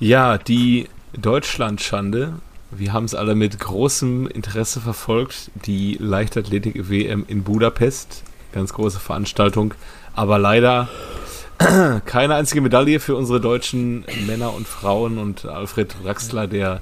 Ja, 0.00 0.38
die 0.38 0.88
Deutschlandschande. 1.16 2.34
Wir 2.72 2.92
haben 2.92 3.04
es 3.04 3.14
alle 3.14 3.36
mit 3.36 3.60
großem 3.60 4.26
Interesse 4.26 4.80
verfolgt. 4.80 5.52
Die 5.66 5.96
Leichtathletik-WM 6.00 7.24
in 7.28 7.44
Budapest. 7.44 8.24
Ganz 8.52 8.72
große 8.72 8.98
Veranstaltung. 8.98 9.74
Aber 10.12 10.40
leider 10.40 10.88
keine 12.06 12.34
einzige 12.34 12.60
Medaille 12.60 12.98
für 12.98 13.14
unsere 13.14 13.40
deutschen 13.40 14.04
Männer 14.26 14.52
und 14.52 14.66
Frauen. 14.66 15.18
Und 15.18 15.46
Alfred 15.46 15.94
Draxler, 16.02 16.48
der 16.48 16.80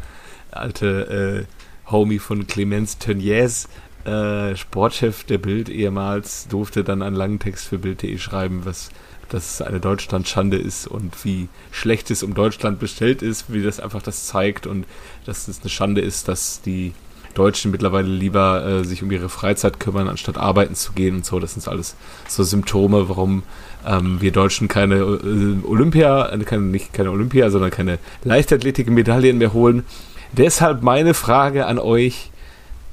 alte 0.50 1.46
äh, 1.46 1.90
Homie 1.90 2.18
von 2.18 2.46
Clemens 2.46 2.96
Tönnies, 2.96 3.68
äh, 4.06 4.56
Sportchef 4.56 5.24
der 5.24 5.36
Bild 5.36 5.68
ehemals, 5.68 6.48
durfte 6.48 6.82
dann 6.82 7.02
einen 7.02 7.16
langen 7.16 7.38
Text 7.38 7.68
für 7.68 7.78
Bild.de 7.78 8.16
schreiben, 8.16 8.64
was 8.64 8.88
dass 9.32 9.54
es 9.54 9.62
eine 9.62 9.80
Deutschlandschande 9.80 10.58
ist 10.58 10.86
und 10.86 11.24
wie 11.24 11.48
schlecht 11.70 12.10
es 12.10 12.22
um 12.22 12.34
Deutschland 12.34 12.78
bestellt 12.78 13.22
ist, 13.22 13.52
wie 13.52 13.62
das 13.62 13.80
einfach 13.80 14.02
das 14.02 14.26
zeigt 14.26 14.66
und 14.66 14.84
dass 15.24 15.48
es 15.48 15.60
eine 15.60 15.70
Schande 15.70 16.00
ist, 16.00 16.28
dass 16.28 16.60
die 16.60 16.92
Deutschen 17.34 17.70
mittlerweile 17.70 18.08
lieber 18.08 18.64
äh, 18.64 18.84
sich 18.84 19.02
um 19.02 19.10
ihre 19.10 19.30
Freizeit 19.30 19.80
kümmern, 19.80 20.08
anstatt 20.08 20.36
arbeiten 20.36 20.74
zu 20.74 20.92
gehen 20.92 21.16
und 21.16 21.24
so. 21.24 21.40
Das 21.40 21.54
sind 21.54 21.66
alles 21.66 21.96
so 22.28 22.42
Symptome, 22.42 23.08
warum 23.08 23.42
ähm, 23.86 24.20
wir 24.20 24.32
Deutschen 24.32 24.68
keine 24.68 24.96
äh, 24.96 25.66
Olympia, 25.66 26.28
äh, 26.30 26.38
keine, 26.40 26.62
nicht 26.62 26.92
keine 26.92 27.10
Olympia, 27.10 27.48
sondern 27.50 27.70
keine 27.70 27.98
Leichtathletik-Medaillen 28.24 29.38
mehr 29.38 29.54
holen. 29.54 29.84
Deshalb 30.32 30.82
meine 30.82 31.14
Frage 31.14 31.66
an 31.66 31.78
euch. 31.78 32.30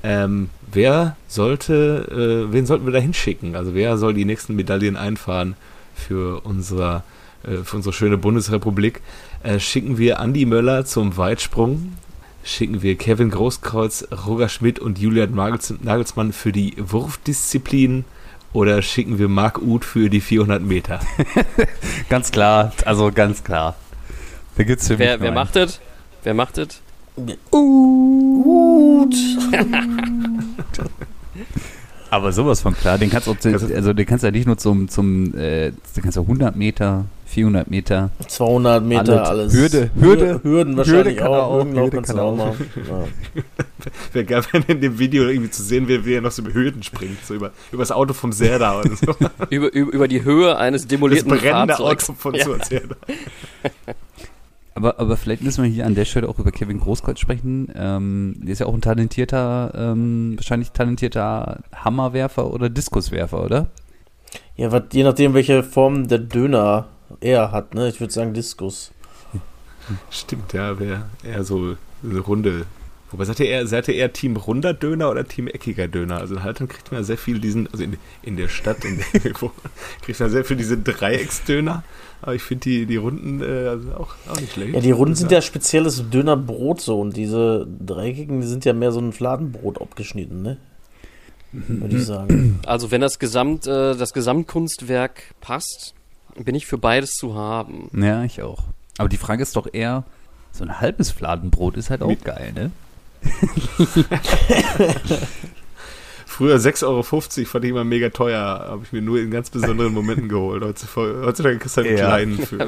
Ähm, 0.01 0.49
wer 0.71 1.17
sollte, 1.27 2.47
äh, 2.49 2.53
wen 2.53 2.65
sollten 2.65 2.85
wir 2.85 2.93
da 2.93 2.99
hinschicken? 2.99 3.57
Also 3.57 3.75
wer 3.75 3.97
soll 3.97 4.13
die 4.13 4.23
nächsten 4.23 4.55
Medaillen 4.55 4.95
einfahren 4.95 5.55
für 5.99 6.45
unsere, 6.45 7.03
äh, 7.43 7.57
für 7.57 7.77
unsere 7.77 7.93
schöne 7.93 8.17
Bundesrepublik? 8.17 9.01
Äh, 9.43 9.59
schicken 9.59 9.97
wir 9.97 10.19
Andi 10.19 10.45
Möller 10.45 10.85
zum 10.85 11.17
Weitsprung? 11.17 11.93
Schicken 12.43 12.81
wir 12.81 12.95
Kevin 12.95 13.29
Großkreuz, 13.29 14.07
Roger 14.25 14.49
Schmidt 14.49 14.79
und 14.79 14.97
Julian 14.97 15.35
Nagelsmann 15.35 16.33
für 16.33 16.51
die 16.51 16.75
Wurfdisziplin? 16.77 18.05
Oder 18.51 18.81
schicken 18.81 19.19
wir 19.19 19.27
Marc 19.27 19.61
Uth 19.61 19.85
für 19.85 20.09
die 20.09 20.21
400 20.21 20.63
Meter? 20.63 20.99
ganz 22.09 22.31
klar, 22.31 22.71
also 22.85 23.11
ganz 23.11 23.43
klar. 23.43 23.75
Da 24.55 24.63
gibt's 24.63 24.87
für 24.87 24.97
wer, 24.97 25.19
wer 25.19 25.31
macht 25.31 25.55
das? 25.55 25.79
Wer 26.23 26.33
macht 26.33 26.57
das? 26.57 26.81
Gut. 27.15 27.37
Aber 32.11 32.31
sowas 32.31 32.61
von 32.61 32.75
klar, 32.75 32.97
den 32.97 33.09
kannst 33.09 33.27
du 33.27 33.35
also 33.75 33.93
den 33.93 34.05
kannst 34.05 34.23
du 34.23 34.27
ja 34.27 34.31
nicht 34.31 34.47
nur 34.47 34.57
zum 34.57 34.89
zum 34.89 35.35
äh, 35.35 35.71
den 35.71 36.03
kannst 36.03 36.17
du 36.17 36.21
100 36.21 36.55
Meter, 36.55 37.05
400 37.27 37.69
Meter, 37.69 38.09
200 38.27 38.83
Meter 38.83 39.27
alles. 39.27 39.53
Hürde, 39.53 39.91
Hürde, 39.99 40.39
Hürden 40.43 40.75
wahrscheinlich 40.75 41.19
Hürde 41.19 41.29
auch, 41.29 41.57
Hürdenlauf 41.57 41.91
kannst 41.91 42.13
du 42.13 42.19
auch 42.19 42.35
machen. 42.35 42.69
Ja. 42.89 43.05
Wäre 44.13 44.25
geil, 44.25 44.43
wenn 44.51 44.63
in 44.63 44.81
dem 44.81 44.99
Video 44.99 45.27
irgendwie 45.27 45.51
zu 45.51 45.63
sehen 45.63 45.87
wäre, 45.87 46.03
wie 46.05 46.13
er 46.13 46.21
noch 46.21 46.31
so 46.31 46.41
über 46.41 46.53
Hürden 46.53 46.83
springt, 46.83 47.25
so 47.25 47.35
über, 47.35 47.51
über 47.71 47.81
das 47.81 47.91
Auto 47.91 48.13
vom 48.13 48.33
Serda 48.33 48.79
oder 48.79 48.95
so. 48.95 49.15
über, 49.49 49.71
über, 49.73 49.93
über 49.93 50.07
die 50.07 50.23
Höhe 50.23 50.57
eines 50.57 50.87
demolierten 50.87 51.29
das 51.29 51.39
brennende 51.39 51.75
Fahrzeugs. 51.75 52.09
Auto 52.09 52.19
von 52.19 52.33
ja. 52.33 52.65
Serda. 52.65 52.95
Aber, 54.79 54.97
aber 54.97 55.17
vielleicht 55.17 55.43
müssen 55.43 55.61
wir 55.61 55.69
hier 55.69 55.85
an 55.85 55.93
der 55.93 56.05
Stelle 56.05 56.29
auch 56.29 56.39
über 56.39 56.51
Kevin 56.51 56.79
Großkreuz 56.79 57.19
sprechen. 57.19 57.69
Ähm, 57.75 58.35
der 58.41 58.53
ist 58.53 58.59
ja 58.59 58.65
auch 58.65 58.73
ein 58.73 58.79
talentierter, 58.79 59.73
ähm, 59.75 60.35
wahrscheinlich 60.37 60.71
talentierter 60.71 61.59
Hammerwerfer 61.75 62.49
oder 62.49 62.69
Diskuswerfer, 62.69 63.43
oder? 63.43 63.67
Ja, 64.55 64.71
wat, 64.71 64.93
je 64.93 65.03
nachdem, 65.03 65.33
welche 65.33 65.63
Form 65.63 66.07
der 66.07 66.19
Döner 66.19 66.87
er 67.19 67.51
hat, 67.51 67.73
ne? 67.73 67.89
Ich 67.89 67.99
würde 67.99 68.13
sagen 68.13 68.33
Diskus. 68.33 68.93
Stimmt, 70.09 70.53
ja, 70.53 70.79
wäre 70.79 71.07
eher 71.23 71.43
so 71.43 71.75
eine 72.01 72.19
runde 72.19 72.65
Wobei 73.11 73.25
seid 73.25 73.39
ihr 73.39 73.47
eher, 73.47 73.65
seid 73.65 73.87
ihr 73.87 73.95
eher 73.95 74.13
Team 74.13 74.35
runder 74.35 74.73
Döner 74.73 75.09
oder 75.09 75.27
Team 75.27 75.47
eckiger 75.47 75.87
Döner? 75.87 76.17
Also 76.17 76.35
in 76.35 76.43
Haltern 76.43 76.67
kriegt 76.67 76.91
man 76.91 77.01
ja 77.01 77.03
sehr 77.03 77.17
viel 77.17 77.39
diesen, 77.39 77.67
also 77.71 77.83
in, 77.83 77.97
in 78.21 78.37
der 78.37 78.47
Stadt, 78.47 78.85
in 78.85 78.97
der, 78.97 79.21
kriegt 80.01 80.19
man 80.19 80.29
sehr 80.29 80.45
viel 80.45 80.57
diese 80.57 80.77
Dreiecksdöner. 80.77 81.83
Aber 82.21 82.35
ich 82.35 82.43
finde 82.43 82.63
die, 82.63 82.85
die 82.85 82.97
Runden 82.97 83.41
äh, 83.41 83.67
also 83.67 83.91
auch, 83.93 84.15
auch 84.29 84.39
nicht 84.39 84.53
schlecht. 84.53 84.75
Ja, 84.75 84.81
die 84.81 84.91
Runden 84.91 85.15
sind 85.15 85.31
ja 85.31 85.41
spezielles 85.41 86.09
Dönerbrot 86.09 86.81
so 86.81 86.99
und 86.99 87.15
diese 87.15 87.67
dreieckigen, 87.79 88.41
die 88.41 88.47
sind 88.47 88.65
ja 88.65 88.73
mehr 88.73 88.91
so 88.91 88.99
ein 88.99 89.13
Fladenbrot 89.13 89.81
abgeschnitten, 89.81 90.41
ne? 90.41 90.57
Würde 91.51 91.97
ich 91.97 92.05
sagen. 92.05 92.59
Also 92.65 92.91
wenn 92.91 93.01
das 93.01 93.17
Gesamt, 93.17 93.65
äh, 93.65 93.95
das 93.95 94.13
Gesamtkunstwerk 94.13 95.33
passt, 95.41 95.95
bin 96.37 96.53
ich 96.53 96.67
für 96.67 96.77
beides 96.77 97.11
zu 97.13 97.33
haben. 97.33 97.89
Ja, 97.93 98.23
ich 98.23 98.43
auch. 98.43 98.63
Aber 98.99 99.09
die 99.09 99.17
Frage 99.17 99.41
ist 99.41 99.55
doch 99.55 99.67
eher, 99.71 100.03
so 100.51 100.63
ein 100.63 100.79
halbes 100.79 101.09
Fladenbrot 101.09 101.77
ist 101.77 101.89
halt 101.89 102.03
auch 102.03 102.07
Mit 102.07 102.23
geil, 102.23 102.51
ne? 102.53 102.71
Früher 106.25 106.55
6,50 106.55 106.83
Euro 106.85 107.03
fand 107.03 107.65
ich 107.65 107.69
immer 107.69 107.83
mega 107.83 108.09
teuer. 108.09 108.39
Habe 108.69 108.83
ich 108.83 108.93
mir 108.93 109.01
nur 109.01 109.19
in 109.19 109.29
ganz 109.29 109.49
besonderen 109.49 109.93
Momenten 109.93 110.29
geholt. 110.29 110.63
Heutzutage 110.63 111.57
kriegst 111.57 111.75
du 111.75 111.81
halt 111.81 111.89
einen 111.89 111.97
ja. 111.97 112.05
kleinen 112.05 112.39
für. 112.39 112.59
Ja. 112.59 112.67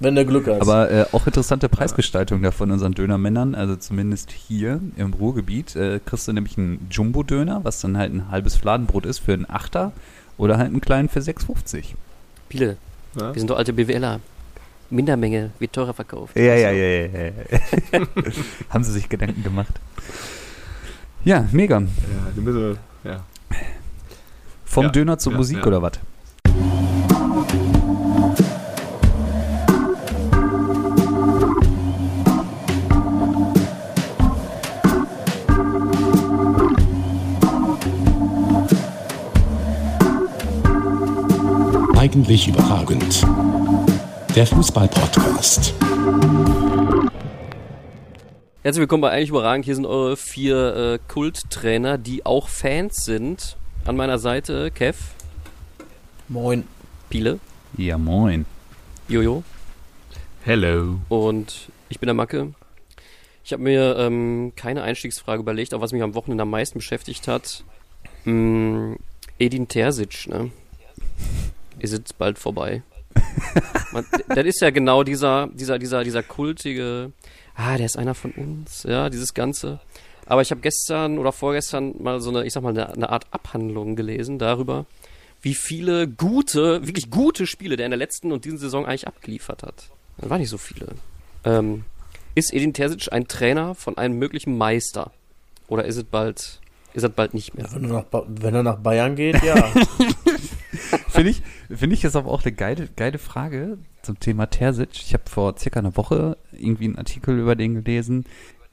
Wenn 0.00 0.14
der 0.14 0.24
Glück 0.24 0.46
hat. 0.46 0.60
Aber 0.60 0.90
äh, 0.90 1.06
auch 1.12 1.26
interessante 1.26 1.68
Preisgestaltung 1.68 2.42
da 2.42 2.50
von 2.50 2.70
unseren 2.70 2.92
Dönermännern. 2.92 3.54
Also 3.54 3.76
zumindest 3.76 4.32
hier 4.32 4.80
im 4.96 5.12
Ruhrgebiet 5.12 5.76
äh, 5.76 6.00
kriegst 6.04 6.28
du 6.28 6.32
nämlich 6.32 6.58
einen 6.58 6.86
Jumbo-Döner, 6.90 7.60
was 7.64 7.80
dann 7.80 7.96
halt 7.96 8.12
ein 8.12 8.30
halbes 8.30 8.56
Fladenbrot 8.56 9.06
ist 9.06 9.18
für 9.20 9.32
einen 9.32 9.48
Achter. 9.48 9.92
Oder 10.36 10.58
halt 10.58 10.68
einen 10.68 10.80
kleinen 10.80 11.08
für 11.08 11.20
6,50. 11.20 11.94
Biele, 12.48 12.76
ja? 13.14 13.32
wir 13.32 13.38
sind 13.38 13.48
doch 13.50 13.56
alte 13.56 13.72
BWLer. 13.72 14.20
Mindermenge 14.94 15.50
wird 15.58 15.72
teurer 15.72 15.92
verkauft. 15.92 16.36
Ja, 16.36 16.54
ja, 16.54 16.70
ja, 16.70 16.86
ja. 16.86 17.06
ja. 17.06 17.32
Haben 18.70 18.84
sie 18.84 18.92
sich 18.92 19.08
Gedanken 19.08 19.42
gemacht. 19.42 19.74
Ja, 21.24 21.46
mega. 21.52 21.80
Ja, 21.80 21.86
die 22.36 22.40
müssen, 22.40 22.78
ja. 23.02 23.24
Vom 24.64 24.84
ja, 24.84 24.90
Döner 24.90 25.18
zur 25.18 25.32
ja, 25.32 25.38
Musik 25.38 25.58
ja. 25.58 25.66
oder 25.66 25.82
was? 25.82 25.92
Eigentlich 41.96 42.48
überragend 42.48 43.24
der 44.34 44.48
Fußball-Podcast. 44.48 45.74
Herzlich 48.62 48.80
willkommen 48.80 49.02
bei 49.02 49.10
Eigentlich 49.10 49.28
Überragend. 49.28 49.64
Hier 49.64 49.76
sind 49.76 49.86
eure 49.86 50.16
vier 50.16 50.74
äh, 50.74 50.98
Kulttrainer, 51.06 51.98
die 51.98 52.26
auch 52.26 52.48
Fans 52.48 53.04
sind. 53.04 53.56
An 53.84 53.94
meiner 53.94 54.18
Seite 54.18 54.72
Kev. 54.72 54.98
Moin. 56.28 56.64
Piele. 57.10 57.38
Ja, 57.76 57.96
moin. 57.96 58.44
Jojo. 59.06 59.44
Hello. 60.44 60.98
Und 61.08 61.68
ich 61.88 62.00
bin 62.00 62.08
der 62.08 62.14
Macke. 62.14 62.54
Ich 63.44 63.52
habe 63.52 63.62
mir 63.62 63.96
ähm, 63.98 64.52
keine 64.56 64.82
Einstiegsfrage 64.82 65.42
überlegt, 65.42 65.72
aber 65.74 65.82
was 65.82 65.92
mich 65.92 66.02
am 66.02 66.14
Wochenende 66.16 66.42
am 66.42 66.50
meisten 66.50 66.78
beschäftigt 66.78 67.28
hat, 67.28 67.62
mh, 68.24 68.32
hm, 68.32 68.98
Edin 69.38 69.68
Terzic, 69.68 70.26
ne? 70.26 70.50
Ist 71.78 71.92
jetzt 71.92 72.18
bald 72.18 72.40
vorbei. 72.40 72.82
Man, 73.92 74.04
das 74.28 74.44
ist 74.44 74.60
ja 74.60 74.70
genau 74.70 75.04
dieser, 75.04 75.48
dieser, 75.52 75.78
dieser, 75.78 76.04
dieser 76.04 76.22
kultige, 76.22 77.12
ah, 77.54 77.76
der 77.76 77.86
ist 77.86 77.98
einer 77.98 78.14
von 78.14 78.32
uns, 78.32 78.84
ja, 78.84 79.10
dieses 79.10 79.34
Ganze. 79.34 79.80
Aber 80.26 80.42
ich 80.42 80.50
habe 80.50 80.60
gestern 80.60 81.18
oder 81.18 81.32
vorgestern 81.32 81.94
mal 82.02 82.20
so 82.20 82.30
eine, 82.30 82.44
ich 82.46 82.52
sag 82.52 82.62
mal, 82.62 82.70
eine, 82.70 82.92
eine 82.92 83.08
Art 83.10 83.26
Abhandlung 83.30 83.96
gelesen 83.96 84.38
darüber, 84.38 84.86
wie 85.42 85.54
viele 85.54 86.08
gute, 86.08 86.86
wirklich 86.86 87.10
gute 87.10 87.46
Spiele 87.46 87.76
der 87.76 87.86
in 87.86 87.90
der 87.90 87.98
letzten 87.98 88.32
und 88.32 88.44
diesen 88.44 88.58
Saison 88.58 88.86
eigentlich 88.86 89.06
abgeliefert 89.06 89.62
hat. 89.62 89.90
Das 90.16 90.30
waren 90.30 90.40
nicht 90.40 90.48
so 90.48 90.58
viele. 90.58 90.88
Ähm, 91.44 91.84
ist 92.34 92.52
Edin 92.52 92.72
Terzic 92.72 93.12
ein 93.12 93.28
Trainer 93.28 93.74
von 93.74 93.98
einem 93.98 94.18
möglichen 94.18 94.56
Meister? 94.56 95.12
Oder 95.68 95.84
ist 95.84 95.96
es 95.96 96.04
bald, 96.04 96.60
ist 96.94 97.04
es 97.04 97.10
bald 97.10 97.34
nicht 97.34 97.54
mehr? 97.54 97.66
Wenn 97.72 97.84
er 97.84 98.04
nach, 98.10 98.24
wenn 98.26 98.54
er 98.54 98.62
nach 98.62 98.78
Bayern 98.78 99.16
geht, 99.16 99.42
ja. 99.42 99.54
Finde 101.14 101.30
ich, 101.30 101.42
finde 101.70 101.94
ich 101.94 102.02
ist 102.02 102.16
aber 102.16 102.32
auch 102.32 102.42
eine 102.42 102.52
geile, 102.52 102.88
geile 102.96 103.18
Frage 103.18 103.78
zum 104.02 104.18
Thema 104.18 104.46
Terzic. 104.46 104.90
Ich 104.94 105.14
habe 105.14 105.22
vor 105.30 105.56
circa 105.56 105.78
einer 105.78 105.96
Woche 105.96 106.36
irgendwie 106.50 106.86
einen 106.86 106.98
Artikel 106.98 107.38
über 107.38 107.54
den 107.54 107.74
gelesen. 107.74 108.24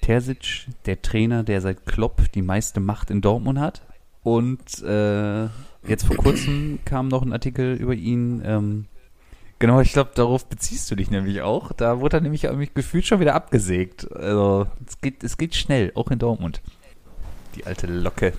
Terzic, 0.01 0.65
der 0.87 1.03
Trainer, 1.03 1.43
der 1.43 1.61
seit 1.61 1.85
Klopp 1.85 2.31
die 2.31 2.41
meiste 2.41 2.79
Macht 2.79 3.11
in 3.11 3.21
Dortmund 3.21 3.59
hat. 3.59 3.83
Und 4.23 4.81
äh, 4.81 5.43
jetzt 5.87 6.05
vor 6.05 6.15
kurzem 6.15 6.79
kam 6.83 7.09
noch 7.09 7.21
ein 7.21 7.31
Artikel 7.31 7.75
über 7.75 7.93
ihn. 7.93 8.41
Ähm, 8.43 8.85
genau, 9.59 9.79
ich 9.79 9.93
glaube, 9.93 10.09
darauf 10.15 10.47
beziehst 10.47 10.89
du 10.89 10.95
dich 10.95 11.11
nämlich 11.11 11.41
auch. 11.41 11.73
Da 11.73 11.99
wurde 11.99 12.17
er 12.17 12.21
nämlich 12.21 12.47
gefühlt 12.73 13.05
schon 13.05 13.19
wieder 13.19 13.35
abgesägt. 13.35 14.11
Also 14.11 14.65
es 14.87 14.99
geht, 14.99 15.23
es 15.23 15.37
geht 15.37 15.53
schnell, 15.53 15.91
auch 15.93 16.09
in 16.09 16.17
Dortmund. 16.17 16.63
Die 17.55 17.67
alte 17.67 17.85
Locke. 17.85 18.33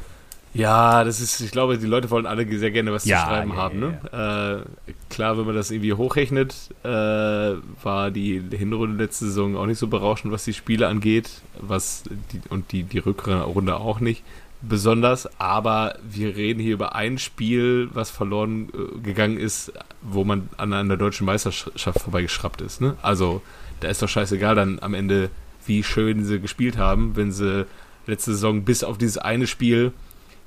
Ja, 0.54 1.02
das 1.04 1.20
ist, 1.20 1.40
ich 1.40 1.50
glaube, 1.50 1.78
die 1.78 1.86
Leute 1.86 2.10
wollen 2.10 2.26
alle 2.26 2.46
sehr 2.58 2.70
gerne 2.70 2.92
was 2.92 3.04
Ja, 3.06 3.20
zu 3.20 3.26
schreiben 3.26 3.50
ja, 3.52 3.56
haben. 3.56 3.82
ja, 3.82 3.88
Ne? 3.88 4.64
Äh, 4.86 4.92
klar, 5.08 5.38
wenn 5.38 5.46
man 5.46 5.54
das 5.54 5.70
irgendwie 5.70 5.94
hochrechnet, 5.94 6.54
äh, 6.84 6.88
war 6.88 8.10
die 8.10 8.42
Hinrunde 8.50 9.02
letzte 9.02 9.26
Saison 9.26 9.56
auch 9.56 9.66
nicht 9.66 9.78
so 9.78 9.86
berauschend, 9.86 10.32
was 10.32 10.44
die 10.44 10.52
Spiele 10.52 10.88
angeht, 10.88 11.30
was 11.60 12.04
die, 12.32 12.40
und 12.50 12.72
die, 12.72 12.82
die 12.82 12.98
Rückrunde 12.98 13.76
auch 13.76 14.00
nicht 14.00 14.22
besonders. 14.60 15.28
Aber 15.40 15.96
wir 16.08 16.36
reden 16.36 16.60
hier 16.60 16.74
über 16.74 16.94
ein 16.94 17.18
Spiel, 17.18 17.88
was 17.94 18.10
verloren 18.10 18.68
äh, 18.74 18.98
gegangen 19.00 19.38
ist, 19.38 19.72
wo 20.02 20.24
man 20.24 20.48
an 20.58 20.72
einer 20.74 20.96
deutschen 20.98 21.24
Meisterschaft 21.24 22.00
vorbeigeschraubt 22.00 22.60
ist. 22.60 22.80
Ne? 22.80 22.96
Also 23.00 23.42
da 23.80 23.88
ist 23.88 24.02
doch 24.02 24.08
scheißegal 24.08 24.54
dann 24.54 24.78
am 24.80 24.92
Ende, 24.94 25.30
wie 25.66 25.82
schön 25.82 26.24
sie 26.24 26.40
gespielt 26.40 26.76
haben, 26.76 27.16
wenn 27.16 27.32
sie 27.32 27.66
letzte 28.06 28.32
Saison 28.32 28.64
bis 28.64 28.84
auf 28.84 28.98
dieses 28.98 29.16
eine 29.18 29.46
Spiel 29.46 29.92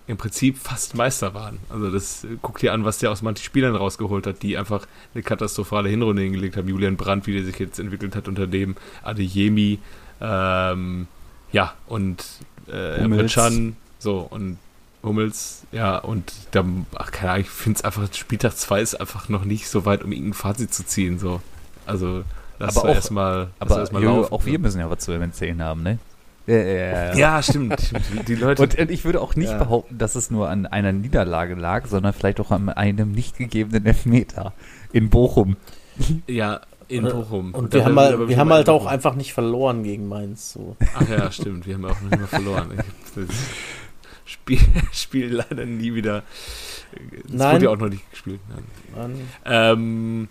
im 0.08 0.18
Prinzip 0.18 0.58
fast 0.60 0.96
Meister 0.96 1.34
waren. 1.34 1.58
Also 1.70 1.90
das 1.92 2.24
äh, 2.24 2.38
guckt 2.42 2.62
dir 2.62 2.74
an, 2.74 2.86
was 2.86 3.00
der 3.00 3.12
aus 3.12 3.22
manchen 3.22 3.44
Spielern 3.44 3.76
rausgeholt 3.76 4.28
hat, 4.28 4.44
die 4.44 4.58
einfach 4.58 4.86
eine 5.14 5.24
katastrophale 5.24 5.90
Hinrunde 5.90 6.22
hingelegt 6.22 6.58
haben. 6.58 6.68
Julian 6.68 6.96
Brandt, 6.98 7.26
wie 7.28 7.34
der 7.34 7.44
sich 7.44 7.58
jetzt 7.60 7.80
entwickelt 7.80 8.16
hat 8.16 8.28
unter 8.28 8.46
dem 8.48 8.76
Adeyemi, 9.04 9.80
ähm, 10.22 11.08
ja, 11.52 11.74
und 11.88 12.24
äh. 12.68 13.28
Can, 13.28 13.76
so, 14.00 14.20
und 14.20 14.58
Hummels, 15.04 15.64
ja, 15.72 15.98
und 15.98 16.34
da, 16.52 16.66
ach, 16.96 17.12
keine 17.12 17.32
Ahnung, 17.32 17.42
ich 17.46 17.50
finde 17.50 17.78
es 17.78 17.84
einfach, 17.86 18.12
Spieltag 18.14 18.58
2 18.58 18.82
ist 18.82 18.96
einfach 19.00 19.30
noch 19.30 19.46
nicht 19.46 19.68
so 19.68 19.86
weit, 19.86 20.04
um 20.04 20.12
irgendein 20.12 20.34
Fazit 20.34 20.74
zu 20.74 20.86
ziehen, 20.86 21.20
so. 21.20 21.42
Also, 21.86 22.24
lass 22.60 22.76
Aber 22.78 22.90
auch- 22.90 22.96
erstmal 22.96 23.50
Aber 23.60 23.78
erstmal 23.80 24.04
laufen. 24.04 24.34
auch 24.34 24.46
wir 24.46 24.58
müssen 24.60 24.80
ja 24.80 24.90
was 24.90 25.00
zu 25.00 25.12
erzählen 25.12 25.62
haben, 25.62 25.84
ne? 25.84 26.00
Ja, 26.48 26.56
ja, 26.58 26.64
ja. 26.64 27.16
Ja, 27.16 27.44
stimmt. 27.44 27.80
stimmt. 27.82 28.28
Die 28.28 28.36
Leute. 28.36 28.62
Und, 28.64 28.78
und 28.78 28.92
ich 28.92 29.04
würde 29.06 29.20
auch 29.22 29.36
nicht 29.36 29.50
Ja. 29.52 29.58
behaupten, 29.58 29.98
dass 29.98 30.16
es 30.16 30.30
nur 30.30 30.50
an 30.50 30.66
einer 30.68 30.92
Niederlage 30.92 31.56
lag, 31.56 31.88
sondern 31.88 32.14
vielleicht 32.14 32.40
auch 32.40 32.52
an 32.52 32.70
einem 32.70 33.12
nicht 33.14 33.38
gegebenen 33.38 33.86
Elfmeter 33.86 34.54
in 34.94 35.10
Bochum. 35.10 35.56
ja, 36.28 36.62
in 36.88 37.06
Und- 37.06 37.12
Bochum. 37.14 37.54
Und 37.54 37.74
Da 37.74 37.80
wir 37.80 37.86
haben, 37.86 38.00
halt, 38.00 38.30
wir 38.30 38.38
haben 38.38 38.48
mal 38.48 38.56
halt 38.58 38.70
auch 38.70 38.86
einfach 38.86 39.16
nicht 39.16 39.34
verloren 39.34 39.84
gegen 39.84 40.08
Mainz. 40.08 40.54
So. 40.54 40.76
Ach 40.96 41.10
ja, 41.10 41.32
stimmt. 41.32 41.66
Wir 41.66 41.76
haben 41.76 41.86
auch 41.86 42.00
nicht 42.02 42.16
mehr 42.18 42.28
verloren. 42.28 42.70
Das 43.16 43.26
Spiel, 44.26 44.60
Spiel 44.92 45.34
leider 45.34 45.66
nie 45.66 45.94
wieder. 45.96 46.24
Das 47.24 47.32
Nein. 47.34 47.54
wurde 47.56 47.66
ja 47.66 47.72
auch 47.72 47.78
noch 47.78 47.90
nicht 47.90 48.10
gespielt. 48.12 48.40
Nein. 48.50 48.64
Mann. 48.96 49.22
Ähm, 49.46 50.28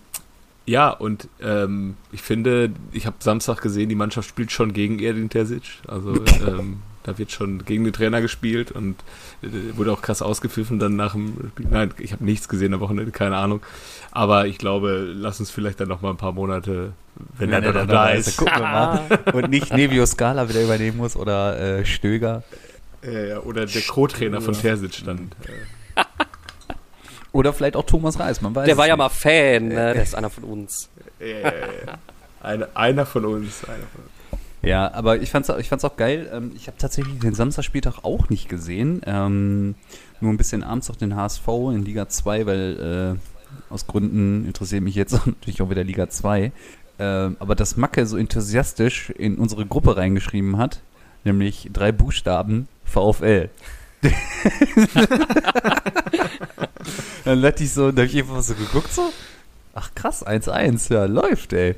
ja, 0.66 0.90
und 0.90 1.28
ähm, 1.42 1.96
ich 2.10 2.22
finde, 2.22 2.70
ich 2.92 3.06
habe 3.06 3.16
Samstag 3.20 3.60
gesehen, 3.60 3.88
die 3.88 3.94
Mannschaft 3.94 4.28
spielt 4.28 4.50
schon 4.50 4.72
gegen 4.72 4.98
Erdin 4.98 5.28
Terzic. 5.28 5.80
Also 5.86 6.14
ähm, 6.46 6.78
da 7.02 7.18
wird 7.18 7.30
schon 7.30 7.64
gegen 7.66 7.84
den 7.84 7.92
Trainer 7.92 8.22
gespielt 8.22 8.72
und 8.72 8.96
äh, 9.42 9.76
wurde 9.76 9.92
auch 9.92 10.00
krass 10.00 10.22
ausgepfiffen 10.22 10.78
dann 10.78 10.96
nach 10.96 11.12
dem 11.12 11.34
Spiel. 11.50 11.66
Nein, 11.70 11.92
ich 11.98 12.12
habe 12.12 12.24
nichts 12.24 12.48
gesehen 12.48 12.72
am 12.72 12.80
Wochenende, 12.80 13.12
keine 13.12 13.36
Ahnung. 13.36 13.60
Aber 14.10 14.46
ich 14.46 14.56
glaube, 14.56 15.12
lass 15.14 15.38
uns 15.38 15.50
vielleicht 15.50 15.80
dann 15.80 15.88
noch 15.88 16.00
mal 16.00 16.10
ein 16.10 16.16
paar 16.16 16.32
Monate, 16.32 16.92
wenn, 17.36 17.52
er 17.52 17.60
dann 17.60 17.74
noch 17.74 17.86
da 17.86 18.08
ist. 18.08 18.38
Gucken 18.38 18.54
wir 18.54 18.62
mal. 18.62 19.02
Und 19.34 19.50
nicht 19.50 19.72
Nevio 19.72 20.06
Scala 20.06 20.48
wieder 20.48 20.62
übernehmen 20.62 20.96
muss 20.96 21.14
oder 21.14 21.60
äh, 21.60 21.84
Stöger. 21.84 22.42
Ja, 23.02 23.20
ja, 23.20 23.40
oder 23.40 23.66
der 23.66 23.82
Co-Trainer 23.82 24.40
von 24.40 24.54
Terzic 24.54 25.04
dann. 25.04 25.30
Äh, 25.44 25.50
Oder 27.34 27.52
vielleicht 27.52 27.74
auch 27.74 27.84
Thomas 27.84 28.20
Reis, 28.20 28.40
man 28.40 28.54
weiß 28.54 28.64
Der 28.64 28.76
war 28.76 28.86
ja 28.86 28.96
mal 28.96 29.08
Fan, 29.08 29.66
ne? 29.68 29.74
der 29.74 30.02
ist 30.02 30.14
einer 30.14 30.30
von 30.30 30.44
uns. 30.44 30.88
Eine, 32.40 32.68
einer 32.76 33.06
von 33.06 33.24
uns. 33.24 33.64
Einer 33.64 33.78
von 33.78 34.02
uns. 34.04 34.40
Ja, 34.62 34.94
aber 34.94 35.20
ich 35.20 35.32
fand's, 35.32 35.48
ich 35.58 35.68
fand's 35.68 35.84
auch 35.84 35.96
geil. 35.96 36.30
Ähm, 36.32 36.52
ich 36.54 36.68
habe 36.68 36.78
tatsächlich 36.78 37.18
den 37.18 37.34
Samstagspieltag 37.34 38.04
auch 38.04 38.28
nicht 38.28 38.48
gesehen. 38.48 39.02
Ähm, 39.04 39.74
nur 40.20 40.32
ein 40.32 40.36
bisschen 40.36 40.62
abends 40.62 40.88
auch 40.90 40.96
den 40.96 41.16
HSV 41.16 41.48
in 41.72 41.84
Liga 41.84 42.08
2, 42.08 42.46
weil 42.46 43.18
äh, 43.18 43.72
aus 43.72 43.88
Gründen 43.88 44.46
interessiert 44.46 44.84
mich 44.84 44.94
jetzt 44.94 45.12
natürlich 45.26 45.60
auch 45.60 45.70
wieder 45.70 45.82
Liga 45.82 46.08
2. 46.08 46.52
Ähm, 47.00 47.36
aber 47.40 47.56
dass 47.56 47.76
Macke 47.76 48.06
so 48.06 48.16
enthusiastisch 48.16 49.10
in 49.10 49.38
unsere 49.38 49.66
Gruppe 49.66 49.96
reingeschrieben 49.96 50.56
hat, 50.56 50.82
nämlich 51.24 51.70
drei 51.72 51.90
Buchstaben 51.90 52.68
VfL. 52.84 53.50
Dann 57.24 57.42
dachte 57.42 57.64
ich 57.64 57.72
so, 57.72 57.90
da 57.90 58.02
hab 58.02 58.08
ich 58.08 58.18
einfach 58.18 58.42
so 58.42 58.54
geguckt 58.54 58.92
so. 58.92 59.12
Ach 59.74 59.90
krass, 59.94 60.26
1-1, 60.26 60.92
ja, 60.92 61.06
läuft, 61.06 61.52
ey. 61.52 61.74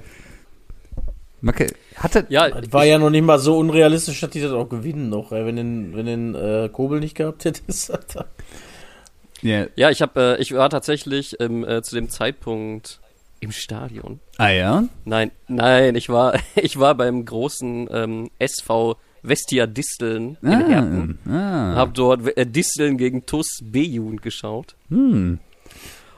Macke, 1.40 1.72
hatte, 1.94 2.26
Ja, 2.28 2.48
Das 2.48 2.72
war 2.72 2.84
ja 2.84 2.98
noch 2.98 3.10
nicht 3.10 3.22
mal 3.24 3.38
so 3.38 3.58
unrealistisch, 3.58 4.20
dass 4.20 4.30
die 4.30 4.40
das 4.40 4.52
auch 4.52 4.68
gewinnen 4.68 5.08
noch. 5.08 5.32
Ey. 5.32 5.46
Wenn 5.46 5.56
den, 5.56 5.96
wenn 5.96 6.06
den 6.06 6.34
äh, 6.34 6.68
Kobel 6.70 7.00
nicht 7.00 7.14
gehabt 7.14 7.44
hättest, 7.44 7.92
ja, 9.42 9.66
ja, 9.76 9.90
ich 9.90 10.02
habe, 10.02 10.36
äh, 10.38 10.42
ich 10.42 10.52
war 10.52 10.68
tatsächlich 10.70 11.40
ähm, 11.40 11.64
äh, 11.64 11.82
zu 11.82 11.94
dem 11.94 12.08
Zeitpunkt 12.08 13.00
im 13.40 13.52
Stadion. 13.52 14.20
ah 14.38 14.48
ja, 14.48 14.84
Nein, 15.04 15.30
nein, 15.46 15.94
ich 15.94 16.08
war, 16.08 16.34
ich 16.56 16.78
war 16.78 16.94
beim 16.94 17.24
großen 17.24 17.88
ähm, 17.92 18.30
SV 18.38 18.96
Vestia 19.26 19.66
Disteln 19.66 20.36
in 20.42 20.66
Herten. 20.66 21.18
Ah, 21.28 21.74
Hab 21.76 21.94
dort 21.94 22.26
äh, 22.36 22.46
Disteln 22.46 22.96
gegen 22.98 23.26
TUS 23.26 23.60
B-Jugend 23.62 24.22
geschaut. 24.22 24.76
hm. 24.88 25.38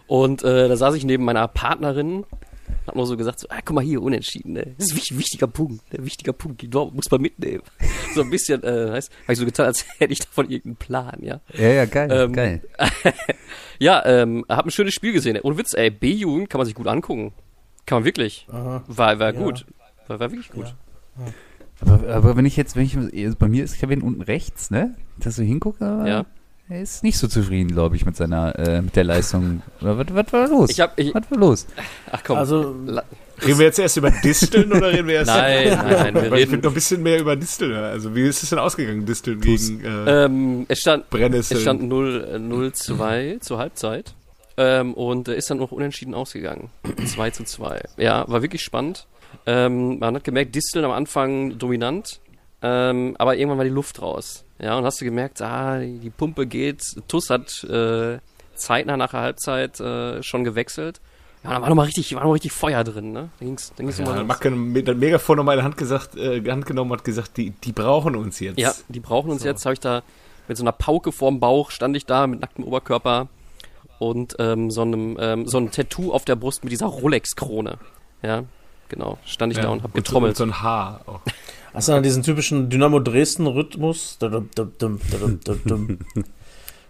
Und 0.07 0.43
äh, 0.43 0.69
da 0.69 0.77
saß 0.77 0.95
ich 0.95 1.05
neben 1.05 1.25
meiner 1.25 1.47
Partnerin, 1.49 2.25
hab 2.87 2.97
nur 2.97 3.07
so 3.07 3.19
gesagt, 3.19 3.41
so, 3.41 3.47
ah, 3.51 3.59
guck 3.63 3.75
mal 3.75 3.85
hier, 3.85 4.01
unentschieden, 4.01 4.55
ne? 4.55 4.75
Das 4.79 4.87
ist 4.87 4.93
ein 4.93 4.97
wichtig, 4.97 5.19
wichtiger 5.19 5.47
Punkt, 5.47 5.93
ne? 5.93 6.03
wichtiger 6.05 6.33
Punkt, 6.33 6.63
die 6.63 6.69
Dortmund 6.71 6.97
muss 6.97 7.11
man 7.11 7.21
mitnehmen. 7.21 7.63
so 8.15 8.23
ein 8.23 8.31
bisschen, 8.31 8.63
äh, 8.63 8.91
heißt, 8.93 9.13
hab 9.25 9.33
ich 9.33 9.39
so 9.39 9.45
getan, 9.45 9.67
als 9.67 9.85
hätte 9.99 10.13
ich 10.15 10.21
davon 10.21 10.47
irgendeinen 10.49 10.77
Plan, 10.77 11.19
ja. 11.21 11.41
Ja, 11.53 11.69
ja, 11.69 11.85
geil, 11.85 12.11
Ähm, 12.11 12.33
geil. 12.33 12.63
Ja, 13.79 14.05
ähm, 14.07 14.45
hab 14.49 14.65
ein 14.65 14.71
schönes 14.71 14.95
Spiel 14.95 15.13
gesehen. 15.13 15.39
Ohne 15.43 15.59
Witz, 15.59 15.75
ey, 15.75 15.91
B-Jugend 15.91 16.49
kann 16.49 16.59
man 16.59 16.67
sich 16.67 16.75
gut 16.75 16.87
angucken. 16.89 17.33
Kann 17.87 17.99
man 17.99 18.05
wirklich. 18.07 18.47
Aha. 18.51 18.83
War, 18.89 19.19
war 19.21 19.35
Ja. 19.35 19.41
gut. 19.41 19.67
War, 20.09 20.19
war 20.21 20.31
wirklich 20.33 20.51
gut. 20.51 20.75
Aber, 21.81 22.13
aber 22.13 22.37
wenn 22.37 22.47
ich 22.47 22.57
jetzt, 22.57 22.77
wenn 22.77 22.85
ich, 22.85 22.97
also 22.97 23.37
bei 23.39 23.49
mir 23.49 23.65
ist 23.65 23.79
Kevin 23.79 24.03
unten 24.03 24.23
rechts, 24.23 24.71
ne? 24.71 24.95
Dass 25.19 25.37
du 25.37 25.43
hinguckst, 25.43 25.81
aber 25.83 26.09
Ja. 26.09 26.25
er 26.69 26.81
ist 26.83 27.03
nicht 27.05 27.19
so 27.19 27.29
zufrieden, 27.29 27.69
glaube 27.73 27.97
ich, 27.97 28.05
mit 28.05 28.17
seiner, 28.17 28.59
äh, 28.59 28.83
mit 28.83 28.97
der 28.97 29.05
Leistung. 29.05 29.63
Oder 29.81 29.99
Was, 29.99 30.07
was 30.13 30.33
war 30.33 30.49
los? 30.49 30.71
Ich 30.71 30.81
hab, 30.81 30.99
ich, 30.99 31.15
was 31.15 31.31
war 31.31 31.39
los? 31.39 31.67
ach 32.11 32.23
komm. 32.25 32.37
Also, 32.39 32.75
La- 32.87 33.05
Reden 33.47 33.59
wir 33.61 33.67
jetzt 33.67 33.79
erst 33.79 33.97
über 33.97 34.11
Disteln 34.11 34.73
oder 34.73 34.91
reden 34.91 35.07
wir 35.07 35.15
erst 35.15 35.29
nein, 35.31 35.69
nein, 35.77 35.87
nein, 35.89 36.15
wir 36.15 36.31
Weil 36.33 36.41
ich 36.41 36.47
will 36.49 36.55
reden. 36.57 36.65
noch 36.65 36.73
ein 36.73 36.75
bisschen 36.75 37.03
mehr 37.05 37.21
über 37.21 37.37
Disteln. 37.37 37.73
Also 37.73 38.13
wie 38.17 38.23
ist 38.27 38.43
es 38.43 38.51
denn 38.51 38.59
ausgegangen, 38.59 39.07
Disteln 39.07 39.41
gegen 39.41 39.85
äh, 39.85 40.25
Ähm, 40.25 40.67
es 40.67 40.81
stand, 40.81 41.09
Brennnesseln? 41.09 41.57
es 41.59 41.63
stand 41.63 41.83
0, 41.85 42.27
äh, 42.33 42.37
0-2 42.37 43.39
zur 43.41 43.59
Halbzeit. 43.59 44.15
Ähm, 44.57 44.93
und 44.95 45.29
äh, 45.29 45.37
ist 45.37 45.49
dann 45.51 45.59
noch 45.59 45.71
unentschieden 45.71 46.15
ausgegangen. 46.15 46.71
2 47.07 47.31
zu 47.31 47.45
2. 47.45 47.81
Ja, 47.97 48.25
war 48.29 48.43
wirklich 48.43 48.63
spannend. 48.65 49.07
Ähm, 49.47 49.99
man 49.99 50.15
hat 50.17 50.25
gemerkt, 50.25 50.55
Disteln 50.55 50.85
am 50.85 50.91
Anfang 50.91 51.59
dominant, 51.59 52.21
ähm, 52.63 53.17
aber 53.19 53.37
irgendwann 53.37 53.59
war 53.59 53.65
die 53.65 53.71
Luft 53.71 54.03
raus. 54.03 54.45
Ja, 54.61 54.77
und 54.77 54.85
hast 54.85 55.01
du 55.01 55.05
gemerkt, 55.05 55.41
ah, 55.41 55.79
die 55.79 56.11
Pumpe 56.11 56.47
geht. 56.47 56.83
Tuss 57.07 57.31
hat 57.31 57.65
äh, 57.65 58.19
zeitnah 58.55 58.97
nach 58.97 59.11
der 59.11 59.21
Halbzeit 59.21 59.79
äh, 59.81 60.23
schon 60.23 60.45
gewechselt. 60.45 61.01
Ja, 61.45 61.51
da 61.55 61.63
war 61.63 61.69
nochmal 61.69 61.87
richtig, 61.87 62.13
war 62.15 62.23
noch 62.23 62.29
mal 62.29 62.33
richtig 62.33 62.53
Feuer 62.53 62.83
drin, 62.83 63.13
ne? 63.13 63.31
Da 63.39 63.45
ging's, 63.45 63.73
da 63.77 63.85
ging's 63.85 63.99
ja, 63.99 64.05
nochmal. 64.05 64.25
Macke 64.25 64.51
mit 64.51 64.89
einem 64.89 64.99
Megafon 64.99 65.37
noch 65.37 65.45
meine 65.45 65.63
Hand 65.63 65.77
gesagt, 65.77 66.17
äh, 66.17 66.43
Hand 66.51 66.67
genommen 66.67 66.91
und 66.91 66.99
hat 66.99 67.05
gesagt, 67.05 67.37
die, 67.37 67.51
die 67.51 67.73
brauchen 67.73 68.17
uns 68.17 68.41
jetzt. 68.41 68.59
Ja, 68.59 68.73
die 68.89 69.01
brauchen 69.01 69.31
uns 69.31 69.43
So. 69.43 69.49
jetzt. 69.49 69.65
Habe 69.65 69.75
ich 69.75 69.81
da 69.81 70.03
mit 70.49 70.57
so 70.57 70.65
einer 70.65 70.73
Pauke 70.73 71.13
vorm 71.13 71.39
Bauch 71.39 71.71
stand 71.71 71.97
ich 71.97 72.07
da 72.07 72.27
mit 72.27 72.41
nacktem 72.41 72.65
Oberkörper 72.65 73.29
und 73.99 74.35
ähm, 74.41 74.71
so 74.71 74.83
einem 74.83 75.17
ähm, 75.21 75.47
so 75.47 75.59
einem 75.59 75.71
Tattoo 75.71 76.13
auf 76.13 76.25
der 76.25 76.37
Brust 76.37 76.65
mit 76.65 76.73
dieser 76.73 76.87
Rolex-Krone. 76.87 77.79
Ja, 78.23 78.45
genau. 78.89 79.19
Stand 79.25 79.53
ich 79.53 79.59
da 79.59 79.69
und 79.69 79.83
habe 79.83 79.93
getrommelt. 79.95 80.37
so 80.37 80.45
ein 80.45 80.63
Haar 80.63 81.01
auch. 81.07 81.21
hast 81.75 81.89
du 81.89 81.93
dann 81.93 82.03
diesen 82.03 82.23
typischen 82.23 82.71
Dynamo 82.71 83.01
Dresden-Rhythmus? 83.01 84.19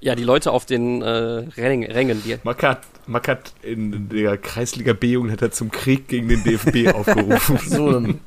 Ja, 0.00 0.14
die 0.14 0.22
Leute 0.22 0.52
auf 0.52 0.64
den 0.64 1.02
äh, 1.02 1.08
Rängen, 1.56 2.22
die, 2.24 2.36
Macke 2.44 3.30
hat 3.32 3.52
in 3.62 4.08
der 4.08 4.36
Kreisliga 4.38 4.92
B-Jugend 4.92 5.32
hat 5.32 5.42
er 5.42 5.50
zum 5.50 5.70
Krieg 5.72 6.06
gegen 6.08 6.28
den 6.28 6.44
DFB 6.44 6.88
aufgerufen. 6.94 7.58
So, 7.68 7.92
dann, 7.92 8.20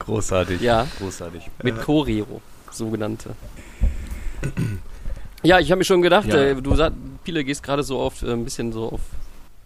Großartig. 0.00 0.60
Ja. 0.60 0.86
Großartig. 0.98 1.50
mit 1.62 1.80
Choreo, 1.80 2.42
sogenannte. 2.70 3.30
Ja, 5.42 5.60
ich 5.60 5.70
habe 5.70 5.78
mir 5.78 5.84
schon 5.84 6.02
gedacht, 6.02 6.26
Ja. 6.28 6.36
äh, 6.36 6.60
du 6.60 6.74
sagst, 6.74 6.98
Pile 7.24 7.44
gehst 7.44 7.62
gerade 7.62 7.82
so 7.82 8.00
auf 8.00 8.22
äh, 8.22 8.32
ein 8.32 8.44
bisschen 8.44 8.72
so 8.72 8.90
auf 8.92 9.00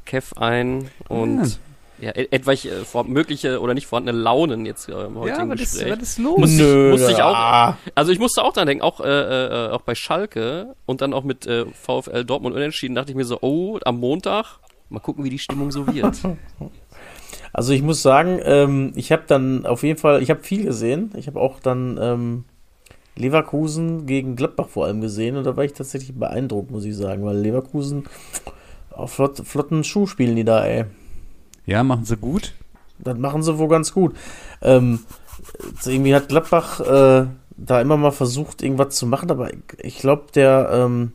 Kev 0.05 0.33
ein 0.37 0.89
und 1.09 1.45
ja, 1.45 1.57
et- 2.01 2.33
etwaige 2.33 2.69
äh, 2.71 3.03
mögliche 3.05 3.61
oder 3.61 3.75
nicht 3.75 3.87
vorhandene 3.87 4.19
Launen 4.19 4.67
jetzt 4.67 4.89
äh, 4.89 5.07
im 5.07 5.17
heutigen 5.19 5.49
Ja, 5.51 5.55
was 5.55 5.61
ist, 5.61 5.73
Gespräch. 5.75 5.93
was 5.93 6.03
ist 6.03 6.19
los? 6.19 6.39
Muss 6.39 6.51
ich- 6.53 6.59
Nö, 6.59 6.91
musste 6.93 7.13
ich 7.13 7.23
auch- 7.23 7.75
Also 7.95 8.13
ich 8.13 8.19
musste 8.19 8.43
auch 8.43 8.53
dran 8.53 8.67
denken, 8.67 8.83
auch, 8.83 9.01
äh, 9.01 9.07
äh, 9.07 9.71
auch 9.71 9.83
bei 9.83 9.95
Schalke 9.95 10.75
und 10.87 11.01
dann 11.01 11.13
auch 11.13 11.25
mit 11.25 11.47
äh, 11.47 11.65
VfL 11.73 12.25
Dortmund 12.25 12.55
unentschieden, 12.57 12.95
dachte 12.95 13.11
ich 13.13 13.17
mir 13.17 13.25
so, 13.25 13.39
oh, 13.41 13.79
am 13.85 13.99
Montag, 14.01 14.59
mal 14.91 15.01
gucken, 15.01 15.25
wie 15.25 15.31
die 15.31 15.39
Stimmung 15.39 15.71
so 15.71 15.87
wird. 15.87 16.17
Also 17.53 17.73
ich 17.73 17.83
muss 17.83 18.03
sagen, 18.03 18.39
ähm, 18.45 18.93
ich 18.95 19.11
habe 19.11 19.23
dann 19.27 19.65
auf 19.65 19.83
jeden 19.83 19.99
Fall, 19.99 20.23
ich 20.23 20.29
habe 20.31 20.43
viel 20.43 20.65
gesehen. 20.65 21.13
Ich 21.17 21.27
habe 21.27 21.41
auch 21.41 21.61
dann 21.61 21.99
ähm, 22.01 22.45
Leverkusen 23.17 24.07
gegen 24.07 24.37
Gladbach 24.37 24.69
vor 24.69 24.85
allem 24.85 25.01
gesehen 25.01 25.37
und 25.37 25.45
da 25.45 25.57
war 25.57 25.65
ich 25.65 25.73
tatsächlich 25.73 26.15
beeindruckt, 26.15 26.71
muss 26.71 26.85
ich 26.85 26.95
sagen, 26.97 27.25
weil 27.25 27.39
Leverkusen 27.39 28.05
auf 28.91 29.13
flott, 29.13 29.39
flotten 29.45 29.83
Schuh 29.83 30.07
spielen 30.07 30.37
die 30.37 30.45
da, 30.45 30.65
ey. 30.65 30.85
Ja, 31.69 31.83
machen 31.85 32.05
sie 32.05 32.17
gut. 32.17 32.53
Das 32.99 33.17
machen 33.19 33.43
sie 33.43 33.59
wohl 33.59 33.69
ganz 33.69 33.93
gut. 33.93 34.17
Ähm, 34.63 35.01
irgendwie 35.85 36.15
hat 36.15 36.29
Gladbach 36.29 36.81
äh, 36.81 37.27
da 37.57 37.81
immer 37.81 37.97
mal 37.97 38.11
versucht, 38.11 38.63
irgendwas 38.63 38.95
zu 38.97 39.07
machen, 39.07 39.31
aber 39.31 39.51
ich, 39.83 39.99
glaube, 39.99 40.27
der, 40.35 40.71
ähm, 40.73 41.13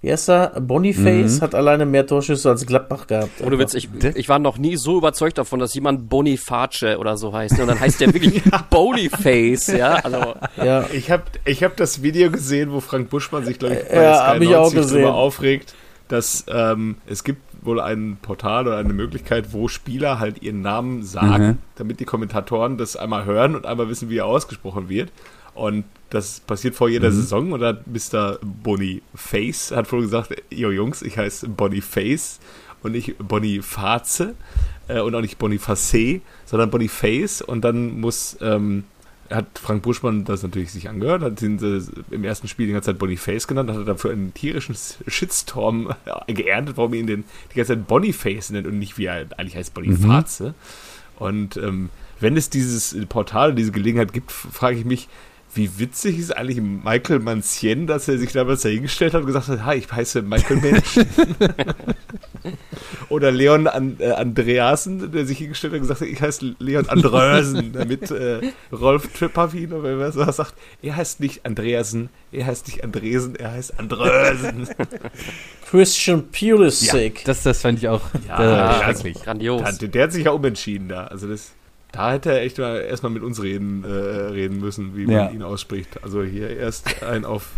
wie 0.00 0.12
heißt 0.12 0.28
er? 0.30 0.60
Boniface 0.60 1.38
Mhm. 1.38 1.40
hat 1.42 1.54
alleine 1.56 1.84
mehr 1.84 2.06
Torschüsse 2.06 2.48
als 2.48 2.64
Gladbach 2.64 3.08
gehabt. 3.08 3.40
Ohne 3.44 3.58
Witz, 3.58 3.74
ich, 3.74 3.88
ich 4.14 4.28
war 4.28 4.38
noch 4.38 4.56
nie 4.56 4.76
so 4.76 4.98
überzeugt 4.98 5.36
davon, 5.38 5.58
dass 5.58 5.74
jemand 5.74 6.08
Boniface 6.08 6.96
oder 6.98 7.16
so 7.16 7.32
heißt. 7.32 7.58
Und 7.58 7.66
dann 7.66 7.80
heißt 7.80 8.00
der 8.00 8.14
wirklich 8.14 8.42
Boniface, 8.70 9.66
ja. 9.68 9.94
Also, 9.96 10.34
Ja, 10.56 10.86
Ich 10.92 11.10
habe 11.10 11.24
ich 11.44 11.64
hab 11.64 11.76
das 11.76 12.02
Video 12.02 12.30
gesehen, 12.30 12.70
wo 12.72 12.80
Frank 12.80 13.10
Buschmann 13.10 13.44
sich, 13.44 13.58
glaube 13.58 13.74
ich, 13.74 13.88
bei 13.88 14.02
Ja, 14.02 14.14
Sky 14.14 14.24
hab 14.26 14.40
ich 14.40 14.48
auch 14.54 14.72
90 14.72 14.80
gesehen. 14.80 15.06
aufregt, 15.08 15.74
dass 16.08 16.44
ähm, 16.48 16.96
es 17.06 17.24
gibt 17.24 17.42
wohl 17.62 17.80
ein 17.80 18.18
Portal 18.22 18.66
oder 18.66 18.76
eine 18.78 18.92
Möglichkeit, 18.92 19.52
wo 19.52 19.68
Spieler 19.68 20.18
halt 20.18 20.42
ihren 20.42 20.62
Namen 20.62 21.02
sagen, 21.02 21.46
Mhm. 21.46 21.58
damit 21.76 22.00
die 22.00 22.04
Kommentatoren 22.04 22.76
das 22.78 22.96
einmal 22.96 23.24
hören 23.24 23.54
und 23.54 23.66
einmal 23.66 23.88
wissen, 23.88 24.08
wie 24.10 24.18
er 24.18 24.26
ausgesprochen 24.26 24.88
wird. 24.88 25.10
Und 25.54 25.84
das 26.10 26.40
passiert 26.40 26.74
vor 26.76 26.88
jeder 26.88 27.10
Saison 27.12 27.52
und 27.52 27.60
dann 27.60 27.78
hat 27.78 27.86
Mr. 27.86 28.38
Boniface 28.42 29.72
hat 29.72 29.90
wohl 29.92 30.02
gesagt, 30.02 30.34
yo 30.50 30.70
Jungs, 30.70 31.02
ich 31.02 31.18
heiße 31.18 31.48
Boniface 31.48 32.38
und 32.82 32.92
nicht 32.92 33.16
Boniface 33.18 34.28
äh, 34.88 35.00
und 35.00 35.14
auch 35.14 35.20
nicht 35.20 35.38
Boniface, 35.38 36.20
sondern 36.46 36.70
Boniface 36.70 37.42
und 37.42 37.62
dann 37.62 38.00
muss 38.00 38.36
ähm, 38.40 38.84
hat 39.30 39.58
Frank 39.58 39.82
Buschmann 39.82 40.24
das 40.24 40.42
natürlich 40.42 40.72
sich 40.72 40.88
angehört, 40.88 41.22
hat 41.22 41.42
ihn 41.42 41.58
äh, 41.62 42.14
im 42.14 42.24
ersten 42.24 42.48
Spiel 42.48 42.66
die 42.66 42.72
ganze 42.72 42.90
Zeit 42.90 42.98
Boniface 42.98 43.46
genannt, 43.46 43.70
hat 43.70 43.76
er 43.76 43.84
dafür 43.84 44.12
einen 44.12 44.32
tierischen 44.34 44.76
Shitstorm 45.06 45.94
äh, 46.26 46.32
geerntet, 46.32 46.76
warum 46.76 46.94
er 46.94 47.00
ihn 47.00 47.06
denn 47.06 47.24
die 47.52 47.56
ganze 47.56 47.74
Zeit 47.74 47.86
Boniface 47.86 48.50
nennt 48.50 48.66
und 48.66 48.78
nicht 48.78 48.98
wie 48.98 49.06
er 49.06 49.26
eigentlich 49.36 49.56
heißt 49.56 49.74
Boniface. 49.74 50.52
Und 51.18 51.56
ähm, 51.56 51.90
wenn 52.20 52.36
es 52.36 52.50
dieses 52.50 52.96
Portal, 53.08 53.54
diese 53.54 53.72
Gelegenheit 53.72 54.12
gibt, 54.12 54.32
frage 54.32 54.78
ich 54.78 54.84
mich, 54.84 55.08
wie 55.54 55.78
witzig 55.78 56.18
ist 56.18 56.36
eigentlich 56.36 56.60
Michael 56.60 57.20
Mancien, 57.20 57.86
dass 57.86 58.08
er 58.08 58.18
sich 58.18 58.32
damals 58.32 58.62
dahingestellt 58.62 59.14
hat 59.14 59.22
und 59.22 59.26
gesagt 59.26 59.48
hat, 59.48 59.64
hi, 59.64 59.76
ich 59.76 59.90
heiße 59.90 60.22
Michael 60.22 60.58
Mensch. 60.58 60.98
Oder 63.08 63.30
Leon 63.30 63.66
An 63.66 63.96
äh, 63.98 64.10
Andreasen, 64.10 65.10
der 65.10 65.26
sich 65.26 65.38
hingestellt 65.38 65.72
hat 65.72 65.80
und 65.80 65.88
gesagt 65.88 66.02
hat, 66.02 66.08
ich 66.08 66.20
heiße 66.20 66.56
Leon 66.58 66.88
Andrösen, 66.88 67.72
damit 67.72 68.10
äh, 68.10 68.40
Rolf 68.72 69.10
Trippavin 69.12 69.72
oder 69.72 69.98
wer 69.98 70.12
sowas 70.12 70.36
sagt, 70.36 70.54
er 70.82 70.96
heißt 70.96 71.20
nicht 71.20 71.46
Andreasen, 71.46 72.10
er 72.30 72.46
heißt 72.46 72.66
nicht 72.66 72.84
Andresen, 72.84 73.36
er 73.36 73.52
heißt 73.52 73.78
Andrösen. 73.78 74.68
Christian 75.70 76.28
Pulisic. 76.30 77.24
Das, 77.24 77.42
das 77.42 77.62
fand 77.62 77.78
ich 77.78 77.88
auch 77.88 78.02
Ja, 78.28 78.90
äh, 78.90 79.12
grandios. 79.12 79.78
Der, 79.78 79.88
der 79.88 80.04
hat 80.04 80.12
sich 80.12 80.26
ja 80.26 80.32
umentschieden 80.32 80.88
da. 80.88 81.06
Also 81.06 81.28
das, 81.28 81.52
da 81.92 82.12
hätte 82.12 82.32
er 82.32 82.42
echt 82.42 82.58
mal 82.58 82.80
erstmal 82.80 83.12
mit 83.12 83.22
uns 83.22 83.42
reden, 83.42 83.84
äh, 83.84 83.88
reden 83.88 84.60
müssen, 84.60 84.96
wie 84.96 85.06
man 85.06 85.14
Ja. 85.14 85.30
ihn 85.30 85.42
ausspricht. 85.42 86.02
Also 86.02 86.22
hier 86.22 86.50
erst 86.56 87.02
einen 87.02 87.24
auf 87.24 87.50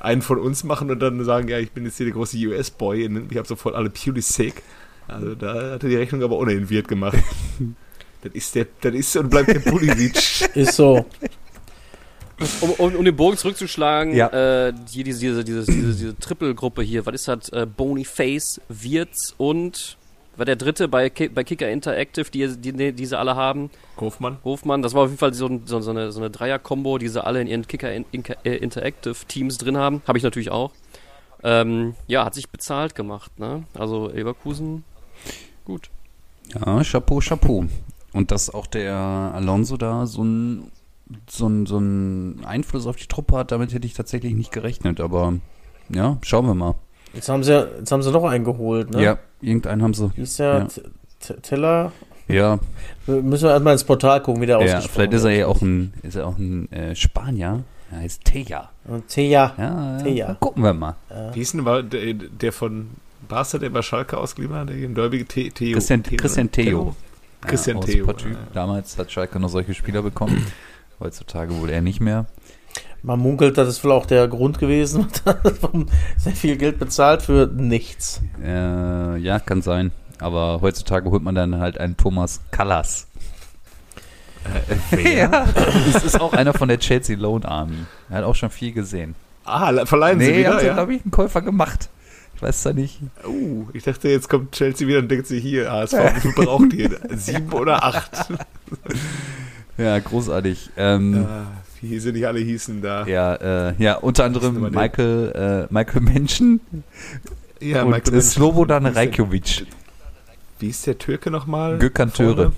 einen 0.00 0.20
von 0.20 0.38
uns 0.38 0.64
machen 0.64 0.90
und 0.90 0.98
dann 1.00 1.24
sagen, 1.24 1.48
ja, 1.48 1.58
ich 1.58 1.72
bin 1.72 1.84
jetzt 1.86 1.96
hier 1.96 2.04
der 2.06 2.12
große 2.14 2.36
US-Boy, 2.36 3.08
ich 3.30 3.36
habe 3.38 3.48
sofort 3.48 3.74
alle 3.74 3.88
Pulisic. 3.88 4.62
Also 5.08 5.34
da 5.34 5.72
hat 5.72 5.82
er 5.82 5.88
die 5.88 5.96
Rechnung 5.96 6.22
aber 6.22 6.36
ohne 6.36 6.54
den 6.54 6.68
Wirt 6.68 6.88
gemacht. 6.88 7.16
das 8.22 8.32
ist 8.34 8.54
der, 8.54 8.66
das 8.82 8.94
ist 8.94 9.16
und 9.16 9.30
bleibt 9.30 9.48
der 9.48 9.60
Pulisic. 9.60 10.14
Ist 10.56 10.74
so. 10.76 11.06
Um, 12.60 12.70
um, 12.78 12.94
um 12.96 13.04
den 13.04 13.14
Bogen 13.14 13.36
zurückzuschlagen, 13.36 14.12
Ja. 14.14 14.28
äh, 14.68 14.72
hier 14.90 15.04
diese, 15.04 15.20
diese, 15.20 15.44
diese, 15.44 15.64
diese, 15.72 15.92
diese 15.94 16.18
Triple-Gruppe 16.18 16.82
hier, 16.82 17.06
was 17.06 17.14
ist 17.14 17.28
das? 17.28 17.48
Äh, 17.50 17.64
Boniface, 17.64 18.60
Wirtz 18.68 19.34
und 19.38 19.96
war 20.36 20.44
der 20.44 20.56
dritte 20.56 20.88
bei, 20.88 21.10
Ki 21.10 21.28
bei 21.28 21.44
Kicker 21.44 21.70
Interactive, 21.70 22.30
die, 22.30 22.56
die, 22.56 22.92
die 22.92 23.06
sie 23.06 23.18
alle 23.18 23.36
haben. 23.36 23.70
Hofmann. 23.98 24.38
Hofmann, 24.44 24.82
das 24.82 24.94
war 24.94 25.02
auf 25.02 25.08
jeden 25.08 25.18
Fall 25.18 25.34
so, 25.34 25.48
so, 25.64 25.80
so 25.80 25.90
eine, 25.90 26.12
so 26.12 26.20
eine 26.20 26.30
Dreier-Kombo, 26.30 26.98
die 26.98 27.08
sie 27.08 27.22
alle 27.24 27.40
in 27.40 27.46
ihren 27.46 27.66
Kicker 27.66 27.92
in, 27.92 28.04
in, 28.10 28.24
äh, 28.44 28.56
Interactive 28.56 29.16
Teams 29.28 29.58
drin 29.58 29.76
haben. 29.76 30.02
Habe 30.06 30.18
ich 30.18 30.24
natürlich 30.24 30.50
auch. 30.50 30.72
Ähm, 31.42 31.94
ja, 32.06 32.24
hat 32.24 32.34
sich 32.34 32.48
bezahlt 32.48 32.94
gemacht, 32.94 33.38
ne? 33.38 33.64
Also 33.74 34.08
Leverkusen, 34.08 34.84
gut. 35.64 35.90
Ja, 36.54 36.82
Chapeau, 36.82 37.20
Chapeau. 37.20 37.66
Und 38.12 38.30
dass 38.30 38.52
auch 38.52 38.66
der 38.66 38.94
Alonso 38.94 39.76
da 39.76 40.06
so 40.06 40.22
ein 40.22 40.70
so 41.28 41.46
ein, 41.46 41.66
so 41.66 41.78
ein 41.78 42.44
Einfluss 42.44 42.86
auf 42.86 42.96
die 42.96 43.06
Truppe 43.06 43.36
hat, 43.36 43.52
damit 43.52 43.72
hätte 43.72 43.86
ich 43.86 43.94
tatsächlich 43.94 44.34
nicht 44.34 44.52
gerechnet, 44.52 45.00
aber 45.00 45.34
ja, 45.88 46.18
schauen 46.22 46.46
wir 46.46 46.54
mal. 46.54 46.74
Jetzt 47.14 47.28
haben 47.28 47.42
sie, 47.44 47.52
ja- 47.52 47.66
jetzt 47.78 47.90
haben 47.92 48.02
sie 48.02 48.10
noch 48.10 48.24
einen 48.24 48.44
geholt, 48.44 48.90
ne? 48.90 49.02
Ja, 49.02 49.18
irgendeinen 49.40 49.82
haben 49.82 49.94
sie. 49.94 50.10
Ist 50.16 50.38
der? 50.38 50.66
Ja. 51.28 51.34
Teller? 51.42 51.92
Ja, 52.28 52.58
müssen 53.06 53.44
wir 53.44 53.50
erstmal 53.50 53.74
ins 53.74 53.84
Portal 53.84 54.22
gucken, 54.22 54.40
wie 54.42 54.46
der 54.46 54.58
ja 54.58 54.64
ausgesprochen 54.64 54.92
vielleicht 54.94 55.12
ist 55.12 55.24
er 55.24 55.30
ja 55.30 55.46
auch 55.46 55.60
ein, 55.60 55.92
ist 56.02 56.16
er 56.16 56.26
auch 56.26 56.38
ein 56.38 56.70
äh, 56.72 56.94
Spanier. 56.94 57.64
Er 57.90 57.98
heißt 57.98 58.24
Teja. 58.24 58.70
Und 58.86 59.08
Teja. 59.08 59.52
Ja, 59.58 59.98
Teja. 60.02 60.28
ja. 60.28 60.34
Gucken 60.40 60.62
wir 60.62 60.72
mal. 60.72 60.96
Wie 61.32 61.38
hieß 61.38 61.52
denn 61.52 61.62
mal 61.62 61.84
der, 61.84 62.14
der 62.14 62.52
von 62.52 62.90
Barca, 63.28 63.58
der 63.58 63.70
bei 63.70 63.82
Schalke 63.82 64.16
ausgeliehen 64.18 64.54
hat, 64.54 64.68
der 64.70 64.76
im 64.76 64.94
Derby 64.94 65.24
The 65.30 65.50
Theo? 65.50 65.74
Christian, 65.74 66.02
Theo, 66.02 66.16
Christian? 66.16 66.50
Theo. 66.50 66.96
Christian 67.42 67.76
ja, 67.78 67.82
Theo. 67.84 68.14
Damals 68.54 68.98
hat 68.98 69.12
Schalke 69.12 69.38
noch 69.38 69.50
solche 69.50 69.74
Spieler 69.74 70.02
bekommen. 70.02 70.46
Heutzutage 71.00 71.54
wohl 71.60 71.70
eher 71.70 71.82
nicht 71.82 72.00
mehr. 72.00 72.26
Man 73.06 73.18
munkelt, 73.20 73.58
das 73.58 73.68
ist 73.68 73.84
wohl 73.84 73.92
auch 73.92 74.06
der 74.06 74.26
Grund 74.28 74.58
gewesen, 74.58 75.06
warum 75.60 75.86
sehr 76.16 76.32
viel 76.32 76.56
Geld 76.56 76.78
bezahlt 76.78 77.20
für 77.20 77.46
nichts. 77.54 78.22
Äh, 78.42 79.18
ja, 79.18 79.38
kann 79.40 79.60
sein. 79.60 79.92
Aber 80.20 80.60
heutzutage 80.62 81.10
holt 81.10 81.22
man 81.22 81.34
dann 81.34 81.58
halt 81.58 81.76
einen 81.78 81.98
Thomas 81.98 82.40
Callas. 82.50 83.06
Wer? 84.90 85.30
Ja, 85.30 85.46
das 85.92 86.04
ist 86.04 86.18
auch 86.20 86.32
einer 86.32 86.54
von 86.54 86.68
der 86.68 86.78
Chelsea 86.78 87.16
Loan 87.16 87.44
Army. 87.44 87.76
Er 88.08 88.18
hat 88.18 88.24
auch 88.24 88.34
schon 88.34 88.48
viel 88.50 88.72
gesehen. 88.72 89.14
Ah, 89.44 89.84
verleihen 89.84 90.18
sie 90.20 90.30
Nee, 90.30 90.38
wieder, 90.38 90.54
hat 90.54 90.62
ja? 90.62 90.72
glaube 90.72 90.94
ich, 90.94 91.02
einen 91.02 91.10
Käufer 91.10 91.42
gemacht. 91.42 91.90
Ich 92.36 92.42
weiß 92.42 92.62
da 92.62 92.72
nicht. 92.72 93.00
Uh, 93.26 93.66
ich 93.74 93.84
dachte, 93.84 94.08
jetzt 94.08 94.28
kommt 94.30 94.52
Chelsea 94.52 94.88
wieder 94.88 95.00
und 95.00 95.10
denkt 95.10 95.26
sich 95.26 95.42
hier, 95.42 95.70
HSV, 95.70 95.94
wie 96.16 96.20
viel 96.20 96.32
braucht 96.32 96.72
ihr? 96.72 96.98
Sieben 97.14 97.52
oder 97.52 97.84
acht? 97.84 98.28
Ja, 99.76 99.98
großartig. 99.98 100.70
Ähm, 100.76 101.22
Ja, 101.28 101.46
wie 101.90 101.98
sie 101.98 102.12
nicht 102.12 102.26
alle 102.26 102.40
hießen 102.40 102.82
da. 102.82 103.06
ja, 103.06 103.34
äh, 103.68 103.74
ja, 103.78 103.96
unter 103.96 104.24
anderem 104.24 104.70
Michael, 104.70 105.66
äh, 105.70 105.72
Michael 105.72 106.00
Menschen 106.02 106.60
Ja, 107.60 107.82
und 107.82 107.90
Michael 107.90 108.08
äh, 108.08 108.16
Mensch. 108.16 108.24
Slobodan 108.26 108.86
Rajkovic. 108.86 109.66
Wie 110.58 110.68
ist 110.68 110.86
der 110.86 110.98
Türke 110.98 111.30
nochmal? 111.30 111.78
Gökhan 111.78 112.12
Töre. 112.12 112.52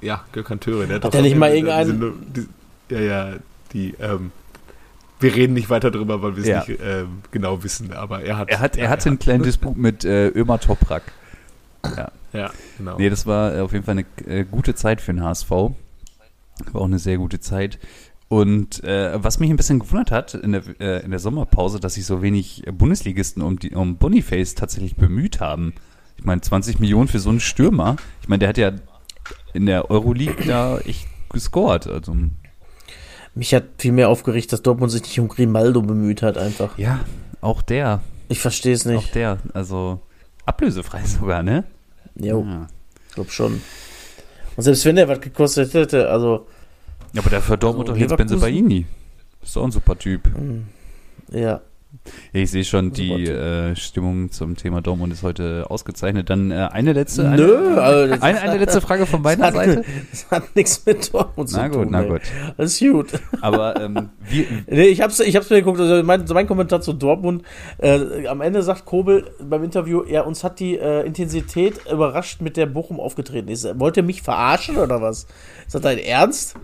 Ja, 0.00 0.24
Gökhan 0.32 0.58
Töre. 0.60 0.86
Der 0.86 0.96
Hat 0.96 1.04
doch 1.04 1.10
der 1.10 1.22
nicht 1.22 1.36
mal 1.36 1.48
in- 1.54 1.66
irgendeinen- 1.66 2.32
diese- 2.34 2.48
ja, 2.90 3.00
ja, 3.00 3.32
die, 3.72 3.94
ähm, 4.00 4.32
wir 5.20 5.34
reden 5.34 5.54
nicht 5.54 5.70
weiter 5.70 5.90
drüber, 5.92 6.20
weil 6.22 6.34
wir 6.36 6.42
es 6.42 6.48
Ja. 6.48 6.64
nicht 6.66 6.80
ähm, 6.84 7.18
genau 7.30 7.62
wissen, 7.62 7.92
aber 7.92 8.22
er 8.22 8.38
hat. 8.38 8.48
Er 8.50 8.58
hat, 8.60 8.76
er 8.76 8.84
ja, 8.84 8.90
hatte 8.90 9.08
einen 9.08 9.18
kleinen 9.20 9.44
Disput 9.44 9.76
mit 9.76 10.04
äh, 10.04 10.28
Ömer 10.28 10.58
Toprak. 10.58 11.02
Ja, 12.32 12.50
genau. 12.78 12.96
Nee, 12.98 13.10
das 13.10 13.26
war 13.26 13.54
äh, 13.56 13.60
auf 13.60 13.72
jeden 13.72 13.84
Fall 13.84 13.98
eine 13.98 14.06
äh, 14.26 14.44
gute 14.44 14.74
Zeit 14.74 15.00
für 15.00 15.12
den 15.12 15.22
HSV. 15.22 15.50
War 15.50 15.72
auch 16.74 16.84
eine 16.86 16.98
sehr 16.98 17.18
gute 17.18 17.40
Zeit. 17.40 17.78
Und 18.32 18.82
äh, 18.82 19.22
was 19.22 19.40
mich 19.40 19.50
ein 19.50 19.56
bisschen 19.56 19.80
gewundert 19.80 20.10
hat 20.10 20.32
in 20.32 20.52
der, 20.52 20.62
äh, 20.80 21.04
in 21.04 21.10
der 21.10 21.20
Sommerpause, 21.20 21.80
dass 21.80 21.94
sich 21.94 22.06
so 22.06 22.22
wenig 22.22 22.62
Bundesligisten 22.72 23.42
um, 23.42 23.58
die, 23.58 23.72
um 23.74 23.98
Boniface 23.98 24.54
tatsächlich 24.54 24.96
bemüht 24.96 25.38
haben. 25.40 25.74
Ich 26.16 26.24
meine, 26.24 26.40
20 26.40 26.78
Millionen 26.80 27.08
für 27.08 27.18
so 27.18 27.28
einen 27.28 27.40
Stürmer. 27.40 27.96
Ich 28.22 28.28
meine, 28.30 28.38
der 28.38 28.48
hat 28.48 28.56
ja 28.56 28.72
in 29.52 29.66
der 29.66 29.90
Euroleague 29.90 30.46
da 30.46 30.78
echt 30.78 31.08
gescored. 31.28 31.86
Also, 31.86 32.16
Mich 33.34 33.52
hat 33.52 33.64
viel 33.76 33.92
mehr 33.92 34.08
aufgeregt, 34.08 34.50
dass 34.54 34.62
Dortmund 34.62 34.90
sich 34.92 35.02
nicht 35.02 35.20
um 35.20 35.28
Grimaldo 35.28 35.82
bemüht 35.82 36.22
hat, 36.22 36.38
einfach. 36.38 36.78
ja, 36.78 37.00
auch 37.42 37.60
der. 37.60 38.00
Ich 38.30 38.40
verstehe 38.40 38.72
es 38.72 38.86
Auch 38.86 38.92
nicht. 38.92 39.14
der. 39.14 39.40
Also, 39.52 40.00
ablösefrei 40.46 41.04
sogar, 41.04 41.42
ne? 41.42 41.64
Jo, 42.14 42.42
Ja. 42.48 42.66
ich 43.08 43.14
glaube 43.14 43.30
schon. 43.30 43.60
Und 44.56 44.62
selbst 44.62 44.86
wenn 44.86 44.96
der 44.96 45.06
was 45.08 45.20
gekostet 45.20 45.74
hätte, 45.74 46.08
also, 46.08 46.46
Aber 47.16 47.30
dafür 47.30 47.56
Dortmund 47.56 47.88
Also 47.90 48.00
doch 48.00 48.10
jetzt? 48.10 48.16
Benzebaini. 48.16 48.86
Ist 49.42 49.56
doch 49.56 49.64
ein 49.64 49.70
super 49.72 49.98
Typ. 49.98 50.22
ja. 51.30 51.60
Ja, 52.32 52.40
ich 52.40 52.50
sehe 52.50 52.64
schon, 52.64 52.92
die 52.92 53.26
äh, 53.26 53.76
Stimmung 53.76 54.30
zum 54.32 54.56
Thema 54.56 54.80
Dortmund 54.80 55.12
ist 55.12 55.22
heute 55.22 55.66
ausgezeichnet. 55.68 56.30
Dann 56.30 56.50
äh, 56.50 56.68
eine 56.72 56.94
letzte, 56.94 57.28
eine, 57.28 57.36
Nö, 57.36 57.76
also 57.78 58.10
das, 58.14 58.22
eine, 58.22 58.40
eine 58.40 58.56
letzte 58.56 58.80
Frage 58.88 59.04
von 59.04 59.22
das, 59.22 59.36
meiner 59.36 59.46
hat, 59.48 59.54
Seite. 59.54 59.84
das 60.10 60.30
hat 60.30 60.56
nichts 60.56 60.86
mit 60.86 61.12
Dortmund 61.12 61.50
zu 61.50 61.58
Na 61.58 61.68
tun. 61.68 61.82
gut, 61.82 61.90
na 61.90 62.02
gut. 62.02 62.22
Alles 62.56 62.80
gut. 62.80 63.08
Aber 63.42 63.78
ähm, 63.78 64.08
wir, 64.26 64.46
Nee, 64.68 64.84
ich 64.84 65.02
hab's, 65.02 65.20
ich 65.20 65.36
hab's 65.36 65.50
mir 65.50 65.56
geguckt, 65.56 65.80
also 65.80 66.02
mein, 66.02 66.24
mein 66.32 66.46
Kommentar 66.46 66.80
zu 66.80 66.94
Dortmund, 66.94 67.42
äh, 67.76 68.26
am 68.26 68.40
Ende 68.40 68.62
sagt 68.62 68.86
Kobel 68.86 69.30
beim 69.42 69.62
Interview, 69.62 70.02
ja, 70.08 70.22
uns 70.22 70.42
hat 70.44 70.60
die 70.60 70.78
äh, 70.78 71.06
Intensität 71.06 71.78
überrascht, 71.92 72.40
mit 72.40 72.56
der 72.56 72.64
Bochum 72.66 73.00
aufgetreten 73.00 73.48
ist. 73.48 73.68
Wollt 73.78 73.98
ihr 73.98 74.02
mich 74.02 74.22
verarschen 74.22 74.78
oder 74.78 75.02
was? 75.02 75.26
Ist 75.66 75.74
das 75.74 75.82
dein 75.82 75.98
Ernst? 75.98 76.56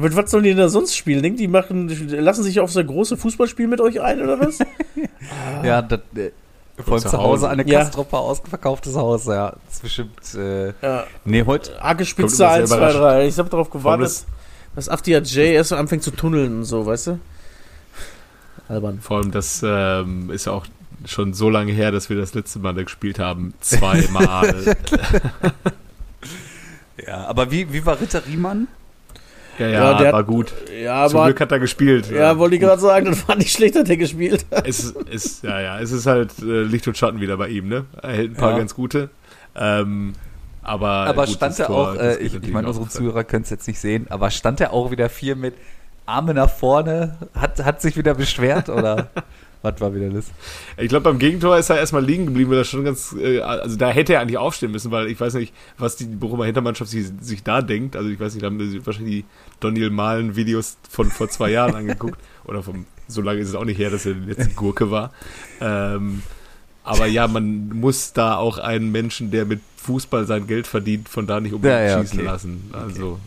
Mit 0.00 0.16
was 0.16 0.30
sollen 0.30 0.44
die 0.44 0.50
denn 0.50 0.58
da 0.58 0.68
sonst 0.68 0.96
spielen? 0.96 1.22
Denkt 1.22 1.40
die 1.40 1.48
machen, 1.48 1.88
lassen 2.10 2.42
sich 2.42 2.60
auf 2.60 2.70
so 2.70 2.80
ein 2.80 2.86
großes 2.86 3.20
Fußballspiel 3.20 3.66
mit 3.66 3.80
euch 3.80 4.00
ein 4.00 4.22
oder 4.22 4.38
was? 4.40 4.58
Ja, 5.64 5.82
das, 5.82 6.00
äh, 6.16 6.30
von 6.82 7.00
zu 7.00 7.12
Hause. 7.18 7.50
Der 7.56 7.66
Ja. 7.66 7.80
Kastropper 7.80 8.18
ausverkauftes 8.18 8.94
Haus, 8.94 9.26
ja. 9.26 9.50
Das 9.66 9.74
ist 9.74 9.82
bestimmt, 9.82 10.34
äh, 10.36 10.68
ja. 10.80 11.04
nee, 11.24 11.42
heute, 11.44 11.82
Arge 11.82 12.04
Spitze 12.04 12.44
immer 12.44 12.50
sehr 12.50 12.50
1, 12.50 12.70
2, 12.70 12.76
überraschend. 12.76 13.02
3. 13.02 13.26
Ich 13.26 13.38
hab 13.38 13.50
darauf 13.50 13.70
gewartet, 13.70 14.06
das- 14.06 14.26
dass 14.76 14.88
Afdia 14.88 15.18
J 15.18 15.36
erst 15.54 15.72
anfängt 15.72 16.02
zu 16.04 16.12
tunneln 16.12 16.58
und 16.58 16.64
so, 16.64 16.86
weißt 16.86 17.08
du? 17.08 17.18
Albern. 18.68 19.00
Vor 19.00 19.16
allem, 19.18 19.30
das 19.32 19.62
ähm, 19.66 20.30
ist 20.30 20.44
ja 20.46 20.52
auch 20.52 20.66
schon 21.06 21.32
so 21.34 21.50
lange 21.50 21.72
her, 21.72 21.90
dass 21.90 22.08
wir 22.10 22.16
das 22.16 22.34
letzte 22.34 22.58
Mal 22.60 22.74
da 22.74 22.82
gespielt 22.84 23.18
haben. 23.18 23.54
Zweimal. 23.60 24.76
ja, 27.06 27.26
aber 27.26 27.50
wie, 27.50 27.72
wie 27.72 27.84
war 27.86 28.00
Ritter 28.00 28.24
Riemann? 28.26 28.68
Ja, 29.58 29.66
ja, 29.68 29.72
Ja, 29.92 29.98
der 29.98 30.12
war 30.12 30.20
hat- 30.20 30.26
gut. 30.26 30.52
Ja, 30.82 31.06
Zum 31.08 31.18
aber. 31.20 31.26
Glück 31.28 31.40
hat 31.40 31.52
er 31.52 31.58
gespielt. 31.58 32.10
Ja, 32.10 32.38
wollte 32.38 32.56
ich 32.56 32.60
gerade 32.60 32.80
sagen, 32.80 33.06
das 33.06 33.26
war 33.28 33.36
nicht 33.36 33.52
schlecht, 33.52 33.76
hat 33.76 33.88
er 33.88 33.96
gespielt. 33.96 34.46
es 34.64 34.80
ist, 34.84 34.96
ist, 35.10 35.44
ja, 35.44 35.60
ja, 35.60 35.80
es 35.80 35.92
ist 35.92 36.06
halt 36.06 36.32
äh, 36.40 36.62
Licht 36.62 36.86
und 36.88 36.96
Schatten 36.96 37.20
wieder 37.20 37.36
bei 37.36 37.48
ihm, 37.48 37.68
ne? 37.68 37.84
Er 38.02 38.10
hält 38.12 38.30
ein 38.32 38.36
paar 38.36 38.52
Ja. 38.52 38.58
ganz 38.58 38.74
gute. 38.74 39.10
Ähm, 39.56 40.14
aber 40.62 40.88
Aber 40.88 41.24
gut, 41.26 41.34
stand 41.34 41.58
er 41.58 41.66
Tor, 41.66 41.92
auch, 41.92 41.94
äh, 41.96 42.16
ich, 42.18 42.34
ich 42.34 42.52
meine, 42.52 42.68
unsere 42.68 42.88
Zuhörer 42.88 43.24
können 43.24 43.42
es 43.44 43.50
jetzt 43.50 43.66
nicht 43.66 43.78
sehen, 43.80 44.06
aber 44.10 44.30
stand 44.30 44.60
er 44.60 44.72
auch 44.72 44.90
wieder 44.90 45.08
viel 45.08 45.34
mit 45.34 45.54
Arme 46.06 46.34
nach 46.34 46.50
vorne? 46.50 47.16
Hat, 47.34 47.64
hat 47.64 47.80
sich 47.82 47.96
wieder 47.96 48.14
beschwert 48.14 48.68
oder 48.68 49.08
was 49.62 49.80
war 49.80 49.94
wieder 49.94 50.08
das? 50.10 50.26
Ich 50.76 50.88
glaube, 50.88 51.04
beim 51.04 51.18
Gegentor 51.18 51.58
ist 51.58 51.68
er 51.70 51.78
erstmal 51.78 52.04
liegen 52.04 52.26
geblieben, 52.26 52.50
weil 52.50 52.58
er 52.58 52.64
schon 52.64 52.84
ganz, 52.84 53.14
äh, 53.18 53.40
also 53.40 53.76
da 53.76 53.90
hätte 53.90 54.14
er 54.14 54.20
eigentlich 54.20 54.38
aufstehen 54.38 54.70
müssen, 54.70 54.90
weil 54.90 55.08
ich 55.08 55.18
weiß 55.20 55.34
nicht, 55.34 55.52
was 55.78 55.96
die 55.96 56.04
Bochumer 56.04 56.44
Hintermannschaft 56.44 56.90
sich, 56.90 57.06
sich 57.20 57.42
da 57.42 57.60
denkt. 57.62 57.96
Also 57.96 58.08
ich 58.08 58.20
weiß 58.20 58.34
nicht, 58.34 58.42
da 58.42 58.46
haben 58.46 58.60
sie 58.70 58.84
wahrscheinlich 58.86 59.14
die 59.16 59.24
Daniel 59.60 59.90
Mahlen 59.90 60.36
Videos 60.36 60.76
von 60.88 61.10
vor 61.10 61.28
zwei 61.28 61.50
Jahren 61.50 61.74
angeguckt. 61.76 62.18
Oder 62.44 62.62
vom, 62.62 62.86
so 63.08 63.20
lange 63.20 63.40
ist 63.40 63.48
es 63.48 63.54
auch 63.54 63.64
nicht 63.64 63.78
her, 63.78 63.90
dass 63.90 64.06
er 64.06 64.14
die 64.14 64.30
letzte 64.30 64.54
Gurke 64.54 64.90
war. 64.90 65.12
Ähm, 65.60 66.22
aber 66.84 67.06
ja, 67.06 67.26
man 67.28 67.68
muss 67.70 68.12
da 68.14 68.36
auch 68.36 68.58
einen 68.58 68.90
Menschen, 68.92 69.30
der 69.30 69.44
mit 69.44 69.60
Fußball 69.76 70.26
sein 70.26 70.46
Geld 70.46 70.66
verdient, 70.66 71.08
von 71.08 71.26
da 71.26 71.40
nicht 71.40 71.52
unbedingt 71.52 71.80
Ja, 71.80 71.86
ja, 71.86 72.00
schießen 72.00 72.20
okay. 72.20 72.26
lassen. 72.28 72.70
Also, 72.72 73.18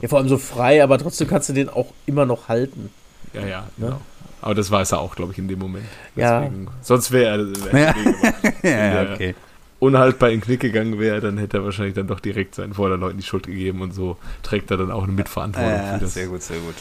Ja, 0.00 0.08
vor 0.08 0.18
allem 0.18 0.28
so 0.28 0.38
frei, 0.38 0.82
aber 0.84 0.98
trotzdem 0.98 1.26
kannst 1.28 1.48
du 1.48 1.52
den 1.52 1.68
auch 1.68 1.92
immer 2.06 2.26
noch 2.26 2.48
halten. 2.48 2.90
ja, 3.32 3.40
ja, 3.40 3.48
Ja. 3.48 3.68
genau. 3.78 4.00
Aber 4.42 4.54
das 4.54 4.70
weiß 4.70 4.92
er 4.92 5.00
auch, 5.00 5.14
glaube 5.16 5.32
ich, 5.32 5.38
in 5.38 5.48
dem 5.48 5.58
Moment. 5.58 5.86
Ja. 6.16 6.40
Deswegen, 6.40 6.68
sonst 6.82 7.10
wäre 7.12 7.38
er, 7.54 7.72
wär 7.72 7.94
Ja. 8.62 9.02
ja, 9.04 9.12
okay. 9.14 9.34
unhaltbar 9.78 10.30
in 10.30 10.40
den 10.40 10.44
Knick 10.44 10.60
gegangen 10.60 10.98
wäre, 10.98 11.20
dann 11.20 11.38
hätte 11.38 11.58
er 11.58 11.64
wahrscheinlich 11.64 11.94
dann 11.94 12.06
doch 12.08 12.20
direkt 12.20 12.54
seinen 12.54 12.74
Vorderleuten 12.74 13.18
die 13.18 13.24
Schuld 13.24 13.46
gegeben 13.46 13.80
und 13.80 13.94
so 13.94 14.16
trägt 14.42 14.70
er 14.70 14.76
dann 14.76 14.90
auch 14.90 15.04
eine 15.04 15.12
Mitverantwortung 15.12 15.72
Äh, 15.72 15.94
für 15.94 16.00
das 16.00 16.14
sehr 16.14 16.26
gut, 16.26 16.42
sehr 16.42 16.58
gut. 16.58 16.74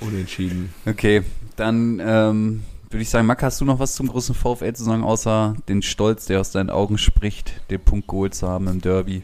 Unentschieden. 0.00 0.72
Okay, 0.86 1.22
dann 1.56 2.00
ähm, 2.04 2.62
würde 2.90 3.02
ich 3.02 3.10
sagen, 3.10 3.26
Mack, 3.26 3.42
hast 3.42 3.60
du 3.60 3.64
noch 3.64 3.78
was 3.78 3.94
zum 3.94 4.08
großen 4.08 4.34
VfL 4.34 4.72
zu 4.72 4.84
sagen, 4.84 5.04
außer 5.04 5.54
den 5.68 5.82
Stolz, 5.82 6.26
der 6.26 6.40
aus 6.40 6.50
deinen 6.50 6.70
Augen 6.70 6.98
spricht, 6.98 7.52
den 7.70 7.80
Punkt 7.80 8.08
geholt 8.08 8.34
zu 8.34 8.48
haben 8.48 8.68
im 8.68 8.80
Derby? 8.80 9.22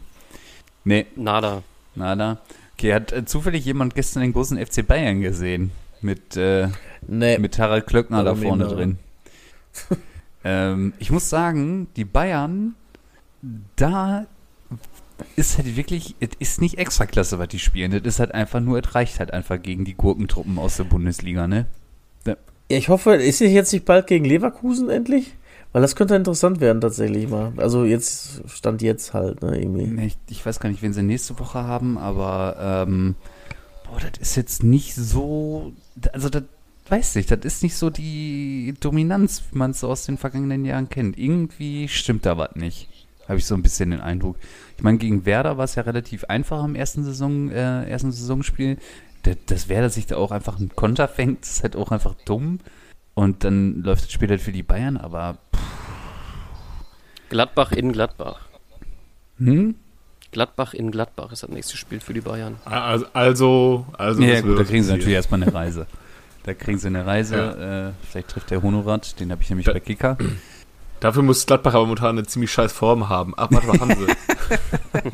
Nee, 0.85 1.05
Nada. 1.15 1.63
nada. 1.95 2.39
Okay, 2.73 2.93
hat 2.93 3.11
äh, 3.11 3.25
zufällig 3.25 3.65
jemand 3.65 3.95
gestern 3.95 4.21
den 4.21 4.31
großen 4.33 4.57
FC 4.57 4.85
Bayern 4.87 5.21
gesehen? 5.21 5.71
Mit, 6.01 6.37
äh, 6.37 6.69
Nee. 7.07 7.37
mit 7.37 7.57
Harald 7.59 7.87
Klöckner 7.87 8.23
da 8.23 8.35
vorne 8.35 8.67
drin. 8.67 8.99
ähm, 10.43 10.93
ich 10.99 11.11
muss 11.11 11.29
sagen, 11.29 11.87
die 11.95 12.05
Bayern, 12.05 12.75
da 13.75 14.25
ist 15.35 15.57
halt 15.57 15.75
wirklich, 15.75 16.15
es 16.19 16.29
ist 16.39 16.61
nicht 16.61 16.77
Extraklasse, 16.77 17.39
was 17.39 17.49
die 17.49 17.59
spielen. 17.59 17.91
Das 17.91 18.01
ist 18.03 18.19
halt 18.19 18.33
einfach 18.33 18.59
nur, 18.59 18.79
es 18.79 18.95
reicht 18.95 19.19
halt 19.19 19.31
einfach 19.31 19.61
gegen 19.61 19.85
die 19.85 19.95
Gurkentruppen 19.95 20.57
aus 20.57 20.77
der 20.77 20.85
Bundesliga, 20.85 21.47
ne? 21.47 21.65
Ja, 22.25 22.35
ich 22.67 22.89
hoffe, 22.89 23.15
ist 23.15 23.41
es 23.41 23.51
jetzt 23.51 23.73
nicht 23.73 23.85
bald 23.85 24.07
gegen 24.07 24.25
Leverkusen 24.25 24.89
endlich? 24.89 25.35
Weil 25.71 25.81
das 25.81 25.95
könnte 25.95 26.15
interessant 26.15 26.61
werden 26.61 26.81
tatsächlich 26.81 27.27
mal. 27.27 27.53
Also 27.57 27.83
jetzt 27.83 28.41
stand 28.47 28.81
jetzt 28.81 29.13
halt, 29.13 29.41
ne, 29.41 29.59
irgendwie. 29.59 30.05
Ich, 30.05 30.17
ich 30.29 30.45
weiß 30.45 30.59
gar 30.59 30.69
nicht, 30.69 30.81
wen 30.81 30.93
sie 30.93 31.03
nächste 31.03 31.37
Woche 31.39 31.63
haben, 31.63 31.97
aber 31.97 32.85
ähm, 32.87 33.15
boah, 33.89 33.99
das 33.99 34.19
ist 34.19 34.35
jetzt 34.35 34.63
nicht 34.63 34.95
so, 34.95 35.73
also 36.13 36.29
das 36.29 36.43
weiß 36.89 37.15
ich, 37.17 37.27
das 37.27 37.39
ist 37.43 37.63
nicht 37.63 37.75
so 37.75 37.89
die 37.89 38.73
Dominanz, 38.79 39.43
wie 39.51 39.57
man 39.57 39.71
es 39.71 39.81
so 39.81 39.89
aus 39.89 40.05
den 40.05 40.17
vergangenen 40.17 40.65
Jahren 40.65 40.89
kennt. 40.89 41.17
Irgendwie 41.17 41.87
stimmt 41.87 42.25
da 42.25 42.37
was 42.37 42.55
nicht. 42.55 42.87
Habe 43.27 43.37
ich 43.37 43.45
so 43.45 43.53
ein 43.53 43.61
bisschen 43.61 43.91
den 43.91 44.01
Eindruck. 44.01 44.37
Ich 44.75 44.83
meine, 44.83 44.97
gegen 44.97 45.25
Werder 45.25 45.57
war 45.57 45.65
es 45.65 45.75
ja 45.75 45.83
relativ 45.83 46.23
einfach 46.25 46.63
am 46.63 46.73
ersten 46.73 47.03
Saison, 47.03 47.51
äh, 47.51 47.87
ersten 47.87 48.11
Saisonspiel. 48.11 48.77
Das, 49.21 49.37
das 49.45 49.69
Werder 49.69 49.89
sich 49.89 50.07
da 50.07 50.17
auch 50.17 50.31
einfach 50.31 50.57
einen 50.57 50.75
Konter 50.75 51.07
fängt, 51.07 51.45
ist 51.45 51.61
halt 51.61 51.75
auch 51.75 51.91
einfach 51.91 52.15
dumm. 52.25 52.59
Und 53.13 53.43
dann 53.43 53.83
läuft 53.83 54.05
das 54.05 54.11
Spiel 54.11 54.29
halt 54.29 54.41
für 54.41 54.51
die 54.51 54.63
Bayern, 54.63 54.97
aber 54.97 55.37
Gladbach 57.29 57.71
in 57.71 57.91
Gladbach. 57.91 58.47
hm? 59.37 59.75
Gladbach 60.31 60.73
in 60.73 60.91
Gladbach 60.91 61.31
ist 61.31 61.43
das 61.43 61.49
nächste 61.49 61.77
Spiel 61.77 61.99
für 61.99 62.13
die 62.13 62.21
Bayern. 62.21 62.57
Also, 62.65 63.05
also, 63.13 63.85
also 63.97 64.21
Ja, 64.21 64.41
gut, 64.41 64.59
da 64.59 64.63
kriegen 64.63 64.83
sie 64.83 64.91
natürlich 64.91 65.15
erstmal 65.15 65.41
eine 65.41 65.53
Reise. 65.53 65.87
Da 66.43 66.53
kriegen 66.53 66.77
sie 66.77 66.87
eine 66.87 67.05
Reise. 67.05 67.93
Äh, 68.01 68.05
vielleicht 68.07 68.29
trifft 68.29 68.51
der 68.51 68.61
Honorat, 68.63 69.19
den 69.19 69.31
habe 69.31 69.41
ich 69.41 69.49
nämlich 69.49 69.65
Da- 69.65 69.73
bei 69.73 69.79
Kicker. 69.79 70.17
Dafür 70.99 71.23
muss 71.23 71.45
Gladbach 71.45 71.73
aber 71.73 71.83
momentan 71.85 72.17
eine 72.17 72.27
ziemlich 72.27 72.51
scheiß 72.51 72.73
Form 72.73 73.09
haben. 73.09 73.33
Ach, 73.37 73.47
warte 73.51 73.67
mal, 73.67 73.79
haben 73.79 73.95
sie. 73.95 74.07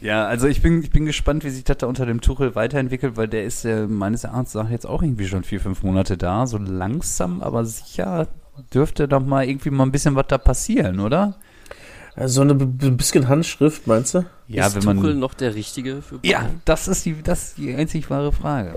Ja, 0.00 0.26
also 0.26 0.46
ich 0.46 0.62
bin, 0.62 0.82
ich 0.82 0.90
bin 0.90 1.04
gespannt, 1.04 1.44
wie 1.44 1.50
sich 1.50 1.64
das 1.64 1.76
da 1.78 1.86
unter 1.86 2.06
dem 2.06 2.22
Tuchel 2.22 2.54
weiterentwickelt, 2.54 3.18
weil 3.18 3.28
der 3.28 3.44
ist 3.44 3.66
äh, 3.66 3.86
meines 3.86 4.24
Erachtens 4.24 4.54
nach 4.54 4.70
jetzt 4.70 4.86
auch 4.86 5.02
irgendwie 5.02 5.26
schon 5.28 5.44
vier, 5.44 5.60
fünf 5.60 5.82
Monate 5.82 6.16
da. 6.16 6.46
So 6.46 6.56
langsam, 6.56 7.42
aber 7.42 7.66
sicher 7.66 8.26
dürfte 8.72 9.08
doch 9.08 9.20
mal 9.20 9.46
irgendwie 9.46 9.68
mal 9.68 9.84
ein 9.84 9.92
bisschen 9.92 10.14
was 10.16 10.26
da 10.28 10.38
passieren, 10.38 11.00
oder? 11.00 11.34
Also 12.14 12.34
so 12.34 12.40
eine 12.42 12.52
ein 12.52 12.96
bisschen 12.96 13.28
Handschrift, 13.28 13.86
meinst 13.86 14.14
du? 14.14 14.24
Ja, 14.48 14.66
ist 14.66 14.76
wenn 14.76 14.84
man. 14.84 14.96
Tuchel 14.96 15.14
noch 15.14 15.34
der 15.34 15.54
Richtige 15.54 16.02
für 16.02 16.18
ja, 16.22 16.40
Bayern? 16.40 16.60
das 16.64 16.88
ist 16.88 17.06
die, 17.06 17.22
das 17.22 17.48
ist 17.48 17.58
die 17.58 17.74
einzig 17.74 18.10
wahre 18.10 18.32
Frage. 18.32 18.74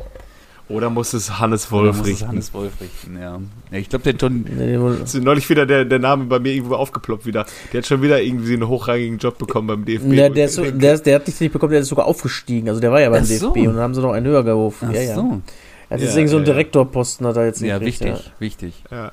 Oder 0.70 0.90
muss 0.90 1.14
es 1.14 1.40
Hannes 1.40 1.72
Oder 1.72 1.86
Wolf 1.86 1.98
muss 1.98 2.08
es 2.08 2.14
richten? 2.14 2.28
Hannes 2.30 2.54
Wolf 2.54 2.72
richten, 2.80 3.18
ja. 3.20 3.40
ja 3.72 3.78
ich 3.78 3.90
glaube, 3.90 4.04
der 4.04 4.18
Ton. 4.18 4.46
Nee, 4.50 5.04
Ist 5.04 5.16
neulich 5.16 5.50
wieder 5.50 5.66
der, 5.66 5.84
der 5.84 6.00
Name 6.00 6.26
bei 6.26 6.40
mir 6.40 6.54
irgendwo 6.54 6.76
aufgeploppt 6.76 7.26
wieder. 7.26 7.46
Der 7.72 7.80
hat 7.80 7.88
schon 7.88 8.02
wieder 8.02 8.22
irgendwie 8.22 8.54
einen 8.54 8.68
hochrangigen 8.68 9.18
Job 9.18 9.38
bekommen 9.38 9.68
beim 9.68 9.86
DFB. 9.86 10.14
Ja, 10.14 10.30
der, 10.30 10.46
ist 10.46 10.56
so, 10.56 10.64
der, 10.64 10.98
der 11.00 11.16
hat 11.16 11.28
nicht 11.28 11.40
nicht 11.42 11.52
bekommen, 11.52 11.74
der 11.74 11.82
ist 11.82 11.90
sogar 11.90 12.06
aufgestiegen. 12.06 12.70
Also 12.70 12.80
der 12.80 12.92
war 12.92 13.02
ja 13.02 13.10
beim 13.10 13.24
Ach 13.24 13.28
so. 13.28 13.52
DFB 13.52 13.68
und 13.68 13.76
dann 13.76 13.84
haben 13.84 13.94
sie 13.94 14.02
noch 14.02 14.14
einen 14.14 14.26
höher 14.26 14.44
gerufen. 14.44 14.88
Ach 14.90 14.96
ja, 14.96 15.02
ja. 15.02 15.16
so. 15.16 15.42
Er 15.90 15.96
hat 15.96 16.02
jetzt 16.02 16.16
Ja, 16.16 16.28
so 16.28 16.38
einen 16.38 16.46
ja, 16.46 16.52
ja. 16.52 16.56
Direktorposten, 16.56 17.28
hat 17.28 17.36
er 17.36 17.46
jetzt 17.46 17.62
Ja, 17.62 17.78
gekriegt, 17.78 18.02
wichtig, 18.02 18.32
wichtig. 18.40 18.84
Ja. 18.90 19.12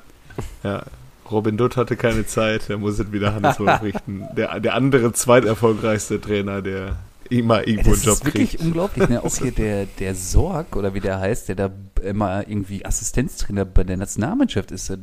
ja. 0.63 0.83
Robin 1.31 1.57
Dutt 1.57 1.77
hatte 1.77 1.95
keine 1.95 2.25
Zeit, 2.25 2.69
der 2.69 2.77
muss 2.77 2.99
es 2.99 3.11
wieder 3.11 3.33
Hannes 3.33 3.59
Wolf 3.59 3.81
richten. 3.83 4.27
Der, 4.35 4.59
der 4.59 4.73
andere 4.75 5.13
zweiterfolgreichste 5.13 6.19
Trainer, 6.21 6.61
der 6.61 6.97
immer 7.29 7.65
irgendwo 7.67 7.91
das 7.91 7.99
einen 7.99 8.05
Job 8.07 8.13
ist 8.17 8.25
wirklich 8.25 8.49
kriegt. 8.51 8.63
unglaublich. 8.63 9.09
Ne? 9.09 9.21
Auch 9.23 9.35
hier 9.35 9.51
der, 9.51 9.85
der 9.85 10.15
Sorg, 10.15 10.75
oder 10.75 10.93
wie 10.93 10.99
der 10.99 11.19
heißt, 11.19 11.47
der 11.49 11.55
da 11.55 11.69
immer 12.03 12.47
irgendwie 12.47 12.85
Assistenztrainer 12.85 13.65
bei 13.65 13.83
der 13.83 13.97
Nationalmannschaft 13.97 14.71
ist. 14.71 14.89
Der- 14.89 14.97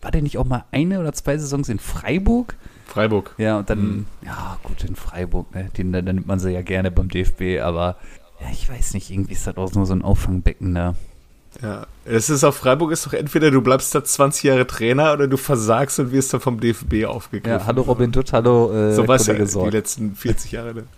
War 0.00 0.10
der 0.10 0.22
nicht 0.22 0.36
auch 0.38 0.44
mal 0.44 0.64
eine 0.70 1.00
oder 1.00 1.12
zwei 1.14 1.36
Saisons 1.38 1.68
in 1.68 1.78
Freiburg? 1.78 2.54
Freiburg. 2.86 3.34
Ja, 3.38 3.58
und 3.58 3.70
dann, 3.70 3.78
Mhm. 3.80 4.06
ja 4.24 4.58
gut, 4.62 4.84
in 4.84 4.94
Freiburg, 4.94 5.54
ne? 5.54 5.70
Den, 5.76 5.92
da, 5.92 6.02
da 6.02 6.12
nimmt 6.12 6.26
man 6.26 6.38
sie 6.38 6.50
ja 6.50 6.60
gerne 6.62 6.90
beim 6.90 7.08
DFB, 7.08 7.60
aber 7.62 7.96
ja, 8.40 8.48
ich 8.52 8.68
weiß 8.70 8.94
nicht, 8.94 9.10
irgendwie 9.10 9.32
ist 9.32 9.46
das 9.46 9.56
auch 9.56 9.72
nur 9.74 9.86
so 9.86 9.94
ein 9.94 10.02
Auffangbecken 10.02 10.74
da. 10.74 10.94
Ja. 11.62 11.86
Es 12.04 12.28
ist 12.30 12.44
auf 12.44 12.56
Freiburg 12.56 12.92
ist 12.92 13.06
doch 13.06 13.12
entweder 13.12 13.50
du 13.50 13.62
bleibst 13.62 13.94
da 13.94 14.04
20 14.04 14.42
Jahre 14.44 14.66
Trainer 14.66 15.12
oder 15.12 15.28
du 15.28 15.36
versagst 15.36 15.98
und 15.98 16.12
wirst 16.12 16.32
dann 16.34 16.40
vom 16.40 16.60
DFB 16.60 17.04
aufgegriffen. 17.06 17.60
Ja, 17.60 17.66
hallo 17.66 17.82
Robin 17.82 18.12
Dutt, 18.12 18.32
hallo 18.32 18.72
äh, 18.72 18.92
So 18.94 19.06
was 19.08 19.26
ja 19.26 19.32
Kollege 19.34 19.46
die 19.46 19.50
Sorg. 19.52 19.72
letzten 19.72 20.14
40 20.14 20.52
Jahre. 20.52 20.74
Ne? 20.74 20.84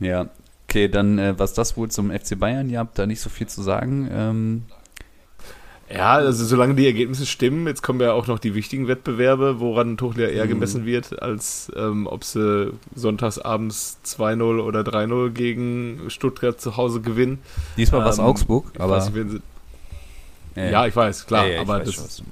Ja, 0.00 0.28
okay, 0.68 0.86
dann 0.88 1.18
äh, 1.18 1.34
was 1.38 1.54
das 1.54 1.76
wohl 1.76 1.90
zum 1.90 2.12
FC 2.12 2.38
Bayern, 2.38 2.70
ihr 2.70 2.78
habt 2.78 2.98
da 3.00 3.06
nicht 3.06 3.20
so 3.20 3.28
viel 3.30 3.48
zu 3.48 3.62
sagen. 3.62 4.08
Ähm, 4.12 4.62
Ja, 5.90 6.12
also 6.14 6.44
solange 6.44 6.74
die 6.74 6.84
Ergebnisse 6.86 7.24
stimmen, 7.24 7.66
jetzt 7.66 7.82
kommen 7.82 8.00
ja 8.00 8.12
auch 8.12 8.26
noch 8.26 8.38
die 8.38 8.54
wichtigen 8.54 8.88
Wettbewerbe, 8.88 9.58
woran 9.58 9.96
Tuchel 9.96 10.22
ja 10.24 10.28
eher 10.28 10.44
Mhm. 10.44 10.50
gemessen 10.50 10.84
wird, 10.86 11.22
als 11.22 11.72
ähm, 11.76 12.06
ob 12.06 12.24
sie 12.24 12.72
sonntags 12.94 13.38
abends 13.38 13.98
2-0 14.04 14.60
oder 14.60 14.80
3-0 14.82 15.30
gegen 15.30 16.00
Stuttgart 16.08 16.60
zu 16.60 16.76
Hause 16.76 17.00
gewinnen. 17.00 17.38
diesmal 17.78 18.02
war 18.02 18.10
es 18.10 18.18
Ähm, 18.18 18.24
Augsburg, 18.26 18.66
Ich 18.74 18.80
aber 18.80 18.96
weiß 18.96 19.06
sie, 19.06 19.40
äh, 20.56 20.72
ja, 20.72 20.86
ich 20.86 20.94
weiß, 20.94 21.26
klar, 21.26 21.46
ja, 21.46 21.54
ja, 21.54 21.60
aber 21.62 21.78
weiß 21.80 21.86
das 21.96 22.22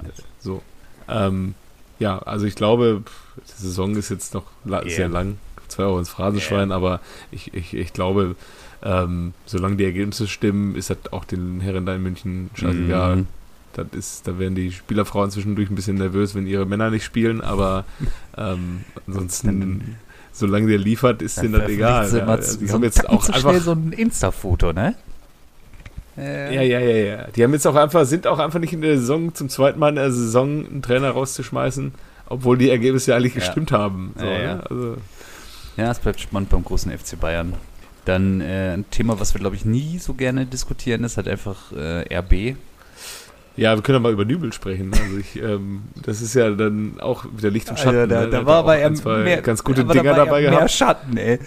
so. 0.40 0.62
Ähm, 1.08 1.54
ja, 1.98 2.18
also 2.18 2.44
ich 2.44 2.56
glaube, 2.56 3.02
die 3.36 3.62
Saison 3.62 3.96
ist 3.96 4.10
jetzt 4.10 4.34
noch 4.34 4.44
la 4.66 4.82
Ja. 4.82 4.90
sehr 4.90 5.08
lang, 5.08 5.38
zwei 5.68 5.84
Euro 5.84 5.98
ins 5.98 6.10
Phrasenschwein, 6.10 6.72
aber 6.72 7.00
ich, 7.30 7.54
ich, 7.54 7.72
ich 7.72 7.92
glaube, 7.94 8.36
ähm, 8.82 9.32
solange 9.46 9.76
die 9.76 9.84
Ergebnisse 9.84 10.26
stimmen, 10.28 10.74
ist 10.76 10.90
das 10.90 10.98
auch 11.10 11.24
den 11.24 11.60
Herren 11.60 11.86
da 11.86 11.94
in 11.94 12.02
München 12.02 12.50
scheißegal. 12.54 13.16
Mhm. 13.16 13.26
Das 13.74 13.86
ist, 13.92 14.26
da 14.26 14.38
werden 14.38 14.54
die 14.54 14.72
Spielerfrauen 14.72 15.30
zwischendurch 15.30 15.68
ein 15.70 15.74
bisschen 15.74 15.96
nervös, 15.96 16.34
wenn 16.34 16.46
ihre 16.46 16.64
Männer 16.66 16.90
nicht 16.90 17.04
spielen, 17.04 17.40
aber 17.40 17.84
ähm, 18.36 18.84
ansonsten 19.06 19.96
solange 20.32 20.66
der 20.68 20.78
liefert, 20.78 21.22
ist 21.22 21.40
denen 21.42 21.54
das 21.54 21.68
egal. 21.68 22.06
Sie 22.08 22.18
Ja, 22.18 22.26
also 22.26 22.58
die 22.58 22.66
so 22.66 22.74
haben 22.74 22.82
jetzt 22.84 23.08
auch 23.08 23.28
einfach 23.28 23.54
so 23.60 23.72
ein 23.72 23.92
Insta-Foto, 23.92 24.72
ne? 24.72 24.94
Äh, 26.18 26.54
Ja, 26.54 26.62
ja, 26.62 26.78
ja, 26.80 26.96
ja. 27.16 27.26
Die 27.34 27.42
haben 27.44 27.52
jetzt 27.52 27.66
auch 27.66 27.74
einfach, 27.74 28.04
sind 28.04 28.26
auch 28.26 28.38
einfach 28.38 28.58
nicht 28.58 28.72
in 28.72 28.80
der 28.82 28.98
Saison 28.98 29.34
zum 29.34 29.48
zweiten 29.48 29.78
Mal 29.78 29.90
in 29.90 29.94
der 29.96 30.12
Saison 30.12 30.66
einen 30.66 30.82
Trainer 30.82 31.10
rauszuschmeißen, 31.10 31.92
obwohl 32.28 32.58
die 32.58 32.70
Ergebnisse 32.70 33.10
ja 33.10 33.16
eigentlich 33.16 33.34
Ja. 33.34 33.40
gestimmt 33.40 33.72
haben. 33.72 34.12
So, 34.18 34.24
Ja, 34.26 34.38
ja. 34.38 34.54
ne? 34.56 34.62
Also, 34.70 34.96
Ja, 35.76 35.90
es 35.90 35.98
bleibt 35.98 36.20
spannend 36.20 36.48
beim 36.50 36.64
großen 36.64 36.90
FC 36.96 37.18
Bayern. 37.20 37.52
Dann 38.06 38.40
äh, 38.40 38.72
ein 38.74 38.84
Thema, 38.90 39.18
was 39.20 39.34
wir, 39.34 39.40
glaube 39.40 39.56
ich, 39.56 39.64
nie 39.64 39.98
so 39.98 40.14
gerne 40.14 40.46
diskutieren, 40.46 41.02
ist 41.04 41.16
halt 41.16 41.28
einfach 41.28 41.72
äh, 41.72 42.14
RB. 42.14 42.56
Ja, 43.56 43.74
wir 43.74 43.82
können 43.82 43.96
ja 43.96 44.00
mal 44.00 44.12
über 44.12 44.24
Nübel 44.24 44.52
sprechen. 44.52 44.92
Also 44.92 45.16
ich, 45.18 45.42
ähm, 45.42 45.82
das 46.02 46.20
ist 46.22 46.34
ja 46.34 46.50
dann 46.50 47.00
auch 47.00 47.24
wieder 47.36 47.50
Licht 47.50 47.70
und 47.70 47.78
Schatten. 47.78 47.96
Also, 47.98 48.14
da, 48.14 48.20
ne? 48.22 48.30
da 48.30 48.38
hat 48.38 48.46
war 48.46 48.56
aber 48.58 48.94
zwei 48.94 49.18
mehr, 49.18 49.42
ganz 49.42 49.64
gute 49.64 49.80
aber 49.82 49.92
Dinger 49.94 50.10
da 50.12 50.16
war 50.18 50.24
dabei 50.26 50.42
gehabt. 50.42 50.58
Mehr 50.60 50.68
Schatten, 50.68 51.16
ey. 51.16 51.38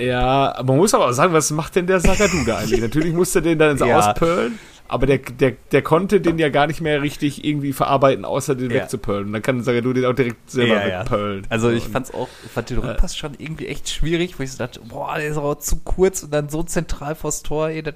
Ja, 0.00 0.54
aber 0.56 0.72
man 0.72 0.76
muss 0.78 0.94
aber 0.94 1.06
auch 1.08 1.12
sagen, 1.12 1.32
was 1.32 1.50
macht 1.50 1.74
denn 1.76 1.86
der 1.86 2.00
Sagadu 2.00 2.44
da 2.46 2.58
eigentlich? 2.58 2.80
Natürlich 2.80 3.12
musste 3.12 3.42
den 3.42 3.58
dann 3.58 3.72
ins 3.72 3.80
Ja. 3.80 3.98
Auspölen, 3.98 4.58
aber 4.86 5.06
der, 5.06 5.18
der, 5.18 5.52
der 5.72 5.82
konnte 5.82 6.20
den 6.20 6.38
ja 6.38 6.50
gar 6.50 6.66
nicht 6.68 6.80
mehr 6.80 7.02
richtig 7.02 7.44
irgendwie 7.44 7.72
verarbeiten, 7.72 8.24
außer 8.24 8.54
den 8.54 8.70
Ja. 8.70 8.76
wegzupölen. 8.82 9.26
Und 9.26 9.32
dann 9.32 9.42
kann 9.42 9.62
Sagadu 9.62 9.92
den 9.92 10.04
auch 10.04 10.14
direkt 10.14 10.50
selber 10.50 10.86
Ja, 10.86 11.00
wegpölen. 11.00 11.46
Also 11.50 11.70
So, 11.70 11.76
ich 11.76 11.84
fand's 11.84 12.14
auch, 12.14 12.28
fand 12.54 12.70
den 12.70 12.78
Rückpass 12.78 13.16
schon 13.16 13.32
irgendwie 13.38 13.66
echt 13.66 13.88
schwierig, 13.88 14.38
wo 14.38 14.44
ich 14.44 14.52
so 14.52 14.58
dachte, 14.58 14.80
boah, 14.88 15.16
der 15.16 15.26
ist 15.28 15.36
aber 15.36 15.58
zu 15.58 15.76
kurz 15.84 16.22
und 16.22 16.32
dann 16.32 16.48
so 16.48 16.62
zentral 16.62 17.14
vors 17.16 17.42
Tor, 17.42 17.68
ey, 17.70 17.82
das 17.82 17.94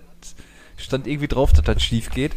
stand 0.76 1.06
irgendwie 1.06 1.28
drauf, 1.28 1.52
dass 1.52 1.64
das 1.64 1.82
schief 1.82 2.10
geht. 2.10 2.32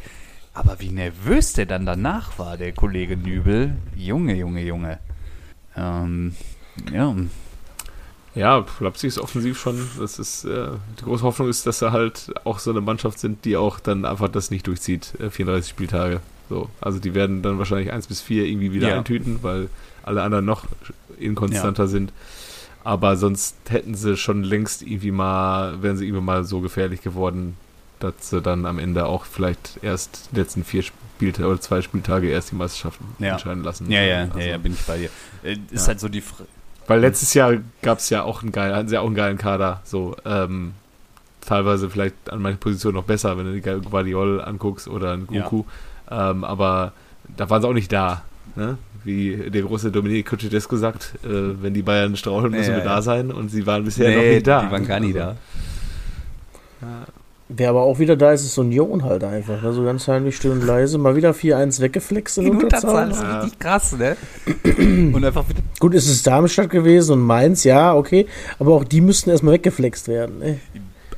Aber 0.56 0.80
wie 0.80 0.90
nervös 0.90 1.54
der 1.54 1.66
dann 1.66 1.86
danach 1.86 2.40
war, 2.40 2.58
der 2.58 2.72
Kollege 2.72 3.18
Nübel. 3.18 3.76
Junge, 3.96 4.36
Junge, 4.36 4.64
Junge. 4.64 5.00
Ähm, 5.76 6.34
ja, 6.92 7.14
Ja, 8.36 8.66
Leipzig 8.80 9.10
ist 9.10 9.20
offensiv 9.20 9.60
schon, 9.60 9.78
das 10.00 10.18
ist, 10.20 10.44
äh, 10.46 10.68
die 11.00 11.04
große 11.04 11.24
Hoffnung 11.24 11.50
ist, 11.50 11.66
dass 11.68 11.80
sie 11.80 11.92
halt 11.92 12.34
auch 12.46 12.60
so 12.60 12.72
eine 12.72 12.82
Mannschaft 12.82 13.20
sind, 13.20 13.46
die 13.46 13.56
auch 13.58 13.80
dann 13.80 14.04
einfach 14.06 14.28
das 14.30 14.50
nicht 14.52 14.68
durchzieht, 14.68 15.14
äh, 15.20 15.30
34 15.30 15.70
Spieltage. 15.70 16.20
So, 16.50 16.70
also 16.82 17.00
die 17.00 17.14
werden 17.16 17.42
dann 17.42 17.58
wahrscheinlich 17.60 17.92
1 17.92 18.08
bis 18.08 18.22
4 18.22 18.46
irgendwie 18.46 18.72
wieder 18.74 18.90
Ja. 18.90 18.98
eintüten, 18.98 19.42
weil 19.42 19.70
alle 20.04 20.22
anderen 20.22 20.46
noch 20.46 20.66
inkonstanter 21.20 21.88
sind. 21.88 22.14
Aber 22.84 23.16
sonst 23.18 23.56
hätten 23.70 23.96
sie 23.96 24.16
schon 24.16 24.44
längst 24.44 24.84
irgendwie 24.84 25.12
mal, 25.12 25.82
wären 25.82 25.98
sie 25.98 26.06
irgendwie 26.06 26.24
mal 26.24 26.44
so 26.44 26.62
gefährlich 26.62 27.02
geworden, 27.02 27.58
dass 28.12 28.30
sie 28.30 28.42
dann 28.42 28.66
am 28.66 28.80
Ende 28.80 29.06
auch 29.06 29.26
vielleicht 29.26 29.80
erst 29.82 30.30
die 30.32 30.38
letzten 30.38 30.64
vier 30.64 30.84
Spieltage 30.84 31.48
oder 31.50 31.62
zwei 31.62 31.82
Spieltage 31.82 32.28
erst 32.30 32.52
die 32.52 32.56
Meisterschaften 32.56 33.06
Ja. 33.20 33.34
entscheiden 33.34 33.64
lassen. 33.64 33.90
ja, 33.92 34.02
ja, 34.02 34.22
Also- 34.22 34.40
ja, 34.40 34.46
ja, 34.46 34.58
bin 34.58 34.74
ich 34.74 34.82
bei 34.82 34.98
dir. 34.98 35.10
Äh, 35.44 35.58
ist 35.72 35.84
Ja. 35.84 35.88
halt 35.90 36.00
so 36.00 36.08
die, 36.10 36.22
Fr 36.22 36.44
weil 36.88 37.00
letztes 37.00 37.34
Jahr 37.34 37.54
gab 37.82 37.98
es 37.98 38.12
ja 38.12 38.22
auch 38.22 38.44
einen 38.44 38.52
geilen, 38.52 38.76
hatten 38.76 38.88
sie 38.90 38.94
ja 38.94 39.02
auch 39.02 39.08
einen 39.08 39.16
geilen 39.16 39.40
Kader. 39.40 39.82
So, 39.86 40.16
ähm, 40.24 40.74
teilweise 41.42 41.90
vielleicht 41.90 42.14
an 42.30 42.42
manchen 42.44 42.60
Positionen 42.60 42.96
noch 42.96 43.06
besser, 43.06 43.38
wenn 43.40 43.46
du 43.46 43.54
die 43.54 43.62
Guardiol 43.90 44.40
anguckst 44.42 44.88
oder 44.88 45.14
einen 45.14 45.26
Goku. 45.26 45.64
Ähm, 46.12 46.44
aber 46.44 46.92
da 47.38 47.50
waren 47.50 47.62
sie 47.64 47.68
auch 47.68 47.74
nicht 47.74 47.92
da. 47.92 48.22
Ne? 48.56 48.78
Wie 49.04 49.36
der 49.50 49.64
große 49.64 49.92
Dominik 49.92 50.28
Kuczydesco 50.28 50.76
sagt, 50.78 51.14
äh, 51.24 51.28
wenn 51.62 51.74
die 51.74 51.82
Bayern 51.82 52.16
straucheln, 52.18 52.52
müssen 52.52 52.72
Ja, 52.74 52.78
wir 52.78 52.84
ja. 52.86 52.96
da 52.96 53.02
sein. 53.02 53.32
Und 53.32 53.50
sie 53.50 53.66
waren 53.66 53.84
bisher 53.84 54.16
noch 54.16 54.22
nicht 54.24 54.46
da. 54.46 54.62
die 54.66 54.72
waren 54.72 54.86
gar 54.88 55.00
nicht 55.00 55.16
Also, 55.18 55.36
da. 56.82 56.88
Wer 57.48 57.70
aber 57.70 57.84
auch 57.84 58.00
wieder 58.00 58.16
da 58.16 58.32
ist, 58.32 58.44
ist 58.44 58.58
Union 58.58 59.04
halt 59.04 59.24
einfach. 59.24 59.62
Ne? 59.62 59.72
So 59.72 59.84
ganz 59.84 60.08
heimlich 60.08 60.36
still 60.36 60.52
und 60.52 60.66
leise. 60.66 60.98
Mal 60.98 61.16
wieder 61.16 61.30
4-1 61.32 61.80
weggeflext 61.80 62.40
in 62.40 62.46
Die 62.46 62.50
Unterzahl 62.50 63.04
Unterzahl. 63.06 63.38
ist 63.38 63.44
richtig 63.44 63.60
krass, 63.60 63.96
ne? 63.98 64.16
Und 65.14 65.24
einfach 65.24 65.48
wieder 65.48 65.62
Gut, 65.80 65.94
es 65.94 66.08
ist 66.10 66.26
Darmstadt 66.26 66.72
gewesen 66.72 67.12
und 67.14 67.20
Mainz, 67.22 67.64
ja, 67.64 67.94
okay. 67.94 68.26
Aber 68.58 68.74
auch 68.74 68.84
die 68.84 69.00
müssten 69.00 69.30
erstmal 69.30 69.54
weggeflext 69.56 70.08
werden. 70.08 70.40
Ne? 70.40 70.60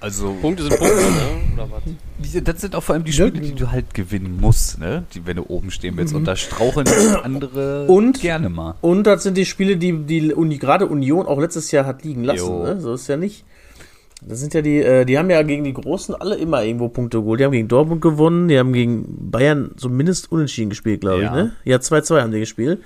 Also, 0.02 0.34
Punkte 0.42 0.64
sind 0.64 0.78
Punkte, 0.78 0.96
ne? 0.96 1.54
Oder 1.56 1.72
was? 1.72 1.82
diese, 2.20 2.42
das 2.42 2.62
sind 2.62 2.76
auch 2.76 2.84
vor 2.84 2.94
allem 2.96 3.04
die 3.06 3.14
Spiele, 3.14 3.32
die 3.32 3.56
du 3.56 3.72
halt 3.72 3.94
gewinnen 3.94 4.38
musst, 4.40 4.80
ne? 4.80 5.06
Die, 5.14 5.26
wenn 5.26 5.38
du 5.38 5.46
oben 5.48 5.72
stehen 5.72 5.96
willst. 5.98 6.14
Und 6.14 6.26
da 6.26 6.36
straucheln 6.36 6.88
andere 7.24 7.88
Und- 7.88 8.20
gerne 8.22 8.50
mal. 8.50 8.76
Und 8.82 9.06
das 9.06 9.24
sind 9.24 9.38
die 9.38 9.46
Spiele, 9.46 9.78
die, 9.78 9.94
die 9.94 10.34
Uni, 10.34 10.58
gerade 10.58 10.86
Union 10.88 11.26
auch 11.26 11.40
letztes 11.40 11.72
Jahr 11.72 11.86
hat 11.86 12.04
liegen 12.04 12.26
lassen. 12.26 12.60
Ne? 12.64 12.80
So 12.82 12.94
ist 12.94 13.08
ja 13.08 13.16
nicht. 13.18 13.44
Das 14.26 14.40
sind 14.40 14.54
ja 14.56 14.62
die, 14.62 14.80
äh, 14.82 15.06
die 15.06 15.18
haben 15.18 15.30
ja 15.30 15.42
gegen 15.44 15.64
die 15.64 15.74
Großen 15.74 16.16
alle 16.16 16.36
immer 16.36 16.64
irgendwo 16.64 16.90
Punkte 16.90 17.20
geholt. 17.20 17.40
Die 17.40 17.46
haben 17.46 17.52
gegen 17.52 17.68
Dortmund 17.68 18.02
gewonnen, 18.02 18.48
die 18.48 18.58
haben 18.58 18.74
gegen 18.74 19.30
Bayern 19.32 19.72
zumindest 19.78 20.32
unentschieden 20.32 20.70
gespielt, 20.70 21.02
glaube 21.02 21.22
Ja. 21.22 21.28
ich. 21.30 21.44
Ne? 21.44 21.52
Ja, 21.66 21.78
2-2 21.78 22.22
haben 22.22 22.32
die 22.32 22.40
gespielt. 22.40 22.82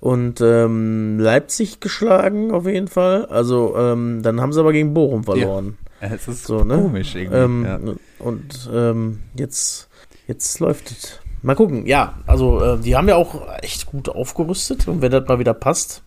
Und 0.00 0.40
ähm, 0.40 1.18
Leipzig 1.18 1.80
geschlagen 1.80 2.52
auf 2.52 2.66
jeden 2.66 2.86
Fall. 2.86 3.26
Also 3.26 3.74
ähm, 3.76 4.22
dann 4.22 4.40
haben 4.40 4.52
sie 4.52 4.60
aber 4.60 4.72
gegen 4.72 4.94
Bochum 4.94 5.24
verloren. 5.24 5.76
Es 6.00 6.28
ist 6.28 6.44
So, 6.46 6.62
ne? 6.62 6.76
komisch 6.76 7.16
irgendwie. 7.16 7.36
Ähm, 7.36 7.64
ja. 7.66 7.80
Und 8.20 8.70
ähm, 8.72 9.18
jetzt, 9.34 9.88
jetzt 10.28 10.60
läuft 10.60 10.92
es. 10.92 11.18
Mal 11.42 11.56
gucken. 11.56 11.86
Ja, 11.86 12.14
also 12.28 12.60
äh, 12.62 12.78
die 12.78 12.94
haben 12.94 13.08
ja 13.08 13.16
auch 13.16 13.48
echt 13.62 13.86
gut 13.86 14.08
aufgerüstet. 14.08 14.86
Und 14.86 15.02
wenn 15.02 15.10
das 15.10 15.26
mal 15.26 15.40
wieder 15.40 15.54
passt, 15.54 16.02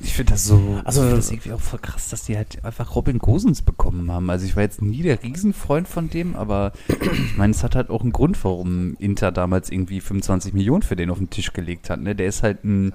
Ich 0.00 0.14
finde 0.14 0.32
das 0.32 0.44
so, 0.44 0.80
Also- 0.84 1.10
das 1.10 1.30
irgendwie 1.30 1.52
auch 1.52 1.60
voll 1.60 1.80
krass, 1.80 2.08
dass 2.08 2.24
die 2.24 2.36
halt 2.36 2.64
einfach 2.64 2.94
Robin 2.94 3.18
Gosens 3.18 3.62
bekommen 3.62 4.10
haben. 4.12 4.30
Also 4.30 4.46
ich 4.46 4.54
war 4.54 4.62
jetzt 4.62 4.80
nie 4.80 5.02
der 5.02 5.22
Riesenfreund 5.22 5.88
von 5.88 6.08
dem, 6.08 6.36
aber 6.36 6.72
ich 6.88 7.36
meine, 7.36 7.50
es 7.50 7.64
hat 7.64 7.74
halt 7.74 7.90
auch 7.90 8.02
einen 8.02 8.12
Grund, 8.12 8.42
warum 8.44 8.94
Inter 9.00 9.32
damals 9.32 9.70
irgendwie 9.70 10.00
25 10.00 10.52
Millionen 10.54 10.82
für 10.82 10.94
den 10.96 11.10
auf 11.10 11.18
den 11.18 11.30
Tisch 11.30 11.52
gelegt 11.52 11.90
hat. 11.90 12.00
Ne? 12.00 12.14
Der 12.14 12.26
ist 12.26 12.42
halt 12.44 12.64
ein 12.64 12.92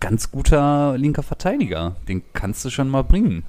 ganz 0.00 0.32
guter 0.32 0.98
linker 0.98 1.22
Verteidiger. 1.22 1.94
Den 2.08 2.22
kannst 2.32 2.64
du 2.64 2.70
schon 2.70 2.88
mal 2.88 3.02
bringen. 3.04 3.44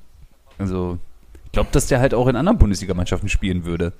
Also 0.60 0.99
ich 1.45 1.51
glaube, 1.51 1.69
dass 1.71 1.88
der 1.88 1.99
halt 1.99 2.13
auch 2.13 2.27
in 2.27 2.36
anderen 2.36 2.58
Bundesligamannschaften 2.60 3.29
spielen 3.29 3.65
würde. 3.65 3.93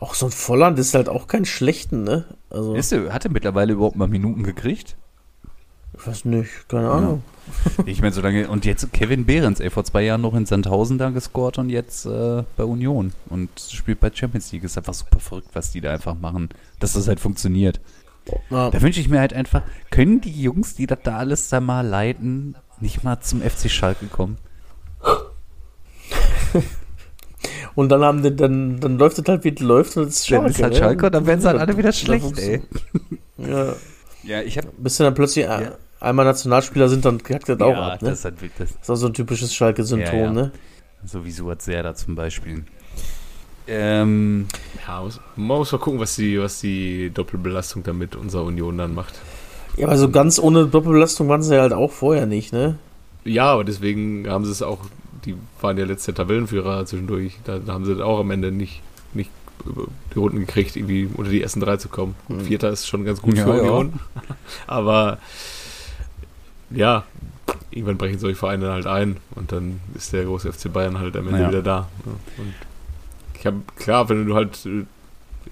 auch 0.00 0.14
so 0.14 0.26
ein 0.26 0.32
Volland 0.32 0.78
ist 0.78 0.94
halt 0.94 1.08
auch 1.10 1.28
kein 1.28 1.44
schlechten, 1.44 2.02
ne? 2.04 2.24
Also, 2.48 2.74
Ist 2.74 2.90
der, 2.90 3.12
hat 3.12 3.26
er 3.26 3.30
mittlerweile 3.30 3.74
überhaupt 3.74 3.96
mal 3.96 4.08
Minuten 4.08 4.42
gekriegt? 4.42 4.96
Ich 6.00 6.06
weiß 6.06 6.24
nicht, 6.26 6.50
keine 6.68 6.90
Ahnung. 6.90 7.22
Ich 7.84 8.00
meine, 8.00 8.12
so 8.12 8.20
lange. 8.20 8.48
Und 8.48 8.64
jetzt 8.64 8.92
Kevin 8.92 9.26
Behrens, 9.26 9.60
ey, 9.60 9.70
vor 9.70 9.84
zwei 9.84 10.02
Jahren 10.02 10.20
noch 10.20 10.34
in 10.34 10.46
Sandhausen 10.46 10.98
da 10.98 11.10
gescored 11.10 11.58
und 11.58 11.68
jetzt 11.68 12.06
äh, 12.06 12.42
bei 12.56 12.64
Union 12.64 13.12
und 13.28 13.48
spielt 13.58 14.00
bei 14.00 14.10
Champions 14.12 14.52
League. 14.52 14.64
Ist 14.64 14.78
einfach 14.78 14.94
super 14.94 15.18
verrückt, 15.18 15.48
was 15.52 15.70
die 15.72 15.80
da 15.80 15.92
einfach 15.92 16.14
machen, 16.18 16.48
dass 16.78 16.92
das 16.92 17.08
halt 17.08 17.20
funktioniert. 17.20 17.80
Ja. 18.50 18.70
Da 18.70 18.80
wünsche 18.82 19.00
ich 19.00 19.08
mir 19.08 19.18
halt 19.18 19.32
einfach, 19.32 19.62
können 19.90 20.20
die 20.20 20.42
Jungs, 20.42 20.74
die 20.76 20.86
das 20.86 20.98
da 21.02 21.16
alles 21.16 21.48
da 21.48 21.60
mal 21.60 21.86
leiten, 21.86 22.54
nicht 22.80 23.02
mal 23.02 23.20
zum 23.20 23.40
FC 23.42 23.70
Schalke 23.70 24.06
kommen? 24.06 24.38
Und 27.74 27.88
dann 27.88 28.02
haben 28.02 28.22
die, 28.22 28.34
dann, 28.34 28.80
dann 28.80 28.98
läuft 28.98 29.18
es 29.18 29.24
halt, 29.26 29.44
wie 29.44 29.54
es 29.54 29.60
läuft, 29.60 29.96
und 29.96 30.08
es 30.08 30.20
ist 30.20 30.30
Dann 30.30 30.40
Schalke. 30.42 30.50
ist 30.50 30.62
halt? 30.62 30.76
Schalke 30.76 31.06
und 31.06 31.14
dann 31.14 31.26
werden 31.26 31.40
sie 31.40 31.48
halt 31.48 31.58
alle 31.60 31.76
wieder 31.76 31.92
schlecht, 31.92 32.38
ey. 32.38 32.60
Ja, 33.38 33.74
Ja, 34.22 34.42
ich 34.42 34.58
habe 34.58 34.68
bis 34.76 34.96
dann 34.98 35.14
plötzlich 35.14 35.46
äh, 35.46 35.70
einmal 36.00 36.24
Nationalspieler 36.24 36.88
sind, 36.88 37.04
dann 37.04 37.22
kackt 37.22 37.48
das 37.48 37.60
auch 37.60 37.70
ja, 37.72 37.88
ab, 37.92 38.02
ne? 38.02 38.10
das 38.10 38.20
ist 38.20 38.24
halt 38.24 38.36
das, 38.58 38.68
Das 38.68 38.70
ist 38.82 38.90
auch 38.90 38.96
so 38.96 39.06
ein 39.06 39.14
typisches 39.14 39.54
Schalke-Symptom, 39.54 40.18
Ja, 40.18 40.24
ja. 40.24 40.32
ne? 40.32 40.52
sowieso 41.04 41.50
hat 41.50 41.62
Serda 41.62 41.94
zum 41.94 42.14
Beispiel. 42.14 42.64
Ähm, 43.66 44.46
Ja, 44.86 45.00
muss, 45.02 45.20
man 45.36 45.58
muss 45.58 45.72
mal 45.72 45.78
gucken, 45.78 46.00
was 46.00 46.16
die, 46.16 46.40
was 46.40 46.60
die 46.60 47.10
Doppelbelastung 47.10 47.82
da 47.82 47.92
mit 47.92 48.16
unserer 48.16 48.44
Union 48.44 48.78
dann 48.78 48.94
macht. 48.94 49.14
Ja, 49.76 49.86
aber 49.86 49.96
so 49.96 50.10
ganz 50.10 50.38
ohne 50.38 50.66
Doppelbelastung 50.66 51.28
waren 51.28 51.42
sie 51.42 51.58
halt 51.60 51.72
auch 51.72 51.92
vorher 51.92 52.26
nicht, 52.26 52.52
ne? 52.52 52.78
Ja, 53.24 53.52
aber 53.52 53.64
deswegen 53.64 54.28
haben 54.28 54.44
sie 54.44 54.50
es 54.50 54.62
auch, 54.62 54.78
die 55.24 55.36
waren 55.60 55.78
ja 55.78 55.84
letzte 55.84 56.12
Tabellenführer 56.12 56.84
zwischendurch. 56.86 57.38
Da, 57.44 57.58
da 57.58 57.74
haben 57.74 57.84
sie 57.84 57.94
das 57.94 58.02
auch 58.02 58.18
am 58.18 58.30
Ende 58.30 58.50
nicht, 58.50 58.82
nicht 59.14 59.30
über 59.64 59.84
die 60.14 60.18
Runden 60.18 60.40
gekriegt, 60.40 60.74
irgendwie 60.76 61.08
unter 61.14 61.30
die 61.30 61.42
ersten 61.42 61.60
drei 61.60 61.76
zu 61.76 61.88
kommen. 61.88 62.14
Hm. 62.28 62.40
Vierter 62.40 62.70
ist 62.70 62.86
schon 62.88 63.04
ganz 63.04 63.22
gut 63.22 63.36
Ja, 63.36 63.44
für 63.44 63.56
ja. 63.56 63.60
Union. 63.62 64.00
Aber 64.66 65.18
ja, 66.70 67.04
irgendwann 67.70 67.98
brechen 67.98 68.18
solche 68.18 68.36
Vereine 68.36 68.72
halt 68.72 68.86
ein 68.86 69.16
und 69.34 69.52
dann 69.52 69.80
ist 69.94 70.12
der 70.12 70.24
große 70.24 70.52
FC 70.52 70.72
Bayern 70.72 70.98
halt 70.98 71.16
am 71.16 71.28
Ende 71.28 71.40
Ja. 71.42 71.48
wieder 71.48 71.62
da. 71.62 71.88
Und 72.04 72.54
ich 73.38 73.46
habe, 73.46 73.58
klar, 73.76 74.08
wenn 74.08 74.26
du 74.26 74.34
halt, 74.34 74.58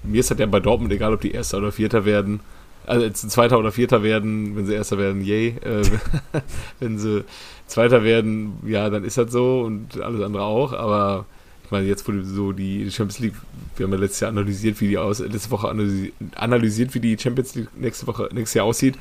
mir 0.03 0.19
ist 0.19 0.29
halt 0.29 0.39
ja 0.39 0.45
bei 0.45 0.59
Dortmund 0.59 0.91
egal, 0.93 1.13
ob 1.13 1.21
die 1.21 1.31
Erster 1.31 1.57
oder 1.57 1.71
Vierter 1.71 2.05
werden, 2.05 2.39
also 2.85 3.05
jetzt 3.05 3.29
Zweiter 3.29 3.59
oder 3.59 3.71
Vierter 3.71 4.03
werden, 4.03 4.55
wenn 4.55 4.65
sie 4.65 4.73
Erster 4.73 4.97
werden, 4.97 5.23
yay. 5.23 5.55
Äh, 5.63 5.83
wenn 6.79 6.97
sie 6.97 7.23
Zweiter 7.67 8.03
werden, 8.03 8.53
ja, 8.65 8.89
dann 8.89 9.03
ist 9.03 9.17
das 9.17 9.31
so 9.31 9.61
und 9.61 10.01
alles 10.01 10.21
andere 10.21 10.43
auch. 10.43 10.73
Aber 10.73 11.25
ich 11.65 11.71
meine, 11.71 11.85
jetzt 11.85 12.07
wurde 12.07 12.25
so 12.25 12.51
die 12.51 12.89
Champions 12.89 13.19
League, 13.19 13.35
wir 13.77 13.85
haben 13.85 13.93
ja 13.93 13.99
letztes 13.99 14.21
Jahr 14.21 14.31
analysiert, 14.31 14.81
wie 14.81 14.87
die 14.87 14.97
aus, 14.97 15.19
letzte 15.19 15.51
Woche 15.51 15.69
analysi 15.69 16.13
analysiert, 16.35 16.95
wie 16.95 16.99
die 16.99 17.17
Champions 17.17 17.53
League 17.55 17.67
nächste 17.77 18.07
Woche, 18.07 18.29
nächstes 18.33 18.55
Jahr 18.55 18.65
aussieht. 18.65 18.95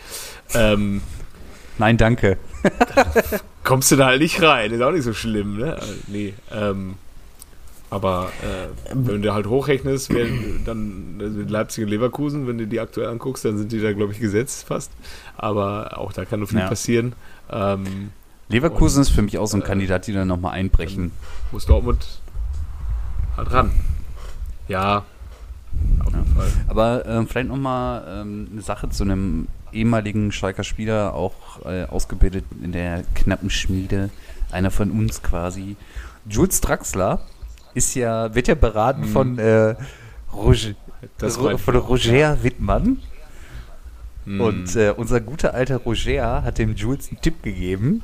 Ähm, 0.54 1.00
nein, 1.78 1.96
danke. 1.96 2.36
kommst 3.64 3.90
du 3.92 3.96
da 3.96 4.06
halt 4.06 4.20
nicht 4.22 4.40
rein, 4.42 4.72
ist 4.72 4.80
auch 4.82 4.92
nicht 4.92 5.04
so 5.04 5.12
schlimm, 5.12 5.58
ne? 5.58 5.74
Also, 5.74 5.92
nee, 6.06 6.34
ähm, 6.52 6.94
aber 7.90 8.30
äh, 8.42 8.68
wenn 8.94 9.22
du 9.22 9.32
halt 9.32 9.46
hochrechnest, 9.46 10.12
wer, 10.12 10.26
dann 10.64 11.18
also 11.20 11.40
Leipzig 11.40 11.84
und 11.84 11.90
Leverkusen, 11.90 12.46
wenn 12.46 12.58
du 12.58 12.66
die 12.66 12.80
aktuell 12.80 13.08
anguckst, 13.08 13.44
dann 13.44 13.56
sind 13.56 13.72
die 13.72 13.80
da, 13.80 13.92
glaube 13.92 14.12
ich, 14.12 14.20
gesetzt 14.20 14.66
fast. 14.66 14.90
Aber 15.38 15.96
auch 15.98 16.12
da 16.12 16.24
kann 16.26 16.40
nur 16.40 16.48
viel 16.48 16.58
Ja. 16.58 16.68
passieren. 16.68 17.14
Ähm, 17.50 18.10
Leverkusen 18.50 19.00
ist 19.02 19.10
für 19.10 19.22
mich 19.22 19.38
auch 19.38 19.46
so 19.46 19.56
ein 19.56 19.62
Kandidat, 19.62 20.06
die 20.06 20.12
dann 20.12 20.28
nochmal 20.28 20.52
einbrechen. 20.52 21.12
Muss 21.50 21.64
Dortmund 21.66 22.06
halt 23.36 23.52
ran. 23.52 23.70
Ja, 24.68 25.04
auf 26.04 26.12
jeden 26.12 26.26
Fall. 26.34 26.48
Aber 26.66 27.06
ähm, 27.06 27.26
vielleicht 27.26 27.48
nochmal 27.48 28.04
ähm, 28.22 28.48
eine 28.52 28.62
Sache 28.62 28.88
zu 28.90 29.04
einem 29.04 29.48
ehemaligen 29.72 30.32
Schalker 30.32 30.64
Spieler, 30.64 31.14
auch 31.14 31.64
äh, 31.64 31.84
ausgebildet 31.84 32.44
in 32.62 32.72
der 32.72 33.04
knappen 33.14 33.50
Schmiede, 33.50 34.10
einer 34.50 34.70
von 34.70 34.90
uns 34.90 35.22
quasi. 35.22 35.76
Jules 36.28 36.60
Draxler 36.60 37.20
ist 37.74 37.94
ja, 37.94 38.34
wird 38.34 38.48
ja 38.48 38.54
beraten 38.54 39.04
von, 39.04 39.38
äh, 39.38 39.74
Roger, 40.32 40.74
von 41.58 41.76
Roger 41.76 42.42
Wittmann. 42.42 42.98
Hm. 44.24 44.40
Und 44.40 44.76
äh, 44.76 44.92
unser 44.96 45.20
guter 45.20 45.54
alter 45.54 45.78
Roger 45.78 46.42
hat 46.42 46.58
dem 46.58 46.74
Jules 46.74 47.08
einen 47.08 47.20
Tipp 47.20 47.42
gegeben. 47.42 48.02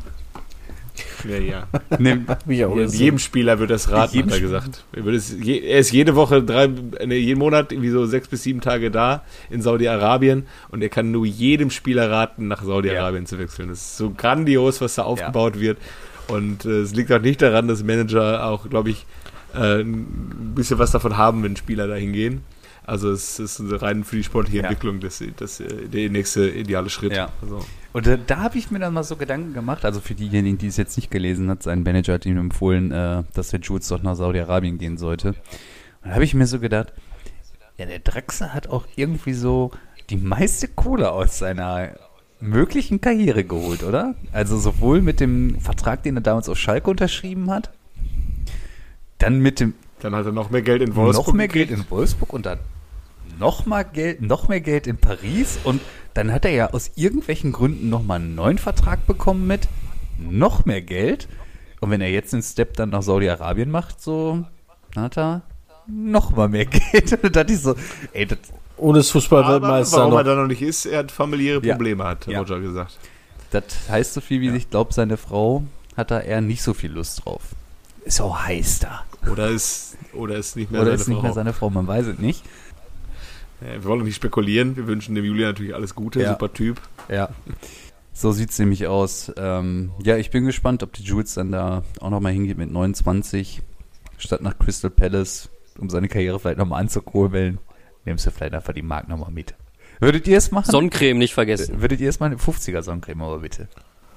Ja, 1.29 1.37
ja. 1.39 1.67
Nimm, 1.99 2.27
Ja, 2.47 2.69
jedem 2.69 3.19
Spieler 3.19 3.59
wird 3.59 3.71
das 3.71 3.91
raten, 3.91 4.25
hat 4.25 4.33
er 4.33 4.41
gesagt. 4.41 4.85
Er, 4.93 5.05
würde 5.05 5.17
es, 5.19 5.35
je, 5.41 5.59
er 5.59 5.79
ist 5.81 5.93
jede 5.93 6.15
Woche, 6.15 6.43
drei, 6.43 6.69
nee, 6.69 7.17
jeden 7.17 7.39
Monat 7.39 7.73
irgendwie 7.73 7.91
so 7.91 8.07
sechs 8.07 8.29
bis 8.29 8.43
sieben 8.43 8.61
Tage 8.61 8.91
da 8.91 9.25
in 9.51 9.63
Saudi-Arabien 9.63 10.47
und 10.71 10.83
er 10.83 10.89
kann 10.89 11.11
nur 11.11 11.27
jedem 11.27 11.71
Spieler 11.71 12.11
raten, 12.11 12.49
nach 12.49 12.63
Saudi-Arabien 12.63 13.27
zu 13.27 13.39
wechseln. 13.39 13.69
Das 13.69 13.79
ist 13.79 13.97
so 13.97 14.11
grandios, 14.11 14.81
was 14.81 14.95
da 14.95 15.03
aufgebaut 15.03 15.59
wird. 15.61 15.79
Und 16.29 16.65
äh, 16.65 16.81
es 16.81 16.95
liegt 16.95 17.13
auch 17.13 17.21
nicht 17.21 17.43
daran, 17.43 17.69
dass 17.69 17.83
Manager 17.85 18.47
auch, 18.47 18.69
glaube 18.71 18.91
ich, 18.91 19.05
äh, 19.55 19.81
ein 19.81 20.53
bisschen 20.55 20.79
was 20.79 20.91
davon 20.93 21.17
haben, 21.17 21.43
wenn 21.43 21.57
Spieler 21.57 21.87
dahin 21.87 22.13
gehen. 22.13 22.43
Also 22.87 23.11
es 23.11 23.39
ist 23.39 23.63
rein 23.83 24.05
für 24.05 24.17
die 24.17 24.25
sportliche 24.25 24.59
Ja. 24.59 24.65
Entwicklung 24.65 25.01
das, 25.01 25.23
das, 25.37 25.63
der 25.93 26.11
nächste 26.11 26.49
ideale 26.49 26.91
Schritt. 26.91 27.15
Ja. 27.15 27.31
Also, 27.43 27.65
Und 27.95 28.09
äh, 28.09 28.19
da 28.27 28.39
habe 28.39 28.59
ich 28.59 28.73
mir 28.73 28.81
dann 28.81 28.93
mal 28.93 29.05
so 29.05 29.15
Gedanken 29.15 29.55
gemacht, 29.55 29.85
also 29.85 30.01
für 30.01 30.17
diejenigen, 30.17 30.59
die 30.59 30.67
es 30.67 30.77
jetzt 30.77 30.97
nicht 30.97 31.13
gelesen 31.13 31.49
hat, 31.49 31.63
sein 31.63 31.85
Manager 31.85 32.15
hat 32.15 32.27
ihm 32.27 32.37
empfohlen, 32.37 32.91
äh, 32.91 33.23
dass 33.35 33.51
der 33.51 33.61
Jules 33.61 33.87
doch 33.87 34.03
nach 34.03 34.17
Saudi-Arabien 34.17 34.79
gehen 34.79 34.99
sollte. 34.99 35.29
Und 35.29 35.37
da 36.09 36.11
habe 36.11 36.25
ich 36.25 36.35
mir 36.35 36.49
so 36.49 36.59
gedacht, 36.59 36.93
ja, 37.79 37.87
der 37.87 38.01
Draxler 38.01 38.53
hat 38.53 38.67
auch 38.67 38.85
irgendwie 38.97 39.33
so 39.33 39.71
die 40.11 40.17
meiste 40.17 40.67
Kohle 40.67 41.13
aus 41.13 41.39
seiner 41.39 41.91
möglichen 42.41 43.01
Karriere 43.01 43.45
geholt, 43.45 43.85
oder? 43.85 44.17
Also 44.33 44.59
sowohl 44.59 45.01
mit 45.01 45.21
dem 45.21 45.61
Vertrag, 45.61 46.03
den 46.03 46.17
er 46.17 46.23
damals 46.23 46.49
auf 46.49 46.59
Schalke 46.59 46.91
unterschrieben 46.91 47.49
hat, 47.49 47.71
dann 49.19 49.39
mit 49.39 49.61
dem 49.61 49.75
dann 50.01 50.17
hat 50.17 50.27
er 50.27 50.33
noch 50.33 50.51
mehr 50.51 50.63
Geld 50.63 50.83
in 50.83 50.97
Wolfsburg. 50.97 51.29
noch 51.29 51.33
mehr 51.33 51.49
Geld 51.49 51.71
in 51.71 51.89
Wolfsburg 51.89 52.33
und 52.33 52.45
dann 52.45 52.59
noch 53.39 53.67
mal 53.67 53.83
Geld, 53.85 54.23
noch 54.23 54.49
mehr 54.49 54.61
Geld 54.61 54.87
in 54.87 54.97
Paris 54.99 55.59
und 55.65 55.81
dann 56.15 56.33
hat 56.33 56.45
er 56.45 56.53
ja 56.53 56.71
aus 56.71 56.93
irgendwelchen 56.95 57.53
Gründen 57.53 57.89
noch 57.91 58.03
mal 58.03 58.17
einen 58.17 58.35
neuen 58.35 58.59
Vertrag 58.59 59.07
bekommen 59.07 59.47
mit 59.47 59.69
noch 60.19 60.65
mehr 60.65 60.81
Geld 60.83 61.29
und 61.81 61.91
wenn 61.91 62.01
er 62.01 62.11
jetzt 62.11 62.33
den 62.33 62.43
Step 62.43 62.75
dann 62.77 62.91
nach 62.91 63.03
Saudi-Arabien 63.03 63.71
macht, 63.71 64.01
so 64.01 64.45
dann 64.95 65.05
hat 65.05 65.19
er 65.19 65.43
noch 65.87 66.31
mal 66.37 66.49
mehr 66.49 66.65
Geld 66.93 67.13
und 67.13 67.25
dann 67.25 67.33
dachte 67.33 67.53
ich 67.53 67.61
so, 67.61 67.75
ey, 68.13 68.27
das, 68.27 68.39
Und 68.77 68.97
ist 68.97 69.09
Aber 69.11 69.21
Fußballweltmeister 69.21 69.97
warum 69.99 70.13
er 70.13 70.19
noch. 70.19 70.25
da 70.25 70.35
noch 70.37 70.47
nicht 70.47 70.63
ist, 70.63 70.87
er 70.87 71.01
hat 71.01 71.11
familiäre 71.13 71.65
Ja. 71.65 71.75
Probleme, 71.75 72.05
hat 72.05 72.27
Ja. 72.27 72.39
Roger 72.41 72.61
gesagt. 72.61 72.97
das 73.51 73.65
heißt 73.89 74.15
so 74.15 74.21
viel 74.21 74.41
wie 74.41 74.51
ich 74.57 74.71
glaube, 74.71 74.93
seine 74.95 75.17
Frau 75.17 75.65
hat 75.97 76.11
da 76.11 76.21
eher 76.21 76.41
nicht 76.41 76.63
so 76.63 76.75
viel 76.75 76.91
Lust 76.93 77.25
drauf. 77.25 77.43
Ist 78.05 78.21
auch 78.21 78.39
heiß 78.39 78.81
da. 78.81 79.05
Oder 79.31 79.49
ist, 79.49 79.97
oder 80.13 80.37
ist 80.37 80.57
nicht 80.57 80.71
mehr 80.71 80.81
Oder 80.83 80.91
seine 80.91 81.01
ist 81.03 81.09
nicht 81.09 81.17
Frau. 81.17 81.23
mehr 81.23 81.33
seine 81.33 81.53
Frau, 81.53 81.71
man 81.71 81.87
weiß 81.87 82.07
es 82.07 82.19
nicht. 82.19 82.43
Ja, 83.61 83.73
wir 83.75 83.85
wollen 83.85 84.03
nicht 84.05 84.17
spekulieren. 84.17 84.77
Wir 84.77 84.87
wünschen 84.87 85.15
dem 85.15 85.25
Julian 85.25 85.51
natürlich 85.51 85.75
alles 85.75 85.95
Gute. 85.95 86.21
Ja. 86.21 86.31
Super 86.33 86.53
Typ. 86.53 86.81
Ja. 87.09 87.29
So 88.13 88.31
sieht's 88.33 88.59
nämlich 88.59 88.87
aus. 88.87 89.33
Ähm, 89.37 89.91
ja, 90.03 90.17
ich 90.17 90.31
bin 90.31 90.45
gespannt, 90.47 90.83
ob 90.83 90.93
die 90.93 91.03
Jules 91.03 91.35
dann 91.35 91.51
da 91.51 91.83
auch 92.01 92.11
nochmal 92.11 92.33
hingeht 92.33 92.59
mit 92.59 92.71
29, 92.71 93.63
statt 94.19 94.41
nach 94.41 94.57
Crystal 94.59 94.91
Palace, 94.91 95.49
um 95.79 95.91
seine 95.91 96.09
Karriere 96.09 96.39
vielleicht 96.39 96.59
nochmal 96.59 96.81
anzukurbeln. 96.81 97.59
Nimmst 98.05 98.27
du 98.27 98.31
vielleicht 98.31 98.55
einfach 98.55 98.73
die 98.75 98.83
Mark 98.83 99.09
nochmal 99.09 99.31
mit. 99.33 99.55
Würdet 100.01 100.29
ihr 100.29 100.39
es 100.39 100.51
machen? 100.51 100.71
Sonnencreme 100.71 101.19
nicht 101.19 101.35
vergessen. 101.35 101.81
Würdet 101.81 102.01
ihr 102.01 102.09
es 102.09 102.21
mal 102.21 102.27
eine 102.27 102.37
50er 102.37 102.83
Sonnencreme, 102.83 103.23
aber 103.23 103.39
bitte. 103.39 103.69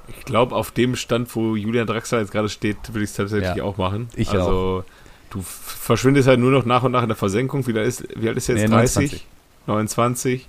Ich 0.09 0.25
glaube, 0.25 0.55
auf 0.55 0.71
dem 0.71 0.95
Stand, 0.95 1.33
wo 1.35 1.55
Julian 1.55 1.87
Draxler 1.87 2.19
jetzt 2.19 2.31
gerade 2.31 2.49
steht, 2.49 2.77
will 2.93 3.03
ich 3.03 3.09
es 3.09 3.15
tatsächlich 3.15 3.55
Ja. 3.57 3.63
auch 3.63 3.77
machen. 3.77 4.09
Ich 4.15 4.29
also, 4.31 4.83
du 5.29 5.41
verschwindest 5.43 6.27
halt 6.27 6.39
nur 6.39 6.51
noch 6.51 6.65
nach 6.65 6.83
und 6.83 6.91
nach 6.91 7.01
in 7.03 7.09
der 7.09 7.17
Versenkung. 7.17 7.65
Wie, 7.67 7.77
alt 7.77 7.87
ist, 7.87 8.03
wie 8.15 8.27
alt 8.27 8.37
ist 8.37 8.49
er 8.49 8.55
jetzt? 8.57 8.69
Nee, 8.69 8.75
30? 8.75 9.25
29? 9.67 10.47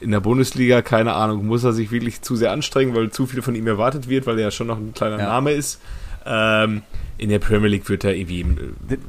In 0.00 0.10
der 0.10 0.20
Bundesliga, 0.20 0.82
keine 0.82 1.14
Ahnung, 1.14 1.46
muss 1.46 1.64
er 1.64 1.72
sich 1.72 1.90
wirklich 1.90 2.20
zu 2.20 2.36
sehr 2.36 2.52
anstrengen, 2.52 2.94
weil 2.94 3.10
zu 3.10 3.26
viel 3.26 3.40
von 3.40 3.54
ihm 3.54 3.66
erwartet 3.66 4.08
wird, 4.08 4.26
weil 4.26 4.36
er 4.38 4.44
ja 4.46 4.50
schon 4.50 4.66
noch 4.66 4.76
ein 4.76 4.92
kleiner 4.94 5.18
Ja. 5.18 5.24
Name 5.28 5.52
ist. 5.52 5.80
Ähm, 6.26 6.82
in 7.18 7.30
der 7.30 7.38
Premier 7.38 7.68
League 7.68 7.88
wird 7.88 8.04
er 8.04 8.14
irgendwie, 8.14 8.44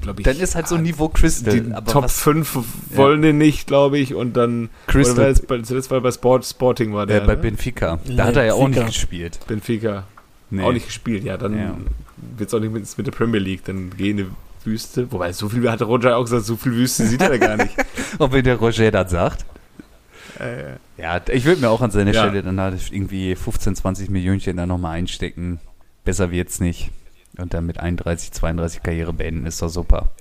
glaube 0.02 0.22
ich, 0.22 0.26
Dann 0.26 0.38
ist 0.40 0.56
halt 0.56 0.68
so 0.68 0.78
Niveau 0.78 1.10
Crystal. 1.10 1.60
die 1.60 1.74
aber 1.74 1.92
Top 1.92 2.04
was, 2.06 2.22
5 2.22 2.58
wollen 2.92 3.22
den 3.22 3.38
nicht, 3.40 3.68
glaube 3.68 3.98
ich, 3.98 4.14
und 4.14 4.38
dann 4.38 4.70
Crystal- 4.86 5.32
oder 5.32 5.42
bei, 5.48 5.62
zuletzt 5.62 5.92
war 5.92 6.00
bei 6.00 6.12
Sport, 6.12 6.46
Sporting 6.46 6.94
war 6.94 7.06
der, 7.06 7.24
äh, 7.24 7.26
bei 7.26 7.36
ne? 7.36 7.42
Benfica. 7.42 8.00
Da 8.08 8.26
hat 8.26 8.36
er 8.38 8.46
ja 8.46 8.54
auch 8.54 8.60
Benfica. 8.64 8.86
nicht 8.86 8.94
gespielt. 8.94 9.40
Benfica. 9.48 10.04
Nee. 10.52 10.64
Auch 10.64 10.72
nicht 10.72 10.86
gespielt, 10.86 11.24
ja, 11.26 11.36
dann 11.38 11.58
Ja. 11.58 11.76
wird 12.38 12.48
es 12.48 12.54
auch 12.54 12.60
nicht 12.62 12.72
mit, 12.72 12.98
mit 12.98 13.08
der 13.08 13.12
Premier 13.12 13.40
League, 13.42 13.66
dann 13.66 13.90
geh 13.98 14.12
in 14.12 14.18
die 14.18 14.26
Wüste. 14.68 15.12
Wobei, 15.12 15.32
so 15.34 15.50
viel 15.50 15.70
hatte 15.72 15.86
Roger 15.86 16.18
auch 16.18 16.24
gesagt, 16.24 16.46
so 16.46 16.56
viel 16.56 16.74
Wüste 16.74 17.06
sieht 17.08 17.22
er 17.22 17.30
da 17.30 17.38
gar 17.38 17.58
nicht. 17.58 17.76
Ob 18.20 18.32
wenn 18.34 18.44
der 18.44 18.58
Roger 18.58 18.92
das 18.92 19.10
sagt. 19.12 19.46
äh, 20.40 20.74
Ja, 21.02 21.20
ich 21.30 21.46
würde 21.46 21.62
mir 21.62 21.70
auch 21.70 21.82
an 21.82 21.90
seiner 21.92 22.14
Ja. 22.14 22.28
Stelle 22.28 22.44
dann 22.44 22.60
halt 22.60 22.92
irgendwie 22.92 23.36
15, 23.36 23.76
20 23.76 24.10
Millionchen 24.12 24.58
da 24.58 24.66
nochmal 24.68 24.98
einstecken. 24.98 25.60
Besser 26.06 26.30
wird's 26.32 26.60
nicht. 26.60 26.92
Und 27.38 27.54
dann 27.54 27.66
mit 27.66 27.80
31, 27.80 28.32
32 28.32 28.82
Karriere 28.84 29.14
beenden, 29.14 29.46
ist 29.46 29.62
doch 29.62 29.70
super. 29.70 30.12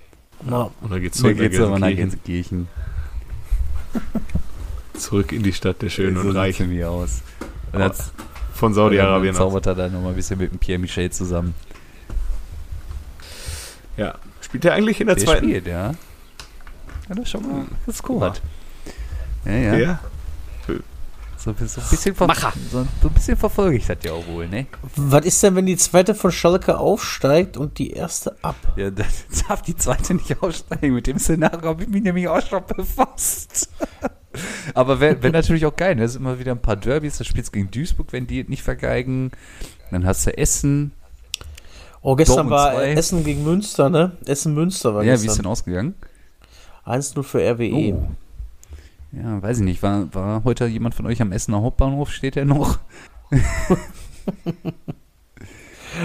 Ja. 0.51 0.71
und 0.81 0.91
dann 0.93 1.01
geht's 1.01 1.19
Dann 1.19 1.35
zurück, 1.37 1.51
geht's 1.51 1.61
aber 1.61 1.79
nach 1.79 1.89
Gelsenkirchen. 1.89 2.69
Zurück 4.99 5.33
in 5.33 5.43
die 5.43 5.53
Stadt 5.53 5.83
der 5.83 5.89
Schönen 5.91 6.17
so 6.17 6.29
und 6.29 6.37
Reich 6.37 6.57
sieht's 6.57 6.61
nämlich 6.69 6.85
aus. 6.85 7.23
Und 7.73 7.81
jetzt 7.81 8.13
von 8.55 8.73
dann 8.73 8.75
Saudi-Arabien 8.75 9.33
aus. 9.35 9.39
zaubert 9.39 9.67
er 9.67 9.75
dann 9.75 9.93
nochmal 9.93 10.11
ein 10.11 10.17
bisschen 10.17 10.39
mit 10.39 10.51
dem 10.53 10.59
Pierre 10.59 10.79
Michel 10.79 11.11
zusammen. 11.11 11.55
Ja. 13.97 14.15
Spielt 14.47 14.65
er 14.65 14.75
eigentlich 14.75 15.01
in 15.01 15.09
der, 15.09 15.17
Der 15.17 15.25
zweiten? 15.25 15.45
spielt, 15.49 15.67
ja. 15.67 15.93
Hat 17.09 17.19
er 17.19 17.27
schon 17.27 17.43
mal 17.43 17.65
gescored. 17.85 18.41
Ja, 19.45 19.53
ja. 19.53 19.77
Ja. 19.77 20.01
So, 21.37 21.53
so, 21.67 21.81
ein 21.81 21.87
bisschen 21.91 22.15
ver 22.15 22.29
Macher. 22.29 22.53
so, 22.71 22.87
so 23.03 23.09
ein 23.09 23.15
bisschen 23.15 23.37
verfolge 23.37 23.77
ich 23.77 23.87
das 23.87 23.99
ja 24.05 24.13
auch 24.13 24.27
wohl, 24.29 24.49
ne? 24.49 24.67
Was 24.95 25.25
ist 25.25 25.43
denn, 25.43 25.55
wenn 25.57 25.67
die 25.67 25.77
zweite 25.77 26.15
von 26.15 26.31
Schalke 26.33 26.79
aufsteigt 26.79 27.57
und 27.57 27.79
die 27.79 27.91
erste 27.91 28.37
ab? 28.43 28.57
Ja, 28.77 28.91
dann 28.91 29.07
darf 29.49 29.63
die 29.63 29.77
zweite 29.77 30.15
nicht 30.15 30.43
aussteigen. 30.43 30.95
Mit 30.95 31.09
dem 31.09 31.19
Szenario 31.19 31.69
habe 31.69 31.83
ich 31.83 31.89
mich 31.89 32.03
nämlich 32.03 32.29
auch 32.29 32.41
schon 32.41 32.63
befasst. 32.67 33.69
Aber 34.75 35.01
wäre 35.01 35.23
wär 35.23 35.33
natürlich 35.33 35.67
auch 35.67 35.75
geil. 35.75 35.97
Ne? 35.97 36.05
Es 36.05 36.13
sind 36.13 36.23
immer 36.23 36.39
wieder 36.39 36.53
ein 36.53 36.63
paar 36.63 36.77
Derbys. 36.77 37.19
Da 37.19 37.25
spielst 37.25 37.49
du 37.49 37.59
gegen 37.59 37.71
Duisburg, 37.71 38.13
wenn 38.13 38.27
die 38.27 38.45
nicht 38.45 38.63
vergeigen. 38.63 39.33
Dann 39.91 40.07
hast 40.07 40.27
du 40.27 40.37
Essen. 40.37 40.93
Oh, 42.07 42.15
gestern 42.15 42.49
Dortmund 42.49 42.53
war 42.53 42.73
zwei. 42.75 42.93
Essen 42.93 43.25
gegen 43.25 43.43
Münster, 43.43 43.91
ne? 43.91 44.13
Essen-Münster 44.27 44.95
war 44.95 45.03
ja, 45.03 45.11
wie 45.11 45.15
ist 45.17 45.23
gestern. 45.23 45.43
denn 45.43 45.51
ausgegangen? 45.51 45.95
1-0 46.85 47.23
für 47.25 47.41
RWE. 47.41 47.95
Oh. 47.95 48.09
Ja, 49.11 49.43
weiß 49.43 49.59
ich 49.59 49.65
nicht. 49.65 49.83
War, 49.83 50.15
war 50.15 50.45
heute 50.45 50.67
jemand 50.67 50.95
von 50.95 51.07
euch 51.07 51.21
am 51.21 51.33
Essener 51.33 51.63
Hauptbahnhof? 51.63 52.13
Steht 52.13 52.37
er 52.37 52.45
noch? 52.45 52.79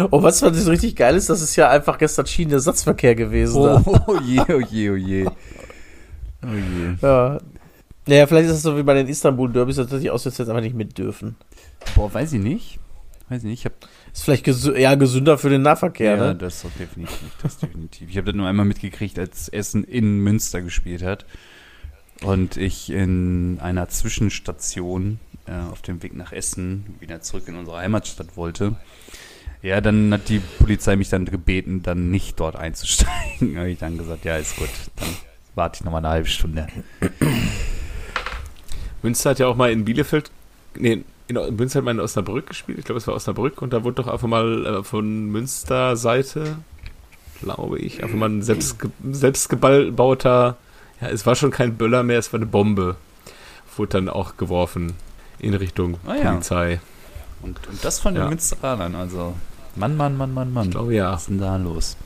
Oh, 0.10 0.24
was 0.24 0.42
was 0.42 0.58
so 0.58 0.72
richtig 0.72 0.96
geil 0.96 1.16
ist, 1.16 1.30
das 1.30 1.42
ist 1.42 1.56
ja 1.56 1.70
einfach 1.70 1.98
gestern 1.98 2.26
Schienenersatzverkehr 2.26 3.14
gewesen. 3.14 3.58
Oh, 3.58 4.04
oh 4.08 4.20
je, 4.24 4.40
oh 4.40 4.62
je, 4.62 4.90
oh 4.90 4.96
je. 4.96 5.26
Oh 5.26 6.48
je. 6.48 6.96
Ja. 7.02 7.40
Naja, 8.08 8.26
vielleicht 8.26 8.50
ist 8.50 8.56
es 8.56 8.62
so 8.64 8.78
wie 8.78 8.84
bei 8.84 8.94
den 8.96 9.08
Istanbul-Derbys, 9.08 9.76
dass 9.76 10.02
die 10.02 10.10
Auswärts 10.10 10.38
jetzt 10.38 10.48
einfach 10.48 10.62
nicht 10.62 10.76
mit 10.76 10.98
dürfen. 10.98 11.36
Boah, 11.94 12.12
weiß 12.12 12.34
ich 12.34 12.42
nicht. 12.42 12.80
Weiß 13.30 13.44
ich 13.44 13.50
nicht. 13.50 13.60
Ich 13.60 13.66
habe 13.66 13.76
Ist 14.14 14.24
vielleicht 14.24 14.44
gesü 14.44 14.78
ja, 14.78 14.96
gesünder 14.96 15.38
für 15.38 15.50
den 15.50 15.62
Nahverkehr, 15.62 16.18
Ja, 16.18 16.28
ne? 16.28 16.36
das 16.36 16.56
ist 16.56 16.66
doch 16.66 16.72
definitiv. 16.80 17.18
Das 17.42 17.58
definitiv. 17.58 18.10
Ich 18.10 18.18
habe 18.18 18.26
das 18.26 18.36
nur 18.36 18.48
einmal 18.48 18.66
mitgekriegt, 18.66 19.18
als 19.18 19.48
Essen 19.50 19.84
in 19.84 20.20
Münster 20.20 20.62
gespielt 20.62 21.02
hat. 21.02 21.26
Und 22.24 22.58
ich 22.58 22.92
in 22.92 23.58
einer 23.62 23.88
Zwischenstation 23.90 25.20
äh, 25.48 25.54
auf 25.72 25.82
dem 25.82 26.04
Weg 26.04 26.14
nach 26.16 26.32
Essen 26.34 26.96
wieder 27.00 27.22
zurück 27.22 27.48
in 27.48 27.56
unsere 27.56 27.78
Heimatstadt 27.78 28.38
wollte. 28.38 28.76
Ja, 29.64 29.80
dann 29.80 30.14
hat 30.14 30.28
die 30.30 30.40
Polizei 30.60 30.96
mich 30.96 31.10
dann 31.10 31.26
gebeten, 31.26 31.82
dann 31.84 32.12
nicht 32.12 32.40
dort 32.40 32.56
einzusteigen. 32.56 33.56
habe 33.58 33.70
ich 33.72 33.80
dann 33.80 33.98
gesagt, 33.98 34.26
ja, 34.26 34.38
ist 34.38 34.56
gut. 34.58 34.70
Dann 34.98 35.10
warte 35.56 35.78
ich 35.78 35.84
nochmal 35.84 36.00
eine 36.02 36.10
halbe 36.10 36.28
Stunde. 36.28 36.68
Münster 39.02 39.32
hat 39.32 39.40
ja 39.40 39.48
auch 39.48 39.56
mal 39.56 39.72
in 39.72 39.86
Bielefeld, 39.86 40.32
nee, 40.76 41.04
in 41.38 41.56
Münster 41.56 41.80
hat 41.80 41.86
mal 41.86 41.92
in 41.92 42.00
Osnabrück 42.00 42.48
gespielt. 42.48 42.80
Ich 42.80 42.86
glaube, 42.86 43.00
es 43.00 43.08
war 43.08 43.14
Osnabrück 43.16 43.62
und 43.62 43.74
da 43.74 43.84
wurde 43.84 44.04
doch 44.04 44.08
einfach 44.08 44.28
mal 44.28 44.66
äh, 44.66 44.84
von 44.84 45.26
Münster 45.26 45.96
Seite, 45.96 46.58
glaube 47.42 47.80
ich, 47.80 48.04
einfach 48.04 48.18
mal 48.18 48.30
ein 48.30 48.42
selbst, 48.42 48.78
selbstgebauter, 49.12 50.58
ja, 51.02 51.08
es 51.08 51.26
war 51.26 51.36
schon 51.36 51.52
kein 51.52 51.78
Böller 51.78 52.04
mehr, 52.04 52.20
es 52.20 52.32
war 52.32 52.40
eine 52.40 52.46
Bombe. 52.46 52.96
Wurde 53.78 53.94
dann 53.94 54.10
auch 54.10 54.38
geworfen 54.38 54.94
in 55.40 55.54
Richtung 55.54 55.98
Ah 56.06 56.16
ja. 56.16 56.32
Polizei. 56.32 56.80
Und, 57.42 57.60
und 57.68 57.84
das 57.84 58.00
von 58.00 58.14
den 58.14 58.24
Ja. 58.24 58.30
Münsteranern, 58.30 58.96
also 58.96 59.34
Mann, 59.76 59.96
Mann, 59.98 60.18
Mann, 60.18 60.34
Mann, 60.34 60.54
Mann. 60.54 60.66
Ich 60.66 60.72
glaube 60.72 60.94
ja. 60.94 61.14
Was 61.14 61.22
ist 61.22 61.30
denn 61.30 61.40
da 61.40 61.56
los? 61.56 61.98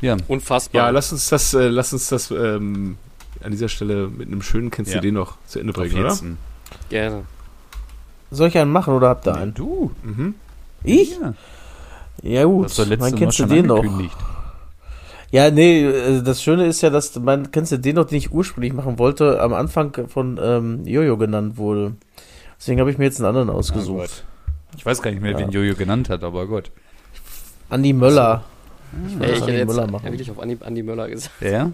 Ja, 0.00 0.16
Unfassbar. 0.28 0.82
Ja, 0.84 0.90
lass 0.90 1.10
uns 1.10 1.28
das, 1.28 1.54
äh, 1.54 1.68
lass 1.68 1.92
uns 1.92 2.08
das 2.08 2.30
ähm, 2.30 2.98
an 3.42 3.50
dieser 3.52 3.68
Stelle 3.68 4.08
mit 4.08 4.28
einem 4.28 4.42
schönen 4.42 4.70
Kennst 4.70 4.92
Ja. 4.92 4.98
du 5.00 5.06
den 5.06 5.14
noch 5.14 5.36
zu 5.46 5.58
Ende 5.58 5.72
bringen, 5.72 5.98
oder? 5.98 6.08
jetzt. 6.08 6.24
Gerne. 6.88 7.24
Soll 8.30 8.48
ich 8.48 8.58
einen 8.58 8.72
machen 8.72 8.94
oder 8.94 9.08
habt 9.08 9.26
ihr 9.26 9.34
einen? 9.34 9.54
Du. 9.54 9.92
Mhm. 10.02 10.34
Ich? 10.82 11.18
Ja. 11.20 11.34
Ja 12.22 12.44
gut, 12.44 12.66
Das 12.66 12.88
Mal 12.98 13.12
kennst 13.12 13.38
du 13.38 13.46
den 13.46 13.66
noch. 13.66 13.84
Ja, 15.30 15.50
nee, 15.50 15.84
äh, 15.84 16.22
das 16.22 16.42
Schöne 16.42 16.66
ist 16.66 16.80
ja, 16.82 16.90
dass 16.90 17.14
man 17.18 17.50
kennst 17.50 17.72
du 17.72 17.78
den 17.78 17.96
noch, 17.96 18.06
den 18.06 18.18
ich 18.18 18.32
ursprünglich 18.32 18.72
machen 18.72 18.98
wollte, 18.98 19.40
am 19.40 19.52
Anfang 19.54 20.08
von 20.08 20.38
ähm, 20.42 20.86
Jojo 20.86 21.16
genannt 21.16 21.56
wurde. 21.56 21.94
Deswegen 22.58 22.80
habe 22.80 22.90
ich 22.90 22.98
mir 22.98 23.04
jetzt 23.04 23.18
einen 23.20 23.26
anderen 23.26 23.50
ausgesucht. 23.50 24.24
Ich 24.76 24.86
weiß 24.86 25.02
gar 25.02 25.10
nicht 25.10 25.20
mehr, 25.22 25.32
Ja. 25.32 25.38
wen 25.38 25.50
Jojo 25.50 25.74
genannt 25.74 26.08
hat, 26.08 26.22
aber 26.24 26.46
gut. 26.46 26.70
Andi 27.68 27.92
Möller. 27.92 28.44
Ich 29.08 29.14
Andi 29.14 29.26
hätte 29.26 29.52
jetzt 29.52 29.66
Möller 29.68 29.84
ja, 29.86 29.90
machen. 29.90 30.10
wirklich 30.10 30.30
auf 30.30 30.40
Andi, 30.40 30.58
Andi 30.64 30.82
Möller 30.82 31.08
gesagt. 31.08 31.34
Ja? 31.42 31.70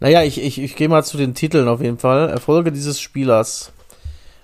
Naja, 0.00 0.22
ich, 0.22 0.42
ich, 0.42 0.58
ich 0.58 0.76
gehe 0.76 0.88
mal 0.88 1.04
zu 1.04 1.16
den 1.16 1.34
Titeln 1.34 1.68
auf 1.68 1.80
jeden 1.80 1.98
Fall. 1.98 2.28
Erfolge 2.28 2.72
dieses 2.72 3.00
Spielers. 3.00 3.72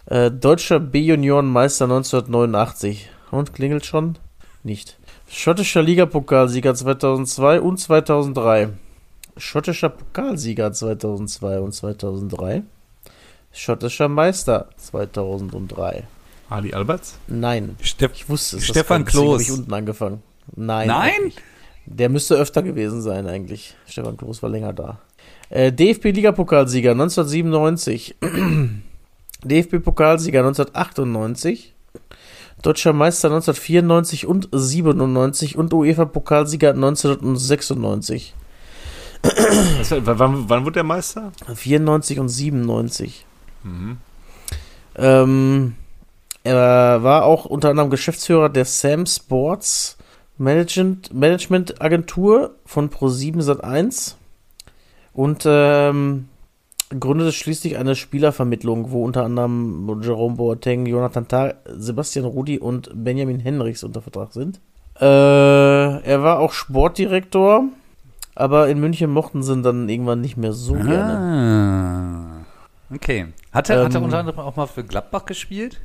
Äh, 0.07 0.31
Deutscher 0.31 0.81
B-Juniorenmeister 0.81 1.85
1989. 1.85 3.11
Und 3.31 3.55
klingelt 3.55 3.85
schon? 3.87 4.19
Nicht. 4.63 4.99
Schottischer 5.29 5.83
Ligapokalsieger 5.83 6.75
2002 6.75 7.61
und 7.61 7.79
2003. 7.79 8.71
Schottischer 9.37 9.89
Pokalsieger 9.89 10.73
2002 10.73 11.59
und 11.61 11.73
2003. 11.73 12.63
Schottischer 13.53 14.09
Meister 14.09 14.69
2003. 14.77 16.05
Ali 16.49 16.75
Alberts? 16.75 17.19
Nein, 17.29 17.77
Steff 17.81 18.13
ich 18.15 18.29
wusste 18.29 18.59
es. 18.59 18.67
Stefan 18.67 19.05
deswegen 19.05 19.33
habe 19.33 19.43
ich 19.43 19.51
unten 19.51 19.73
angefangen. 19.73 20.23
Nein. 20.55 20.89
Nein? 20.89 21.13
eigentlich. 21.17 21.37
Der 21.87 22.09
müsste 22.09 22.37
öfter 22.37 22.63
gewesen 22.63 23.03
sein 23.03 23.27
eigentlich. 23.27 23.75
Stefan 23.87 24.17
Kloß 24.17 24.43
war 24.43 24.51
länger 24.51 24.73
da. 24.73 24.99
Äh, 25.53 25.71
DFB-Ligapokalsieger 25.71 26.93
1997. 26.93 28.17
DFB-Pokalsieger 29.45 30.39
1998. 30.41 31.75
Deutscher 32.63 32.93
Meister 32.95 33.29
1994 33.29 34.27
und 34.27 34.49
97 34.53 35.59
und 35.59 35.75
UEFA-Pokalsieger 35.75 36.71
1996. 36.71 38.35
Was, 39.23 39.91
w- 39.91 40.01
wann, 40.05 40.49
wann 40.49 40.63
wurde 40.65 40.73
der 40.75 40.85
Meister? 40.85 41.33
94 41.55 42.19
und 42.19 42.29
97. 42.29 43.27
Mhm. 43.65 43.99
Ähm, 44.97 45.75
er 46.45 47.03
war 47.03 47.25
auch 47.25 47.45
unter 47.45 47.69
anderem 47.71 47.91
Geschäftsführer 47.91 48.49
der 48.49 48.65
Sam 48.65 49.05
Sports 49.07 49.99
Management, 50.39 51.13
Management 51.13 51.83
Agentur 51.83 52.55
von 52.65 52.89
Pro7 52.91 53.43
Sat1 53.43 54.15
und 55.13 55.45
ähm, 55.47 56.29
gründete 56.99 57.33
schließlich 57.33 57.79
eine 57.79 57.95
Spielervermittlung, 57.95 58.91
wo 58.91 59.05
unter 59.05 59.25
anderem 59.25 60.01
Jerome 60.03 60.37
Boateng, 60.37 60.87
Jonathan 60.87 61.29
Tah, 61.29 61.55
Sebastian 61.67 62.25
Rudi 62.25 62.59
und 62.59 62.91
Benjamin 62.95 63.41
Henrichs 63.41 63.85
unter 63.85 64.03
Vertrag 64.03 64.33
sind. 64.33 64.61
Äh, 65.01 65.05
er 65.05 66.23
war 66.23 66.39
auch 66.39 66.53
Sportdirektor, 66.53 67.65
aber 68.35 68.69
in 68.69 68.81
München 68.81 69.11
mochten 69.11 69.43
sie 69.43 69.53
ihn 69.53 69.63
dann 69.63 69.89
irgendwann 69.89 70.21
nicht 70.21 70.37
mehr 70.37 70.53
so 70.53 70.75
gerne. 70.75 72.45
Ah. 72.91 72.95
Okay. 72.95 73.29
Hat 73.53 73.71
er, 73.71 73.85
hat 73.85 73.95
er 73.95 73.99
Ähm, 73.99 74.05
unter 74.05 74.19
anderem 74.19 74.39
auch 74.39 74.57
mal 74.57 74.67
für 74.67 74.85
Gladbach 74.85 75.25
gespielt? 75.25 75.81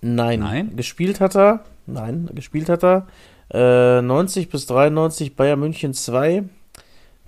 Nein. 0.00 0.40
Nein? 0.40 0.76
Gespielt 0.76 1.20
hat 1.20 1.34
er. 1.34 1.60
Nein, 1.86 2.28
gespielt 2.34 2.68
hat 2.68 2.84
er. 2.84 3.06
Äh, 3.50 4.02
90 4.02 4.50
bis 4.50 4.66
93 4.66 5.36
Bayern 5.36 5.60
München 5.60 5.94
2. 5.94 6.44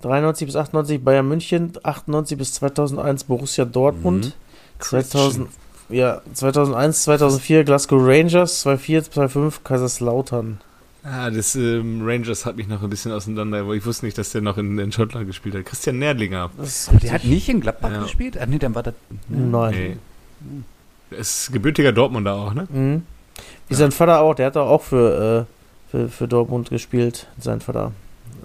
93 0.01 0.45
bis 0.47 0.55
98 0.55 1.03
Bayern 1.03 1.27
München. 1.27 1.73
98 1.83 2.37
bis 2.37 2.53
2001 2.53 3.23
Borussia 3.25 3.65
Dortmund. 3.65 4.25
Mhm. 4.27 4.33
2000, 4.79 5.49
ja, 5.89 6.21
2001, 6.33 7.03
2004 7.03 7.63
Glasgow 7.63 7.99
Rangers. 8.01 8.61
2004, 8.61 9.03
2005 9.03 9.63
Kaiserslautern. 9.63 10.59
Ah, 11.03 11.29
das 11.29 11.55
ähm, 11.55 12.01
Rangers 12.03 12.45
hat 12.45 12.57
mich 12.57 12.67
noch 12.67 12.83
ein 12.83 12.89
bisschen 12.89 13.13
auseinander, 13.13 13.59
aber 13.61 13.73
ich 13.73 13.85
wusste 13.85 14.05
nicht, 14.05 14.17
dass 14.17 14.31
der 14.31 14.41
noch 14.41 14.57
in, 14.57 14.77
in 14.77 14.91
Schottland 14.91 15.25
gespielt 15.25 15.55
hat. 15.55 15.65
Christian 15.65 15.99
Nerdlinger. 15.99 16.49
Der 17.01 17.13
hat 17.13 17.23
nicht 17.23 17.47
in 17.47 17.61
Gladbach 17.61 17.91
Ja. 17.91 18.01
gespielt? 18.03 18.37
Ah, 18.37 18.45
nee, 18.45 18.59
dann 18.59 18.75
war 18.75 18.83
das. 18.83 18.93
Nein. 19.29 19.73
Nee. 19.73 19.97
Der 21.11 21.19
ist 21.19 21.51
gebürtiger 21.53 21.93
Dortmunder 21.93 22.33
auch, 22.35 22.53
ne? 22.53 22.67
Mhm. 22.69 23.03
Wie 23.69 23.75
sein 23.75 23.91
Vater 23.91 24.19
auch. 24.19 24.35
Der 24.35 24.47
hat 24.47 24.57
auch 24.57 24.81
für, 24.83 25.47
äh, 25.47 25.91
für, 25.91 26.09
für 26.09 26.27
Dortmund 26.27 26.69
gespielt. 26.69 27.27
Sein 27.39 27.61
Vater. 27.61 27.93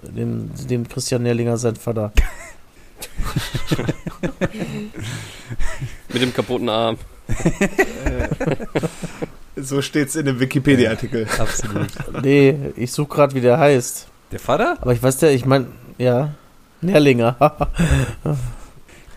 Den, 0.09 0.51
den 0.69 0.87
Christian 0.87 1.23
Nerlinger, 1.23 1.57
sein 1.57 1.75
Vater. 1.75 2.11
Mit 6.11 6.21
dem 6.21 6.33
kaputten 6.33 6.69
Arm. 6.69 6.97
So 9.55 9.83
steht's 9.83 10.15
in 10.15 10.25
dem 10.25 10.39
Wikipedia-Artikel. 10.39 11.27
Absolut. 11.37 11.87
Nee, 12.23 12.57
ich 12.75 12.91
suche 12.91 13.07
gerade, 13.15 13.35
wie 13.35 13.41
der 13.41 13.59
heißt. 13.59 14.07
Der 14.31 14.39
Vater? 14.39 14.77
Aber 14.81 14.93
ich 14.93 15.03
weiß 15.03 15.17
der, 15.17 15.31
ich 15.31 15.45
meine, 15.45 15.67
ja. 15.99 16.33
Nerlinger. 16.81 17.35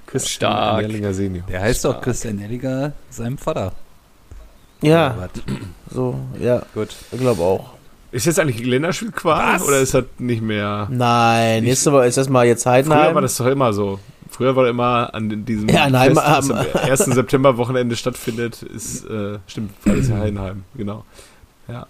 Christian 0.07 0.31
Stark. 0.53 0.81
Nerdlinger 0.83 1.15
Senior. 1.15 1.47
Der 1.49 1.63
heißt 1.63 1.85
doch 1.85 1.93
Stark. 1.93 2.05
Christian 2.05 2.37
Nelliger, 2.37 2.93
seinem 3.11 3.39
Vater. 3.39 3.73
Ja, 4.83 5.31
so, 5.91 6.21
ja, 6.39 6.63
Gut. 6.75 6.95
ich 7.11 7.19
glaube 7.19 7.43
auch. 7.43 7.76
Ist 8.13 8.27
jetzt 8.27 8.39
eigentlich 8.39 8.65
Länderspielqual 8.65 9.61
oder 9.63 9.81
ist 9.81 9.95
das 9.95 10.05
nicht 10.19 10.43
mehr? 10.43 10.89
Nein, 10.91 11.65
Ich- 11.65 11.71
jetzt 11.71 11.89
aber 11.89 12.07
ist 12.07 12.17
erstmal 12.17 12.47
jetzt 12.47 12.63
Früher 12.63 12.73
Heidenheim. 12.73 13.15
war 13.15 13.23
das 13.23 13.37
doch 13.37 13.47
immer 13.47 13.73
so. 13.73 13.99
Früher 14.31 14.55
war 14.57 14.69
immer 14.69 15.15
an 15.15 15.45
diesem 15.45 15.69
Ja, 15.69 15.87
in 15.87 15.99
Heim- 15.99 16.15
Fest, 16.15 16.27
am- 16.27 16.53
am 16.53 16.67
1. 16.75 17.05
September-Wochenende 17.15 17.97
stattfindet, 17.97 18.63
ist, 18.63 19.05
äh, 19.07 19.39
stimmt, 19.47 19.73
Freies 19.83 20.09
ja 20.09 20.17
Heidenheim, 20.19 20.65
genau. 20.75 21.05
Ja, 21.69 21.87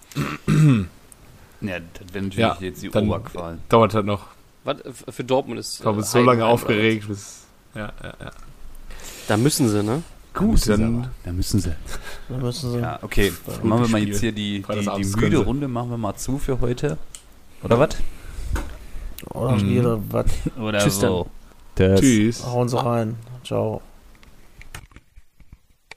das 1.60 2.12
wäre 2.12 2.24
natürlich 2.24 2.36
Ja, 2.36 2.56
jetzt 2.60 2.82
die 2.82 2.88
dann- 2.90 3.08
Oberqual. 3.08 3.58
Dauert 3.68 3.94
halt 3.94 4.06
noch. 4.06 4.26
Was, 4.64 4.80
f- 4.84 5.04
für 5.10 5.24
Dortmund 5.24 5.60
ist. 5.60 5.76
Ich 5.76 5.82
glaube, 5.82 6.00
äh, 6.00 6.04
so 6.04 6.18
lange 6.18 6.30
Heidenheim 6.30 6.50
aufgeregt, 6.52 7.08
bis. 7.08 7.44
Ja, 7.74 7.92
ja, 8.02 8.14
ja. 8.20 8.30
Da 9.28 9.36
müssen 9.36 9.68
sie, 9.68 9.82
ne? 9.82 10.02
Da 10.44 10.50
müssen 10.52 10.68
dann- 10.70 10.78
sie 10.78 10.98
aber. 11.00 11.10
Da 11.24 11.32
müssen 11.32 11.60
sie. 11.60 11.72
Da 12.28 12.36
müssen 12.36 12.72
sie. 12.72 12.78
Ja, 12.78 12.98
okay. 13.02 13.32
Gut 13.46 13.64
machen 13.64 13.82
wir 13.82 13.88
mal 13.88 14.00
jetzt 14.02 14.20
hier 14.20 14.32
die, 14.32 14.62
die, 14.62 14.80
die 15.04 15.16
müde. 15.20 15.38
Runde, 15.38 15.68
machen 15.68 15.90
wir 15.90 15.96
mal 15.98 16.14
zu 16.16 16.38
für 16.38 16.60
heute. 16.60 16.98
Oder 17.62 17.78
was? 17.78 17.90
Oder 19.30 19.52
Mhm. 19.56 19.68
wie 19.68 19.80
oder 19.80 20.00
was? 20.10 20.26
Oder 20.60 20.78
Tschüss 20.78 21.00
so. 21.00 21.26
Tschüss. 21.76 22.00
Tschüss. 22.00 22.46
Hauen 22.46 22.68
sie 22.68 22.78
rein. 22.78 23.16
Ciao. 23.44 23.80